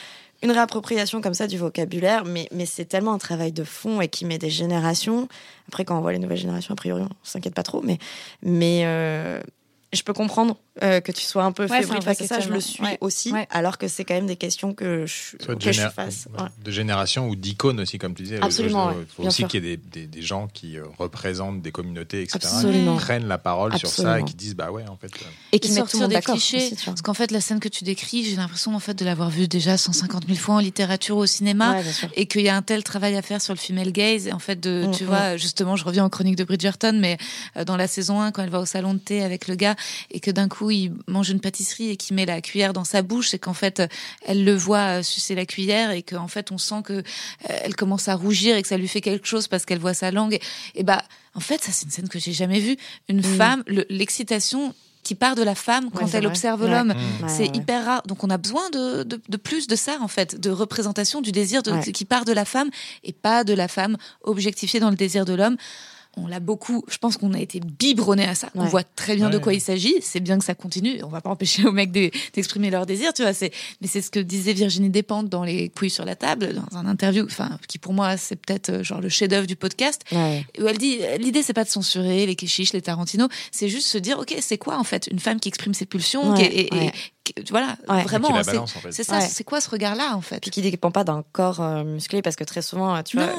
[0.44, 4.10] une réappropriation comme ça du vocabulaire, mais, mais c'est tellement un travail de fond et
[4.10, 5.28] qui met des générations.
[5.70, 7.98] Après, quand on voit les nouvelles générations, a priori, on s'inquiète pas trop, mais,
[8.42, 9.42] mais euh,
[9.94, 12.40] je peux comprendre euh, que tu sois un peu fébrile face à ça.
[12.40, 15.88] Je le suis aussi, alors que c'est quand même des questions que je, que je
[15.90, 16.28] face.
[16.64, 18.40] De génération ou d'icônes aussi, comme tu disais.
[18.42, 18.92] Absolument.
[18.92, 22.40] Il faut aussi qu'il y ait des, des, gens qui euh, représentent des communautés, etc.,
[22.62, 25.12] qui prennent la parole sur ça et qui disent bah ouais, en fait.
[25.14, 26.38] Euh, et qui mettent tout le monde d'accord.
[26.86, 29.48] Parce qu'en fait, la scène que tu décris, j'ai l'impression en fait de l'avoir vue
[29.48, 31.78] déjà 150 000 fois en littérature ou au cinéma,
[32.16, 34.28] et qu'il y a un tel travail à faire sur le female gaze.
[34.28, 35.38] Et en fait, de, mm, tu vois, mm.
[35.38, 37.18] justement, je reviens en chronique de Bridgerton, mais
[37.68, 39.76] dans la saison 1, quand elle va au salon de thé avec le gars,
[40.10, 43.02] et que d'un coup il mange une pâtisserie et qu'il met la cuillère dans sa
[43.02, 43.82] bouche, c'est qu'en fait
[44.26, 47.02] elle le voit sucer la cuillère et qu'en fait on sent que euh,
[47.48, 50.12] elle commence à rougir et que ça lui fait quelque chose parce qu'elle voit sa
[50.12, 50.40] langue.
[50.76, 51.04] Et, bah
[51.36, 52.78] en fait ça c'est une scène que j'ai jamais vue.
[53.10, 53.24] Une mm.
[53.24, 56.94] femme, l'excitation qui part de la femme quand elle observe l'homme.
[56.94, 57.28] Mm.
[57.28, 58.04] c'est hyper rare.
[58.08, 61.62] Donc on a besoin de, de, plus de ça, en fait, de représentation du désir
[61.62, 62.70] de, qui part de la femme
[63.04, 65.58] et pas de la femme objectifiée dans le désir de l'homme.
[66.18, 66.84] On l'a beaucoup.
[66.90, 68.50] Je pense qu'on a été biberonné à ça.
[68.56, 69.96] On voit très bien de quoi il s'agit.
[70.02, 71.04] C'est bien que ça continue.
[71.04, 73.34] On va pas empêcher aux mecs d'exprimer leurs désirs, tu vois.
[73.34, 73.52] C'est,
[73.82, 76.86] mais c'est ce que disait Virginie Despentes dans les couilles sur la table, dans un
[76.86, 80.78] interview, enfin, qui pour moi c'est peut-être euh, genre le chef-d'œuvre du podcast, où elle
[80.78, 84.36] dit l'idée c'est pas de censurer les Keshish, les Tarantino, c'est juste se dire ok
[84.40, 86.70] c'est quoi en fait une femme qui exprime ses pulsions, et,
[87.50, 88.42] voilà, vraiment,
[88.92, 90.42] c'est ça, c'est quoi ce regard-là en fait?
[90.42, 93.30] Puis qui dépend pas d'un corps euh, musclé, parce que très souvent, tu vois,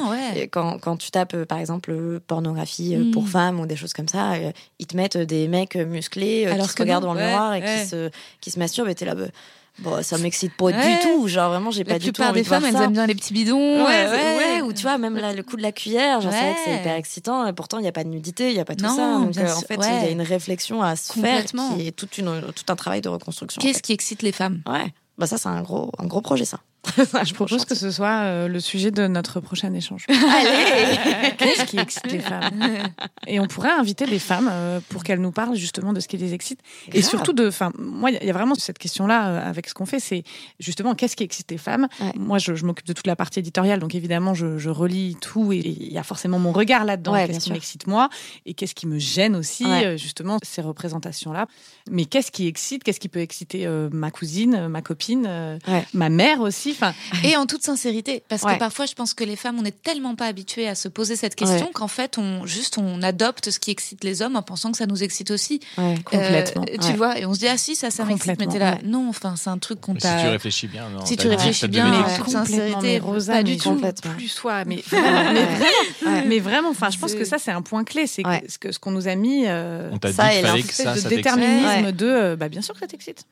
[0.51, 3.29] quand, quand, tu tapes euh, par exemple pornographie euh, pour mm.
[3.29, 4.33] femmes ou des choses comme ça,
[4.79, 7.89] ils te mettent des mecs musclés Alors qui se regardent dans le miroir et qui
[7.89, 8.11] se,
[8.41, 9.15] qui se masturbent et t'es là.
[9.15, 11.27] Bah, bon, ça m'excite pas du tout.
[11.27, 12.23] Genre, vraiment, j'ai pas du tout.
[12.23, 13.85] La plupart des femmes, elles aiment bien les petits bidons.
[13.85, 16.77] Ouais, ouais, Ou tu vois, même là, le coup de la cuillère, genre, c'est c'est
[16.77, 17.47] hyper excitant.
[17.47, 19.19] Et pourtant, il n'y a pas de nudité, il n'y a pas tout ça.
[19.19, 22.43] Donc, en fait, il y a une réflexion à se faire qui est toute une,
[22.55, 23.61] tout un travail de reconstruction.
[23.61, 24.63] Qu'est-ce qui excite les femmes?
[24.67, 24.93] Ouais.
[25.19, 26.59] Bah, ça, c'est un gros, un gros projet, ça.
[27.25, 30.07] je propose que ce soit euh, le sujet de notre prochain échange.
[30.09, 32.53] Allez Qu'est-ce qui excite les femmes?
[33.27, 36.17] Et on pourrait inviter des femmes euh, pour qu'elles nous parlent justement de ce qui
[36.17, 36.61] les excite.
[36.93, 37.49] Et surtout de.
[37.49, 40.25] Enfin, moi, il y a vraiment cette question-là euh, avec ce qu'on fait c'est
[40.61, 41.89] justement qu'est-ce qui excite les femmes?
[42.17, 45.93] Moi, je, m'occupe de toute la partie éditoriale, donc évidemment, je, relis tout et il
[45.93, 47.15] y a forcément mon regard là-dedans.
[47.15, 48.09] qu'est-ce qui m'excite moi
[48.47, 49.65] Et qu'est-ce qui me gêne aussi,
[49.97, 51.47] justement, ces représentations-là.
[51.91, 52.83] Mais qu'est-ce qui excite?
[52.83, 55.59] Qu'est-ce qui peut exciter ma cousine, ma copine,
[55.93, 56.77] ma mère aussi?
[57.23, 60.15] Et en toute sincérité, parce que parfois, je pense que les femmes, on n'est tellement
[60.15, 63.71] pas habituées à se poser cette question qu'en fait, on juste on adopte ce qui
[63.71, 65.61] excite les hommes en pensant que ça nous excite aussi.
[66.05, 66.65] complètement.
[66.69, 68.79] Euh, tu vois, et on se dit ah si ça, ça m'excite, mais t'es là,
[68.85, 70.19] non, enfin c'est un truc qu'on t'a.
[70.19, 73.81] Si tu réfléchis bien, non, si tu réfléchis bien, en toute sincérité, pas du tout.
[74.17, 78.07] Plus soi, mais vraiment, mais vraiment, enfin, je pense que ça c'est un point clé,
[78.07, 79.45] c'est ce que ce qu'on nous a mis.
[79.47, 82.87] Euh, on t'a dit que ça, de déterminisme de, euh, bah bien sûr que ça
[82.87, 83.25] t'excite.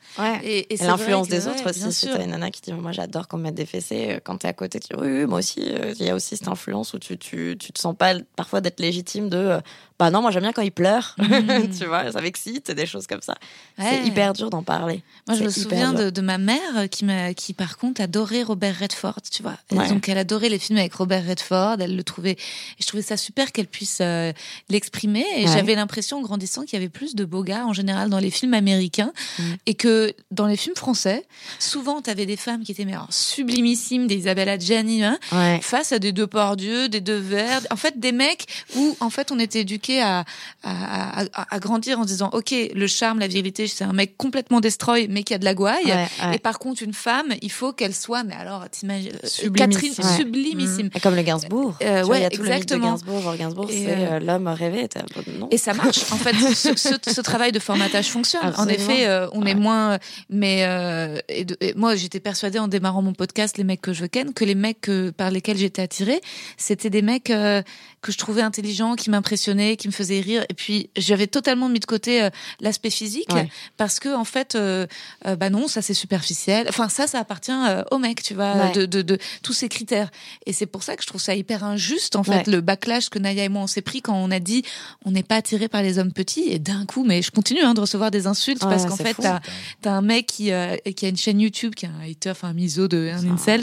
[0.42, 1.92] Et l'influence des autres aussi.
[1.92, 4.47] Si t'as une nana qui dit moi j'adore quand mettre des fessées euh, quand tu
[4.47, 4.80] es à côté.
[4.80, 7.57] Tu dis, oui, moi aussi, euh, il y a aussi cette influence où tu, tu,
[7.59, 9.61] tu te sens pas parfois d'être légitime de euh,
[10.03, 11.68] bah non, moi j'aime bien quand il pleure, mm.
[11.78, 13.36] tu vois, ça m'excite, des choses comme ça.
[13.78, 15.00] C'est hyper dur d'en parler.
[15.28, 18.80] Moi je me souviens de, de, ma mère qui, m'a, qui par contre adorait Robert
[18.80, 19.57] Redford, tu vois.
[19.70, 22.36] Donc elle adorait les films avec Robert Redford, elle le trouvait,
[22.80, 24.32] je trouvais ça super qu'elle puisse euh,
[24.70, 25.24] l'exprimer.
[25.36, 28.18] Et j'avais l'impression en grandissant qu'il y avait plus de beaux gars en général dans
[28.18, 29.42] les films américains mm.
[29.66, 31.24] et que dans les films français,
[31.61, 35.18] souvent tu avais des femmes qui étaient mais, sublimissimes, des Isabella Gianni, hein,
[35.61, 39.30] face à des deux Dieu, des deux Verts, en fait des mecs où en fait
[39.30, 40.24] on était éduqués à,
[40.62, 45.22] à, grandir en disant ok le charme la virilité c'est un mec complètement destroy mais
[45.22, 45.93] qui a de la gouaille.
[46.32, 50.86] Et par contre une femme il faut qu'elle soit mais alors t'imagines euh, Catherine sublimissime.
[50.86, 51.01] Mmh.
[51.03, 51.76] comme le Gainsbourg.
[51.82, 52.93] Euh, ouais exactement.
[52.93, 53.34] Gainsbourg.
[53.36, 54.88] Gainsbourg c'est euh, l'homme rêvé.
[55.51, 56.11] Et ça marche.
[56.12, 58.53] En fait ce, travail de formatage fonctionne.
[58.57, 59.99] En effet on est moins
[60.30, 60.62] mais
[61.28, 64.55] et, moi j'étais persuadée en démarrant mon podcast les mecs que je ken que les
[64.55, 66.20] mecs par lesquels j'étais attirée
[66.57, 67.32] c'était des mecs
[68.03, 70.44] que je trouvais intelligents qui m'impressionnaient qui me faisait rire.
[70.50, 72.30] Et puis j'avais totalement mis de côté euh,
[72.61, 73.30] l'aspect physique
[73.76, 74.86] parce que en fait, euh,
[75.26, 76.66] euh, bah non, ça c'est superficiel.
[76.68, 77.53] Enfin ça, ça appartient
[77.90, 80.11] au mec, tu vois, de, de, de, tous ces critères.
[80.46, 83.18] Et c'est pour ça que je trouve ça hyper injuste en fait le backlash que
[83.18, 84.64] Naya et moi on s'est pris quand on a dit
[85.05, 86.48] on n'est pas attiré par les hommes petits.
[86.48, 89.40] Et d'un coup, mais je continue hein, de recevoir des insultes parce qu'en fait t'as
[89.84, 90.50] as un mec qui
[90.96, 93.62] qui a une chaîne YouTube qui a un hater, enfin un miso de un incel.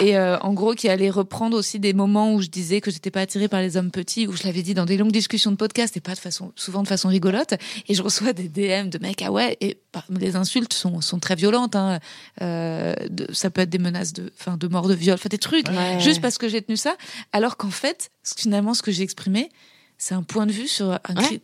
[0.00, 3.10] Et euh, en gros, qui allait reprendre aussi des moments où je disais que j'étais
[3.10, 5.56] pas attirée par les hommes petits, où je l'avais dit dans des longues discussions de
[5.56, 7.54] podcast et pas de façon, souvent de façon rigolote.
[7.88, 11.18] Et je reçois des DM de mecs, ah ouais, et bah, les insultes sont, sont
[11.18, 11.76] très violentes.
[11.76, 12.00] Hein.
[12.42, 15.38] Euh, de, ça peut être des menaces de, fin, de mort, de viol, enfin des
[15.38, 15.66] trucs,
[15.98, 16.96] juste parce que j'ai tenu ça.
[17.32, 19.50] Alors qu'en fait, finalement, ce que j'ai exprimé,
[19.98, 21.00] c'est un point de vue sur un,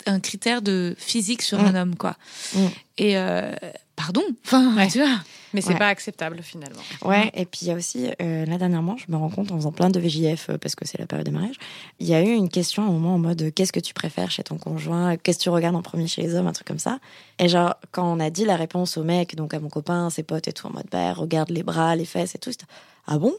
[0.06, 1.66] un, critère de physique sur mm.
[1.66, 2.16] un homme, quoi.
[2.54, 2.66] Mm.
[2.98, 3.52] Et euh,
[3.96, 5.20] pardon, enfin, tu vois.
[5.54, 6.80] Mais c'est pas acceptable finalement.
[7.02, 9.56] Ouais, et puis il y a aussi, euh, là dernièrement, je me rends compte en
[9.56, 11.56] faisant plein de VJF, euh, parce que c'est la période de mariage,
[12.00, 14.30] il y a eu une question à un moment en mode qu'est-ce que tu préfères
[14.30, 16.78] chez ton conjoint Qu'est-ce que tu regardes en premier chez les hommes Un truc comme
[16.78, 17.00] ça.
[17.38, 20.22] Et genre, quand on a dit la réponse au mec, donc à mon copain, ses
[20.22, 22.52] potes et tout, en mode bah, regarde les bras, les fesses et tout,
[23.06, 23.34] ah bon?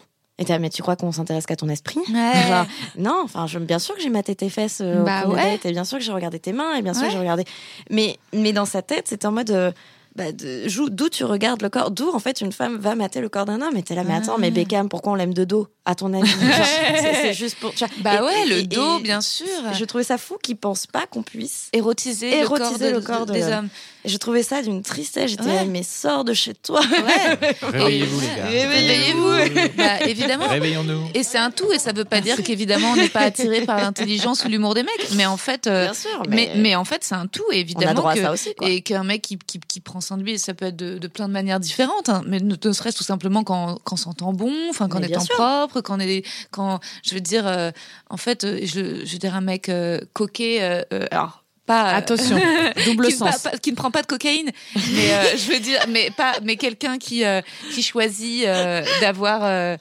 [0.60, 2.00] Mais tu crois qu'on s'intéresse qu'à ton esprit?
[2.08, 2.66] Genre,
[2.98, 5.60] Non, enfin, je, bien sûr que j'ai maté tes fesses euh, bah au ouais.
[5.64, 7.46] et bien sûr que j'ai regardé tes mains, et bien sûr que j'ai regardé.
[7.90, 9.52] Mais, mais dans sa tête, c'était en mode.
[9.52, 9.72] Euh,
[10.16, 11.90] bah, d'où tu regardes le corps?
[11.90, 13.76] D'où, en fait, une femme va mater le corps d'un homme?
[13.76, 16.30] Et t'es là, mais attends, mais Beckham, pourquoi on l'aime de dos, à ton avis?
[17.02, 17.74] C'est juste pour.
[18.02, 19.48] Bah ouais, le dos, bien sûr.
[19.74, 23.70] Je trouvais ça fou qu'ils pensent pas qu'on puisse érotiser, érotiser le corps, des hommes.
[24.06, 25.32] Je trouvais ça d'une tristesse.
[25.32, 25.66] J'étais Ouais.
[25.66, 26.82] mais sors de chez toi.
[26.82, 27.54] Ouais.
[27.62, 28.46] Réveillez-vous, les gars.
[28.46, 29.78] Réveillez-vous.
[29.78, 30.48] Bah, évidemment.
[30.48, 31.10] Réveillons-nous.
[31.14, 33.78] Et c'est un tout, et ça veut pas dire qu'évidemment on n'est pas attiré par
[33.80, 36.86] l'intelligence ou l'humour des mecs, mais en fait, euh, Bien sûr, mais, mais, mais en
[36.86, 38.56] fait c'est un tout, et on a évidemment droit que, à ça aussi.
[38.56, 38.70] Quoi.
[38.70, 41.08] et qu'un mec qui, qui, qui prend soin de lui, ça peut être de, de
[41.08, 44.34] plein de manières différentes, hein, mais ne, ne serait-ce tout simplement quand, quand on s'entend
[44.34, 47.48] bon, enfin quand on Mais est en propre, quand on est, quand, je veux dire,
[47.48, 47.72] euh,
[48.10, 51.43] en fait, euh, je, je veux dire un mec euh, coquet, alors
[51.74, 52.40] pas euh, Attention,
[52.86, 53.40] double qui, sens.
[53.40, 56.56] pas- qui ne prend pas de cocaïne, mais euh, je veux dire, mais pas, mais
[56.56, 57.42] quelqu'un qui euh,
[57.74, 59.78] qui choisit euh, d'avoir euh,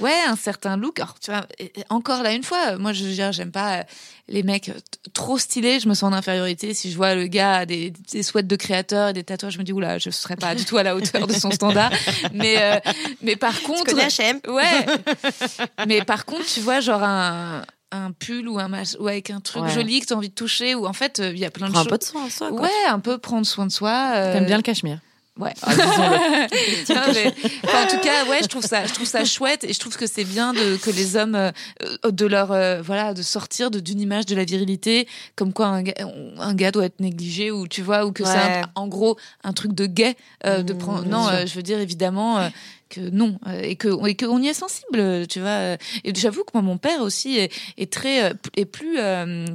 [0.00, 0.98] ouais un certain look.
[1.00, 1.46] Alors, tu vois,
[1.90, 3.84] encore là une fois, moi je veux dire, j'aime pas
[4.26, 4.70] les mecs
[5.12, 5.80] trop stylés.
[5.80, 8.56] Je me sens en infériorité si je vois le gars a des, des sweats de
[8.56, 9.52] créateur et des tatouages.
[9.52, 11.90] Je me dis oula, je serais pas du tout à la hauteur de son standard.
[12.32, 12.78] Mais euh,
[13.20, 14.86] mais par Tu contre, connais H&M Ouais.
[15.86, 17.64] Mais par contre, tu vois, genre un,
[17.94, 19.70] un pull ou un ou avec un truc Ouais.
[19.70, 21.66] joli que tu as envie de toucher, ou en fait, euh, il y a plein
[21.68, 21.90] de Prends un choses.
[21.92, 22.48] peu de soin en soi.
[22.50, 22.62] Quoi.
[22.62, 24.12] Ouais, un peu prendre soin de soi.
[24.14, 24.98] euh, T'aimes bien le cachemire
[25.38, 25.52] Ouais.
[25.66, 29.72] Non, mais- enfin, en tout cas, ouais, je trouve ça, je trouve ça chouette et
[29.72, 31.50] je trouve que c'est bien de que les hommes euh,
[32.08, 35.82] de leur euh, voilà de sortir de- d'une image de la virilité comme quoi un
[35.82, 35.94] gars,
[36.38, 38.30] un gars doit être négligé ou tu vois ou que c'est
[38.60, 40.14] un- en gros un truc de gay
[40.46, 41.06] euh, de Mmh, prendre.
[41.06, 42.38] Non, euh, je veux dire évidemment.
[42.38, 42.48] euh,
[42.90, 45.72] que non et que et qu'on y est sensible tu vois
[46.04, 49.46] et j'avoue que moi mon père aussi est, est très est plus euh,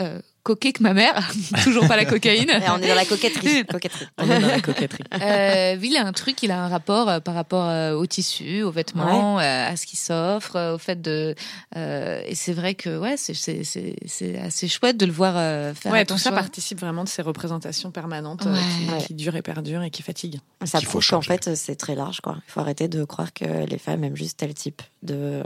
[0.00, 1.32] euh, coquet que ma mère
[1.64, 3.64] toujours pas la cocaïne on est dans la coquetterie.
[3.68, 4.06] coquetterie.
[4.18, 5.02] On est dans la coquetterie.
[5.20, 8.62] euh, il a un truc, il a un rapport euh, par rapport euh, au tissu,
[8.62, 11.34] aux vêtements, euh, à ce qui s'offre, euh, au fait de.
[11.76, 15.34] euh, et c'est vrai que ouais, c'est c'est c'est c'est assez chouette de le voir
[15.36, 18.98] euh, faire Ouais, tout ça participe vraiment de ces représentations permanentes euh, Ouais.
[19.00, 20.40] qui, qui durent et perdurent et qui fatiguent.
[20.64, 22.20] Ça faut prouve qu'en fait, c'est très large.
[22.20, 22.36] quoi.
[22.48, 25.42] Il faut arrêter de croire que les femmes aiment juste tel type de,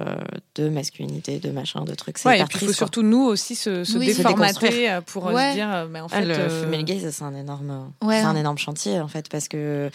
[0.56, 2.18] de masculinité, de machin, de trucs.
[2.18, 2.74] C'est Ouais, et puis il faut quoi.
[2.74, 4.87] surtout nous aussi se, se Oui, déformater.
[4.90, 5.50] Euh, pour euh, Ouais.
[5.50, 8.20] se dire, euh, mais en Ah, fait, le euh, female gaze, c'est un énorme, Ouais.
[8.20, 9.90] c'est un énorme chantier en fait, parce que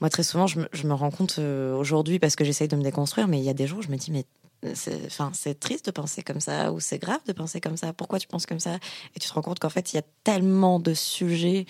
[0.00, 2.76] moi très souvent, je me, je me rends compte euh, aujourd'hui parce que j'essaye de
[2.76, 4.24] me déconstruire, mais il y a des jours, où je me dis mais
[4.74, 7.92] c'est, enfin, c'est triste de penser comme ça ou c'est grave de penser comme ça.
[7.92, 8.76] Pourquoi tu penses comme ça?
[9.14, 11.66] Et tu te rends compte qu'en fait, il y a tellement de sujets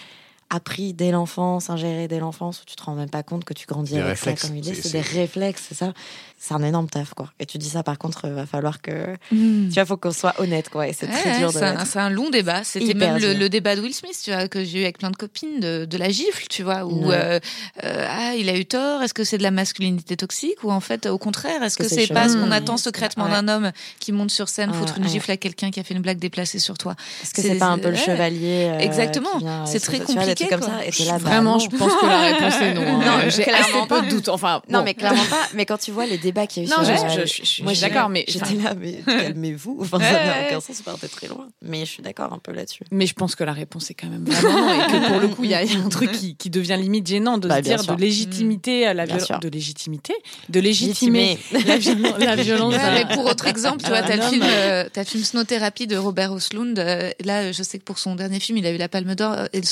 [0.50, 3.66] appris dès l'enfance, ingérés dès l'enfance, où tu te rends même pas compte que tu
[3.66, 4.42] grandis Des avec réflexes.
[4.42, 4.74] ça comme idée.
[4.74, 5.92] C'est- des réflexes, c'est ça.
[6.38, 7.32] C'est un énorme taf, quoi.
[7.40, 9.68] Et tu dis ça, par contre, va falloir que, Mm.
[9.68, 10.86] tu vois, faut qu'on soit honnête, quoi.
[10.86, 11.86] Et c'est très Ouais, dur de c'est un, l'être.
[11.86, 12.62] c'est un long débat.
[12.62, 15.10] C'était même le, le débat de Will Smith, tu vois, que j'ai eu avec plein
[15.10, 17.40] de copines de, de la gifle, tu vois, où euh,
[17.84, 19.02] euh, ah il a eu tort.
[19.02, 21.88] Est-ce que c'est de la masculinité toxique ou en fait au contraire, est-ce Que que
[21.88, 22.52] c'est pas ce qu'on Mmh.
[22.52, 23.30] attend secrètement Ouais.
[23.30, 25.10] d'un homme qui monte sur scène Ouais, foutre une ouais.
[25.10, 26.94] gifle à quelqu'un qui a fait une blague déplacée sur toi?
[27.22, 29.64] Est-ce que c'est- pas un peu le chevalier euh, Exactement.
[29.66, 30.80] C'est très compliqué, trucs comme ça.
[30.84, 33.00] Et là, bah, vraiment, je pense que la réponse est non.
[33.00, 33.28] hein.
[33.28, 34.00] J'ai assez peu pas.
[34.02, 34.28] de doutes.
[34.28, 34.84] Enfin, Non, bon.
[34.84, 35.48] mais clairement pas.
[35.54, 37.42] Mais quand tu vois les débats qu'il y a eu Non, sur je, la- je-
[37.44, 39.78] je- Moi, d'accord, mais J'étais là, mais calmez-vous.
[39.80, 41.48] Enfin, ça n'a aucun sens, c'est très très loin.
[41.62, 42.84] Mais je suis d'accord un peu là-dessus.
[42.90, 45.28] Mais je pense que la réponse est quand même vraiment non, et que pour le
[45.28, 47.80] coup, il y, a un truc qui, qui devient limite gênant de Bah, se dire
[47.80, 47.94] sûr.
[47.96, 50.14] de légitimité à la violence, de légitimité,
[50.48, 52.74] de légitimer la, viol- la violence.
[52.74, 55.24] Ouais, d'un- mais pour autre exemple, tu vois, t'as le film, euh, t'as le film
[55.24, 56.78] Snow-thérapie de Robert Oslund.
[56.78, 59.32] Euh, là, je sais que pour son dernier film, il a eu la Palme d'Or.
[59.32, 59.66] Euh, Et le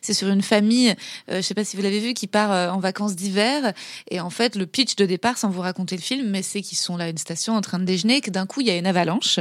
[0.00, 0.90] C'est sur une famille,
[1.30, 3.72] euh, je sais pas si vous l'avez vu, qui part euh, en vacances d'hiver.
[4.10, 6.78] Et en fait, le pitch de départ, sans vous raconter le film, mais c'est qu'ils
[6.78, 8.76] sont là à une station en train de déjeuner, que d'un coup, il y a
[8.76, 9.38] une avalanche.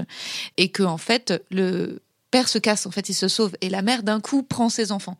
[0.57, 3.51] Et que, en fait, le père se casse, en fait, il se sauve.
[3.61, 5.17] Et la mère, d'un coup, prend ses enfants.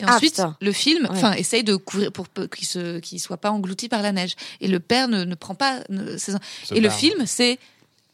[0.00, 1.10] Et Ah, ensuite, le film, Ouais.
[1.10, 4.34] enfin, essaye de couvrir pour qu'il se, qu'il soit pas englouti par la neige.
[4.60, 6.44] Et le père ne, ne prend pas ne- ses enfants.
[6.72, 7.58] Et le film, c'est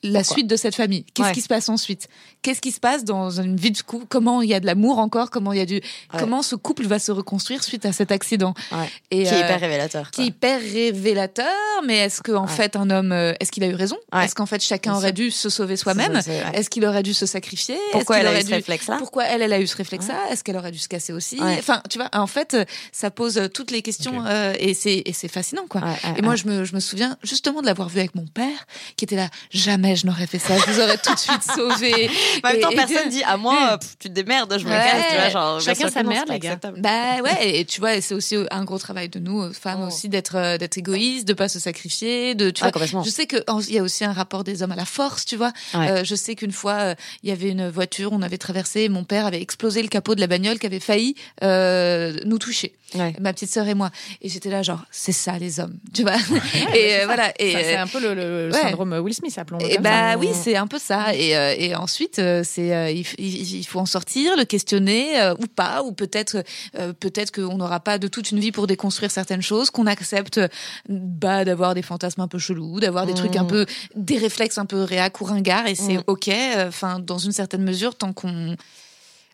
[0.03, 1.05] la Pourquoi suite de cette famille.
[1.13, 1.35] Qu'est-ce Ouais.
[1.35, 2.09] qui se passe ensuite?
[2.45, 4.99] Qu'est-ce qui se passe dans une vie de couple Comment il y a de l'amour
[4.99, 5.81] encore Comment il y a du
[6.19, 8.53] Comment ce couple va se reconstruire suite à cet accident?
[8.71, 8.91] Ouais.
[9.11, 10.11] Et Qui est euh, hyper révélateur.
[10.11, 10.29] qui est quoi.
[10.51, 11.47] hyper révélateur.
[11.87, 12.51] Mais est-ce que en Ouais.
[12.51, 13.97] fait un homme, euh, est-ce qu'il a eu raison?
[14.15, 15.15] Est-ce qu'en fait chacun Bien aurait sûr.
[15.15, 16.21] dû se sauver soi-même?
[16.53, 17.79] Est-ce qu'il aurait dû se sacrifier?
[17.93, 18.97] Pourquoi elle a eu aurait ce dû réflexe-là?
[18.99, 20.15] pourquoi elle, elle a eu ce réflexe-là?
[20.31, 21.39] Est-ce qu'elle aurait dû se casser aussi?
[21.41, 22.57] Enfin, tu vois, en fait,
[22.93, 25.81] ça pose euh, toutes les questions euh, et c'est et c'est fascinant, quoi.
[26.19, 28.67] Et moi, je me, je me souviens justement de l'avoir vu avec mon père,
[28.97, 29.29] qui était là.
[29.51, 30.57] Jamais je n'aurais fait ça.
[30.59, 32.11] Je vous aurais tout de suite sauvé.
[32.43, 34.77] En même temps, et- personne dit à moi, pff, tu te démerdes, je me Ouais.
[34.77, 35.05] casse.
[35.11, 36.59] Tu vois, genre, bien Chacun sa merde, les gars.
[36.79, 39.87] Bah ouais, et, tu vois, c'est aussi un gros travail de nous, euh, femmes Oh.
[39.89, 42.73] aussi, d'être euh, d'être égoïste, de pas se sacrifier, de tu vois.
[42.73, 43.03] complètement.
[43.03, 45.25] Je sais que en- il y a aussi un rapport des hommes à la force,
[45.25, 45.53] tu vois.
[45.75, 45.91] Ouais.
[45.91, 49.05] Euh, je sais qu'une fois, euh, il y avait une voiture, on avait traversé, mon
[49.05, 53.15] père avait explosé le capot de la bagnole qui avait failli euh, nous toucher, Ouais.
[53.21, 53.91] ma petite sœur et moi.
[54.23, 56.15] Et j'étais là, genre, c'est ça les hommes, tu vois.
[56.75, 57.33] et euh, voilà.
[57.39, 58.61] Et Ça, c'est euh, un peu le, le- le ouais.
[58.61, 60.19] syndrome Will Smith, appelons-le et comme bah ça.
[60.19, 61.15] oui, c'est un peu ça.
[61.15, 65.83] Et, euh, et ensuite, c'est euh, il, faut en sortir, le questionner euh, ou pas,
[65.83, 66.43] ou peut-être
[66.79, 70.41] euh, peut-être qu'on n'aura pas de toute une vie pour déconstruire certaines choses, qu'on accepte
[70.89, 73.49] bah d'avoir des fantasmes un peu chelous, d'avoir des trucs un Mm.
[73.49, 73.67] peu
[73.97, 76.03] des réflexes un peu réac ou ringards, et c'est Mm.
[76.07, 76.31] ok.
[76.69, 78.57] Enfin, dans une certaine mesure, tant qu'on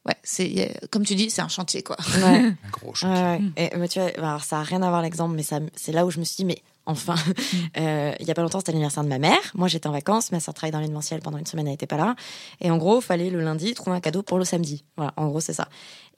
[0.06, 1.96] ouais, c'est comme tu dis, c'est un chantier quoi.
[2.16, 2.52] Ouais.
[2.64, 3.22] Un gros chantier.
[3.22, 3.70] Ouais, ouais.
[3.74, 6.06] Et, mais tu vois, alors ça a rien à voir l'exemple, mais ça, c'est là
[6.06, 7.14] où je me suis dit, mais enfin,
[7.78, 9.40] euh, il y a pas longtemps, c'était l'anniversaire de ma mère.
[9.54, 11.96] Moi, j'étais en vacances, ma soeur travaille dans l'événementiel pendant une semaine, elle était pas
[11.96, 12.14] là.
[12.60, 14.84] Et en gros, fallait le lundi trouver un cadeau pour le samedi.
[14.96, 15.68] Voilà, en gros, c'est ça.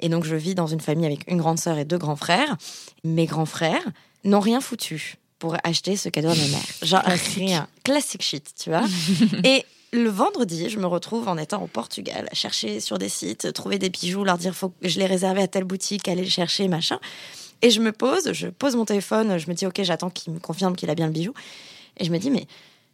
[0.01, 2.57] Et donc, je vis dans une famille avec une grande sœur et deux grands frères.
[3.05, 3.85] Mes grands frères
[4.25, 6.67] n'ont rien foutu pour acheter ce cadeau à ma mère.
[6.83, 7.03] Genre
[7.37, 7.67] rien.
[7.85, 8.85] Classic shit, tu vois.
[9.45, 13.53] et le vendredi, je me retrouve en étant au Portugal à chercher sur des sites,
[13.53, 16.31] trouver des bijoux, leur dire faut que je les réserve à telle boutique, aller le
[16.31, 16.99] chercher, machin.
[17.61, 20.41] Et je me pose, je pose mon téléphone, je me dis ok, j'attends qu'il me
[20.41, 21.35] confirme qu'il a bien le bijou.
[21.99, 22.47] Et je me dis mais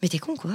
[0.03, 0.53] mais t'es con quoi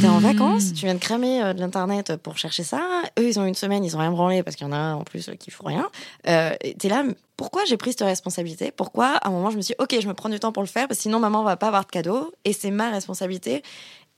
[0.00, 2.80] T'es en vacances, tu viens de cramer euh, de l'internet pour chercher ça.
[3.18, 4.94] Eux ils ont une semaine, ils ont rien branlé parce qu'il y en a un
[4.94, 5.90] en plus euh, qui font rien.
[6.28, 7.04] Euh, t'es là,
[7.38, 8.70] pourquoi j'ai pris cette responsabilité?
[8.70, 10.68] Pourquoi à un moment je me suis ok, je me prends du temps pour le
[10.68, 13.62] faire parce que sinon maman va pas avoir de cadeau et c'est ma responsabilité.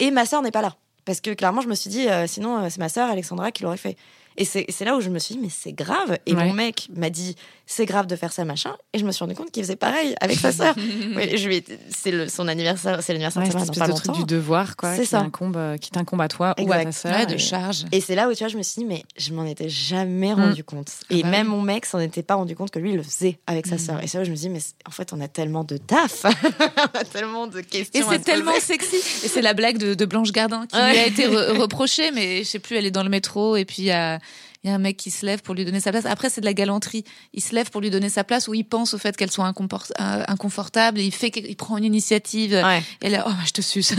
[0.00, 0.76] Et ma sœur n'est pas là
[1.08, 3.62] parce que clairement je me suis dit, euh, sinon euh, c'est ma sœur Alexandra qui
[3.62, 3.96] l'aurait fait.
[4.36, 6.18] Et c'est là où je me suis dit, mais c'est grave.
[6.26, 6.44] Et Ouais.
[6.44, 7.34] mon mec m'a dit,
[7.70, 8.74] c'est grave de faire ça, machin.
[8.94, 10.74] Et je me suis rendu compte qu'il faisait pareil avec sa sœur.
[11.14, 11.64] Ouais, je lui ai-
[11.94, 14.74] c'est le- son anniversaire, c'est l'anniversaire Ouais, de sa mère pas de truc du devoir,
[14.76, 15.20] quoi, C'est qui ça.
[15.20, 16.92] incombe, euh, qui t'incombe à toi ou à ta Exact.
[16.92, 17.16] sœur.
[17.18, 17.84] Ouais, de et- charge.
[17.92, 20.32] Et c'est là où tu vois, je me suis dit, mais je m'en étais jamais
[20.32, 20.88] rendu compte.
[21.10, 21.56] Et Ah bah même oui.
[21.56, 24.02] mon mec s'en était pas rendu compte que lui, il le faisait avec sa sœur.
[24.02, 25.76] Et c'est là où je me dis, mais c'est- en fait, on a tellement de
[25.76, 26.24] taf,
[26.94, 28.00] on a tellement de questions.
[28.00, 28.64] Et c'est tellement poser.
[28.64, 28.96] sexy.
[28.96, 30.92] Et c'est la blague de, de Blanche Gardin qui Ouais.
[30.92, 33.64] lui a été re- reprochée, mais je sais plus, elle est dans le métro et
[33.64, 34.18] puis il y a,
[34.64, 36.04] il y a un mec qui se lève pour lui donner sa place.
[36.04, 37.04] Après, c'est de la galanterie.
[37.32, 39.46] Il se lève pour lui donner sa place ou il pense au fait qu'elle soit
[39.46, 42.54] euh, inconfortable et il fait qu'il prend une initiative.
[42.54, 42.82] Ouais.
[43.02, 43.92] Et est, oh, bah, je te suce.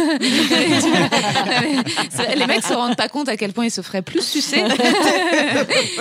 [2.36, 4.62] Les mecs se rendent pas compte à quel point ils se feraient plus sucer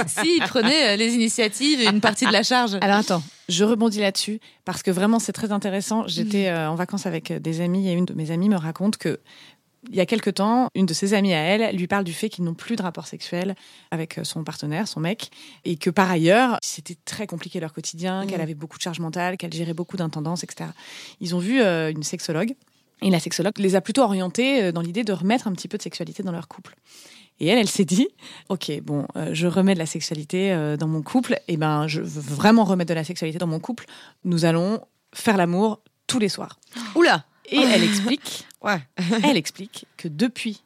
[0.07, 2.77] s'ils prenaient euh, les initiatives et une partie de la charge.
[2.81, 6.09] Alors attends, je rebondis là-dessus parce que vraiment c'est très intéressant.
[6.09, 9.21] J'étais euh, en vacances avec des amis et une de mes amies me raconte que
[9.89, 12.29] il y a quelque temps, une de ses amies à elle lui parle du fait
[12.29, 13.55] qu'ils n'ont plus de rapport sexuel
[13.91, 15.31] avec euh, son partenaire, son mec,
[15.65, 19.37] et que par ailleurs, c'était très compliqué leur quotidien, qu'elle avait beaucoup de charge mentale,
[19.37, 20.71] qu'elle gérait beaucoup d'intendances, etc.
[21.21, 22.55] Ils ont vu euh, une sexologue,
[23.03, 25.79] et la sexologue les a plutôt orientés euh, dans l'idée de remettre un petit peu
[25.79, 26.77] de sexualité dans leur couple.
[27.41, 28.09] Et elle, elle s'est dit,
[28.49, 31.39] ok, bon, euh, je remets de la sexualité euh, dans mon couple.
[31.47, 33.87] Et ben, je veux vraiment remettre de la sexualité dans mon couple.
[34.25, 34.81] Nous allons
[35.15, 36.59] faire l'amour tous les soirs.
[36.97, 38.81] Oula Et elle explique, Ouais.
[39.25, 40.63] elle explique que depuis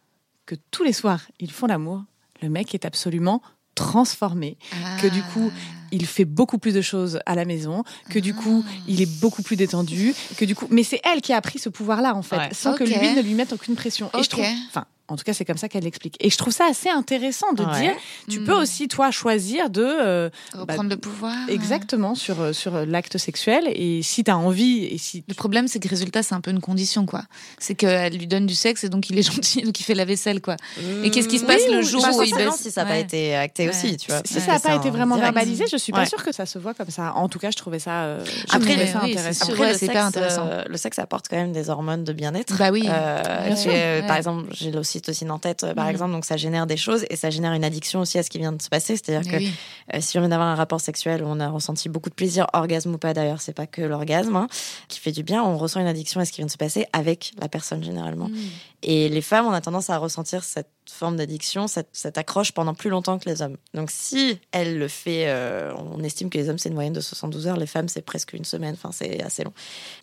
[0.46, 2.04] que tous les soirs ils font l'amour,
[2.42, 3.42] le mec est absolument
[3.74, 4.56] transformé.
[5.00, 5.50] Que du coup,
[5.92, 9.42] il fait beaucoup plus de choses à la maison, que du coup, il est beaucoup
[9.42, 12.36] plus détendu, que du coup, mais c'est elle qui a pris ce pouvoir-là en fait,
[12.36, 12.48] Ouais.
[12.54, 14.10] sans que lui ne lui mette aucune pression.
[14.18, 16.16] Et je trouve, enfin, en tout cas, c'est comme ça qu'elle l'explique.
[16.20, 17.80] Et je trouve ça assez intéressant de Ouais.
[17.80, 17.92] dire,
[18.30, 18.44] tu Mm.
[18.44, 21.34] peux aussi toi choisir de euh, reprendre bah, le pouvoir.
[21.48, 25.68] exactement sur euh, sur l'acte sexuel et si tu as envie et si Le problème,
[25.68, 27.22] c'est que résultat, c'est un peu une condition, quoi.
[27.58, 30.04] C'est qu'elle lui donne du sexe et donc il est gentil, donc il fait la
[30.04, 30.56] vaisselle, quoi.
[31.02, 32.90] Et qu'est-ce qui se passe Oui, le ou- jour où il baisse si ça n'a
[32.90, 33.70] pas été acté Ouais.
[33.70, 34.22] aussi, tu vois.
[34.24, 35.34] si ça n'a pas été en vraiment direct.
[35.34, 36.06] verbalisé, je suis pas Ouais.
[36.06, 37.12] sûre que ça se voit comme ça.
[37.16, 39.52] En tout cas, je trouvais ça, euh, je Après, trouvais ça oui, intéressant.
[39.52, 40.46] Après, c'est sexe, hyper intéressant.
[40.50, 42.56] euh, le sexe apporte quand même des hormones de bien-être.
[42.56, 44.70] Bah oui, Euh, bien j'ai, sûr, euh, Par exemple, j'ai
[45.06, 45.90] l'ocytocine en tête, euh, par Mhm.
[45.90, 48.38] exemple, donc ça génère des choses et ça génère une addiction aussi à ce qui
[48.38, 48.96] vient de se passer.
[48.96, 49.52] C'est-à-dire que oui.
[49.94, 52.46] euh, si on vient d'avoir un rapport sexuel où on a ressenti beaucoup de plaisir,
[52.52, 54.46] orgasme ou pas d'ailleurs, c'est pas que l'orgasme hein,
[54.88, 56.86] qui fait du bien, on ressent une addiction à ce qui vient de se passer
[56.92, 58.28] avec la personne généralement.
[58.28, 58.36] Mm.
[58.84, 62.74] Et les femmes, on a tendance à ressentir cette forme d'addiction, cette, cette accroche pendant
[62.74, 63.56] plus longtemps que les hommes.
[63.74, 67.00] Donc si elle le fait, euh, on estime que les hommes c'est une moyenne de
[67.00, 69.52] 72 heures, les femmes c'est presque une semaine, enfin c'est assez long.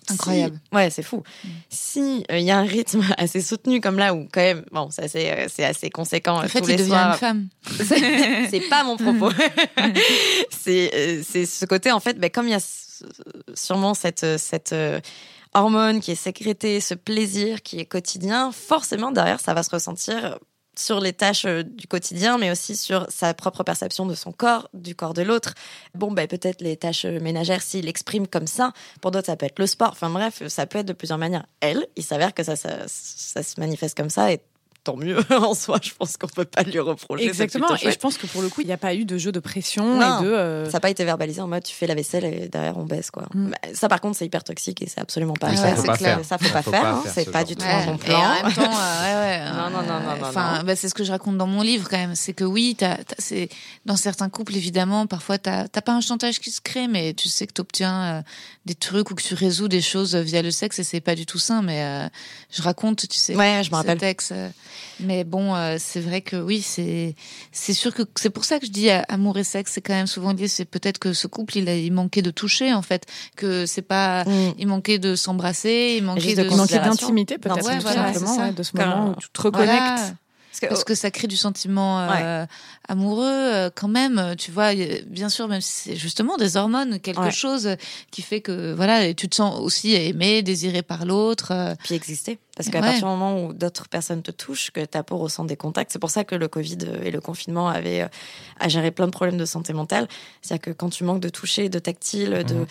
[0.08, 0.60] Si- Incroyable.
[0.74, 1.24] ouais, c'est fou.
[1.70, 4.90] Si euh, il y a un rythme assez soutenu comme là où quand même, bon,
[4.92, 7.12] c'est assez, euh, c'est assez conséquent En fait, tous il les devient soirs.
[7.14, 7.48] une femme.
[8.50, 9.32] C'est pas mon propos.
[10.50, 12.60] c'est euh, c'est ce côté en fait, ben, comme il y a
[13.54, 14.76] sûrement cette cette
[15.54, 20.38] hormone qui est sécrétée, ce plaisir qui est quotidien, forcément derrière ça va se ressentir
[20.80, 24.70] sur les tâches euh, du quotidien, mais aussi sur sa propre perception de son corps,
[24.74, 25.54] du corps de l'autre.
[25.94, 28.72] Bon, ben peut-être les tâches euh, ménagères, s'il exprime comme ça.
[29.02, 29.92] Pour d'autres, ça peut être le sport.
[29.92, 31.46] Enfin bref, ça peut être de plusieurs manières.
[31.60, 34.40] Elle, il s'avère que ça, ça, ça se manifeste comme ça et
[34.84, 35.80] tant mieux en soi.
[35.82, 37.26] Je pense qu'on peut pas lui reprocher.
[37.26, 37.68] Exactement.
[37.82, 39.40] Et je pense que pour le coup, il n'y a pas eu de jeu de
[39.40, 40.20] pression Non.
[40.20, 40.30] et de.
[40.30, 42.86] euh, Ça n'a pas été verbalisé en mode tu fais la vaisselle et derrière on
[42.86, 43.28] baisse quoi.
[43.34, 43.50] Mm.
[43.52, 45.76] Bah, Ça par contre c'est hyper toxique et c'est absolument pas à ouais, faire.
[45.78, 46.20] faut pas clair.
[46.24, 46.82] Ça faut pas Faut faire.
[46.82, 47.02] pas hein.
[47.04, 48.20] faire C'est ce pas du tout Ouais, ton et plan.
[48.20, 49.52] en même temps, euh, ouais, ouais.
[49.60, 50.64] Non, non, non, non, non, Enfin, non.
[50.64, 52.16] bah, c'est ce que je raconte dans mon livre quand même.
[52.16, 53.50] C'est que oui, t'as- t'as- c'est
[53.86, 57.28] dans certains couples évidemment, parfois t'as t'as pas un chantage qui se crée, mais tu
[57.30, 58.22] sais que t'obtiens euh,
[58.66, 61.26] des trucs ou que tu résous des choses via le sexe et c'est pas du
[61.26, 61.62] tout sain.
[61.62, 62.08] Mais euh,
[62.52, 63.36] je raconte, tu sais.
[63.36, 63.98] Ouais, je me rappelle.
[63.98, 64.50] texte, euh,
[65.00, 67.16] mais bon, euh, c'est vrai que oui, c'est
[67.52, 69.94] c'est sûr que c'est pour ça que je dis euh, amour et sexe, c'est quand
[69.94, 70.48] même souvent lié.
[70.48, 73.06] C'est peut-être que ce couple, il, a, il manquait de toucher en fait,
[73.36, 74.54] que c'est pas, Mm.
[74.58, 78.64] il manquait de s'embrasser, il manquait Juste de d'intimité, peut-être, ouais, tout voilà, ouais, de
[78.64, 79.70] ce moment où tu te reconnectes.
[79.72, 80.14] Voilà.
[80.68, 82.46] Parce que, ça crée du sentiment euh,
[82.88, 84.36] amoureux euh, quand même.
[84.38, 84.74] Tu vois,
[85.06, 87.76] bien sûr, même si c'est justement des hormones, quelque chose
[88.12, 91.52] qui fait que voilà, tu te sens aussi aimé, désiré par l'autre.
[91.52, 91.76] Euh.
[91.84, 92.40] Puis exister.
[92.56, 95.56] Parce qu'à partir du moment où d'autres personnes te touchent, que ta peau ressent des
[95.56, 98.10] contacts, c'est pour ça que le Covid et le confinement avaient
[98.60, 100.08] à gérer plein de problèmes de santé mentale.
[100.42, 102.66] C'est-à-dire que quand tu manques de toucher, de tactile, de,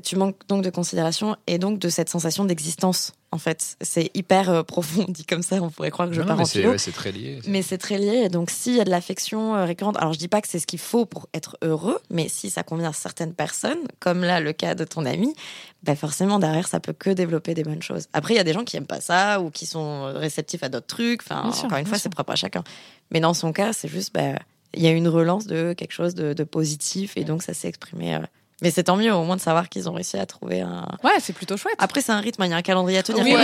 [0.00, 3.76] tu manques donc de considération et donc de cette sensation d'existence en fait.
[3.80, 6.92] C'est hyper euh, profond, dit comme ça, on pourrait croire que je pars en c'est
[6.92, 7.40] très lié.
[7.46, 8.28] Mais c'est très lié.
[8.28, 10.66] Donc, s'il y a de l'affection euh, récurrente, alors je dis pas que c'est ce
[10.66, 14.52] qu'il faut pour être heureux, mais si ça convient à certaines personnes, comme là le
[14.52, 15.34] cas de ton ami,
[15.82, 18.06] ben forcément derrière ça peut que développer des bonnes choses.
[18.12, 20.68] Après, il y a des gens qui aiment pas ça ou qui sont réceptifs à
[20.68, 21.22] d'autres trucs.
[21.22, 22.62] Enfin, encore une fois, c'est propre à chacun.
[23.10, 24.38] Mais dans son cas, c'est juste, ben,
[24.74, 28.14] il y a une relance de quelque chose de, positif et donc ça s'est exprimé.
[28.14, 28.20] Euh,
[28.62, 30.86] mais c'est tant mieux au moins de savoir qu'ils ont réussi à trouver un.
[31.02, 31.74] Ouais, c'est plutôt chouette.
[31.78, 33.24] Après, c'est un rythme, il y a un calendrier à tenir.
[33.24, 33.34] Oui,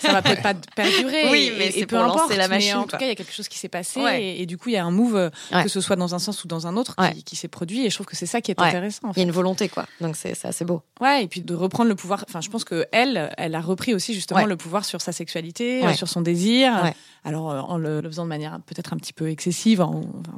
[0.00, 1.30] ça, va peut-être pas perdurer.
[1.30, 2.72] Oui, mais c'est pour lancer la machine.
[2.74, 4.68] Mais en tout cas, il y a quelque chose qui s'est passé et, du coup,
[4.68, 5.30] il y a un move, euh,
[5.62, 7.86] que ce soit dans un sens ou dans un autre, qui, s'est produit.
[7.86, 9.12] Et je trouve que c'est ça qui est intéressant.
[9.14, 9.86] Il y a une volonté, quoi.
[10.00, 10.82] Donc c'est assez beau.
[11.00, 12.24] Ouais, et puis de reprendre le pouvoir.
[12.28, 15.84] Enfin, je pense que elle, elle a repris aussi justement le pouvoir sur sa sexualité,
[15.84, 16.92] euh, sur son désir.
[17.24, 19.84] Alors euh, en le, faisant de manière peut-être un petit peu excessive,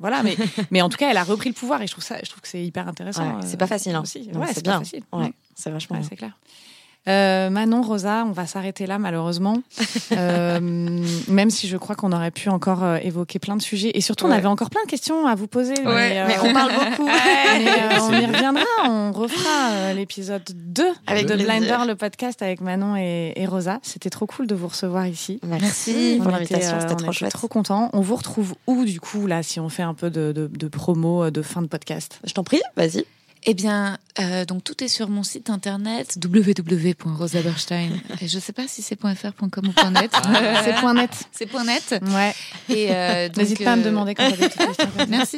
[0.00, 0.22] voilà.
[0.22, 0.36] Mais
[0.70, 2.40] mais en tout cas, elle a repris le pouvoir et je trouve ça, je trouve
[2.40, 3.40] que c'est hyper intéressant.
[3.44, 4.05] c'est pas facile hein.
[4.20, 4.54] Aussi.
[4.54, 4.78] c'est bien.
[4.78, 5.02] Facile.
[5.12, 6.00] Ouais, c'est vachement.
[6.02, 6.32] c'est clair.
[7.08, 9.62] Euh, Manon, Rosa, on va s'arrêter là malheureusement.
[10.12, 10.60] euh,
[11.28, 13.92] même si je crois qu'on aurait pu encore euh, évoquer plein de sujets.
[13.94, 15.74] Et surtout, on avait encore plein de questions à vous poser.
[15.84, 17.08] Mais, mais, on parle beaucoup.
[17.08, 18.64] on y reviendra.
[18.84, 23.78] On refera l'épisode 2 avec de Blinder, le podcast avec Manon et, Rosa.
[23.82, 25.40] C'était trop cool de vous recevoir ici.
[25.46, 26.78] Merci, pour l'invitation.
[26.80, 27.32] C'était trop chouette.
[27.32, 27.88] trop content.
[27.94, 30.68] On vous retrouve où du coup là si on fait un peu de, de, de
[30.68, 32.20] promo de fin de podcast?
[32.24, 33.06] Je t'en prie, vas-y.
[33.44, 37.90] Eh bien, euh, donc tout est sur mon site internet www.rosaberstein.
[38.20, 40.10] Je sais pas si c'est .fr.com ou .net.
[40.12, 40.62] Ah.
[40.64, 41.10] c'est .net.
[41.30, 42.02] C'est .net.
[42.02, 42.34] Ouais.
[42.68, 45.36] Et euh, n'hésite pas à me euh, demander quand tu as Merci.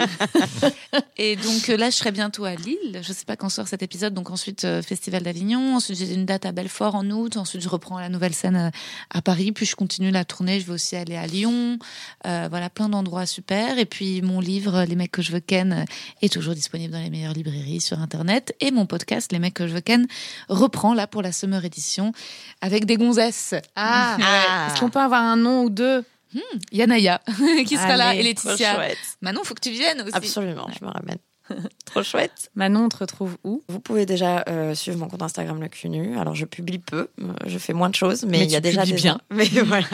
[1.18, 3.00] Et donc là, je serai bientôt à Lille.
[3.02, 4.14] Je sais pas quand sort cet épisode.
[4.14, 5.76] Donc ensuite Festival d'Avignon.
[5.76, 7.36] Ensuite j'ai une date à Belfort en août.
[7.36, 8.72] Ensuite je reprends la nouvelle scène
[9.10, 9.52] à, Paris.
[9.52, 10.58] Puis je continue la tournée.
[10.58, 11.78] Je vais aussi aller à Lyon.
[12.24, 13.78] voilà, plein d'endroits super.
[13.78, 15.84] Et puis mon livre Les mecs que je veux ken
[16.22, 18.54] est toujours disponible dans les meilleures librairies sur internet.
[18.60, 20.06] Et mon podcast, Les mecs que je veux ken,
[20.48, 22.12] reprend là pour la summer édition
[22.60, 23.54] avec des gonzesses.
[23.76, 24.68] Ah, ah.
[24.68, 26.38] Est-ce qu'on peut avoir un nom ou deux hmm,
[26.72, 27.20] Yanaya
[27.66, 28.80] qui sera là et Laetitia.
[29.20, 30.14] Manon, faut que tu viennes aussi.
[30.14, 31.18] Absolument, je me ramène.
[31.84, 32.50] Trop chouette.
[32.54, 33.62] Manon, on te retrouve où?
[33.68, 36.18] Vous pouvez déjà euh, suivre mon compte Instagram Le Cunu.
[36.18, 38.84] Alors, je publie peu, euh, je fais moins de choses, mais, il y a déjà
[38.84, 39.20] des bien.
[39.30, 39.86] Mais voilà.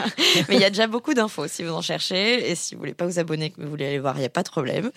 [0.49, 2.49] mais il y a déjà beaucoup d'infos si vous en cherchez.
[2.49, 4.29] Et si vous voulez pas vous abonner, que vous voulez aller voir, il n'y a
[4.29, 4.91] pas de problème.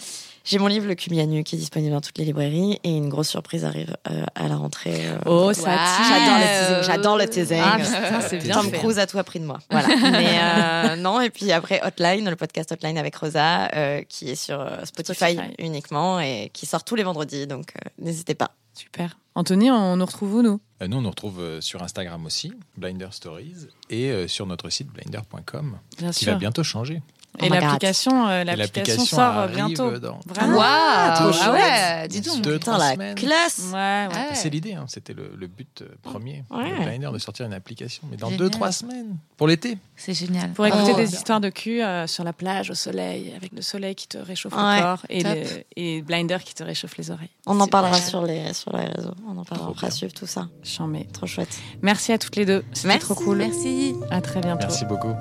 [0.45, 3.29] J'ai mon livre Le Cumianu qui est disponible dans toutes les librairies et une grosse
[3.29, 5.01] surprise arrive euh, à la rentrée.
[5.27, 5.77] oh, ça
[6.09, 6.83] J'adore le teasing.
[6.85, 7.63] J'adore le teasing.
[7.63, 8.55] Ah, c'est bien.
[8.55, 9.59] Tom Cruise a tout appris de moi.
[9.71, 9.89] Voilà.
[10.11, 13.69] mais non, et puis après Hotline, le podcast Hotline avec Rosa,
[14.09, 18.51] qui est sur Spotify, uniquement et qui sort tous les vendredis, donc euh, n'hésitez pas.
[18.75, 19.19] Super.
[19.35, 20.61] Anthony, on nous retrouve où, nous?
[20.83, 24.89] Euh, Nous, on nous retrouve euh, sur Instagram aussi, Blinder Stories, et sur notre site
[24.89, 25.79] blinder.com,
[26.15, 27.03] qui va bientôt changer.
[27.39, 29.91] Et l'application, euh, l'application sort bientôt.
[30.27, 30.59] Vraiment.
[30.59, 32.43] Waouh, ah ouais, dis donc.
[32.43, 33.15] Deux, Putain, la semaines.
[33.15, 33.71] classe.
[33.73, 34.35] Ouais, ouais.
[34.35, 34.85] C'est l'idée, hein.
[34.89, 36.71] c'était le, le, but premier ouais.
[36.71, 39.79] de Blinder de sortir une application, mais dans deux, trois semaines, pour l'été.
[39.97, 40.51] C'est génial.
[40.53, 40.97] Pour écouter oh.
[40.97, 44.19] des histoires de cul euh, sur la plage, au soleil, avec le soleil qui te
[44.19, 45.45] réchauffe le corps et, le,
[45.77, 47.31] et Blinder qui te réchauffe les oreilles.
[47.47, 49.15] On en parlera sur les, sur les réseaux.
[49.29, 50.49] On en parlera, on fera suivre tout ça.
[50.87, 51.07] Mets.
[51.13, 51.59] Trop chouette.
[51.83, 52.65] Merci à toutes les deux.
[52.73, 53.39] C'était trop cool.
[53.39, 53.95] Merci.
[54.11, 54.67] À très bientôt.
[54.67, 55.15] Merci beaucoup.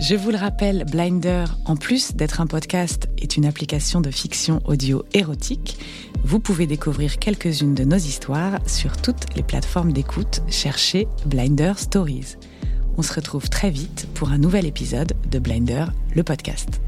[0.00, 4.60] Je vous le rappelle, Blinder, en plus d'être un podcast, est une application de fiction
[4.64, 5.76] audio érotique.
[6.24, 10.40] Vous pouvez découvrir quelques-unes de nos histoires sur toutes les plateformes d'écoute.
[10.48, 12.36] Cherchez Blinder Stories.
[12.96, 15.84] On se retrouve très vite pour un nouvel épisode de Blinder,
[16.16, 16.80] le podcast.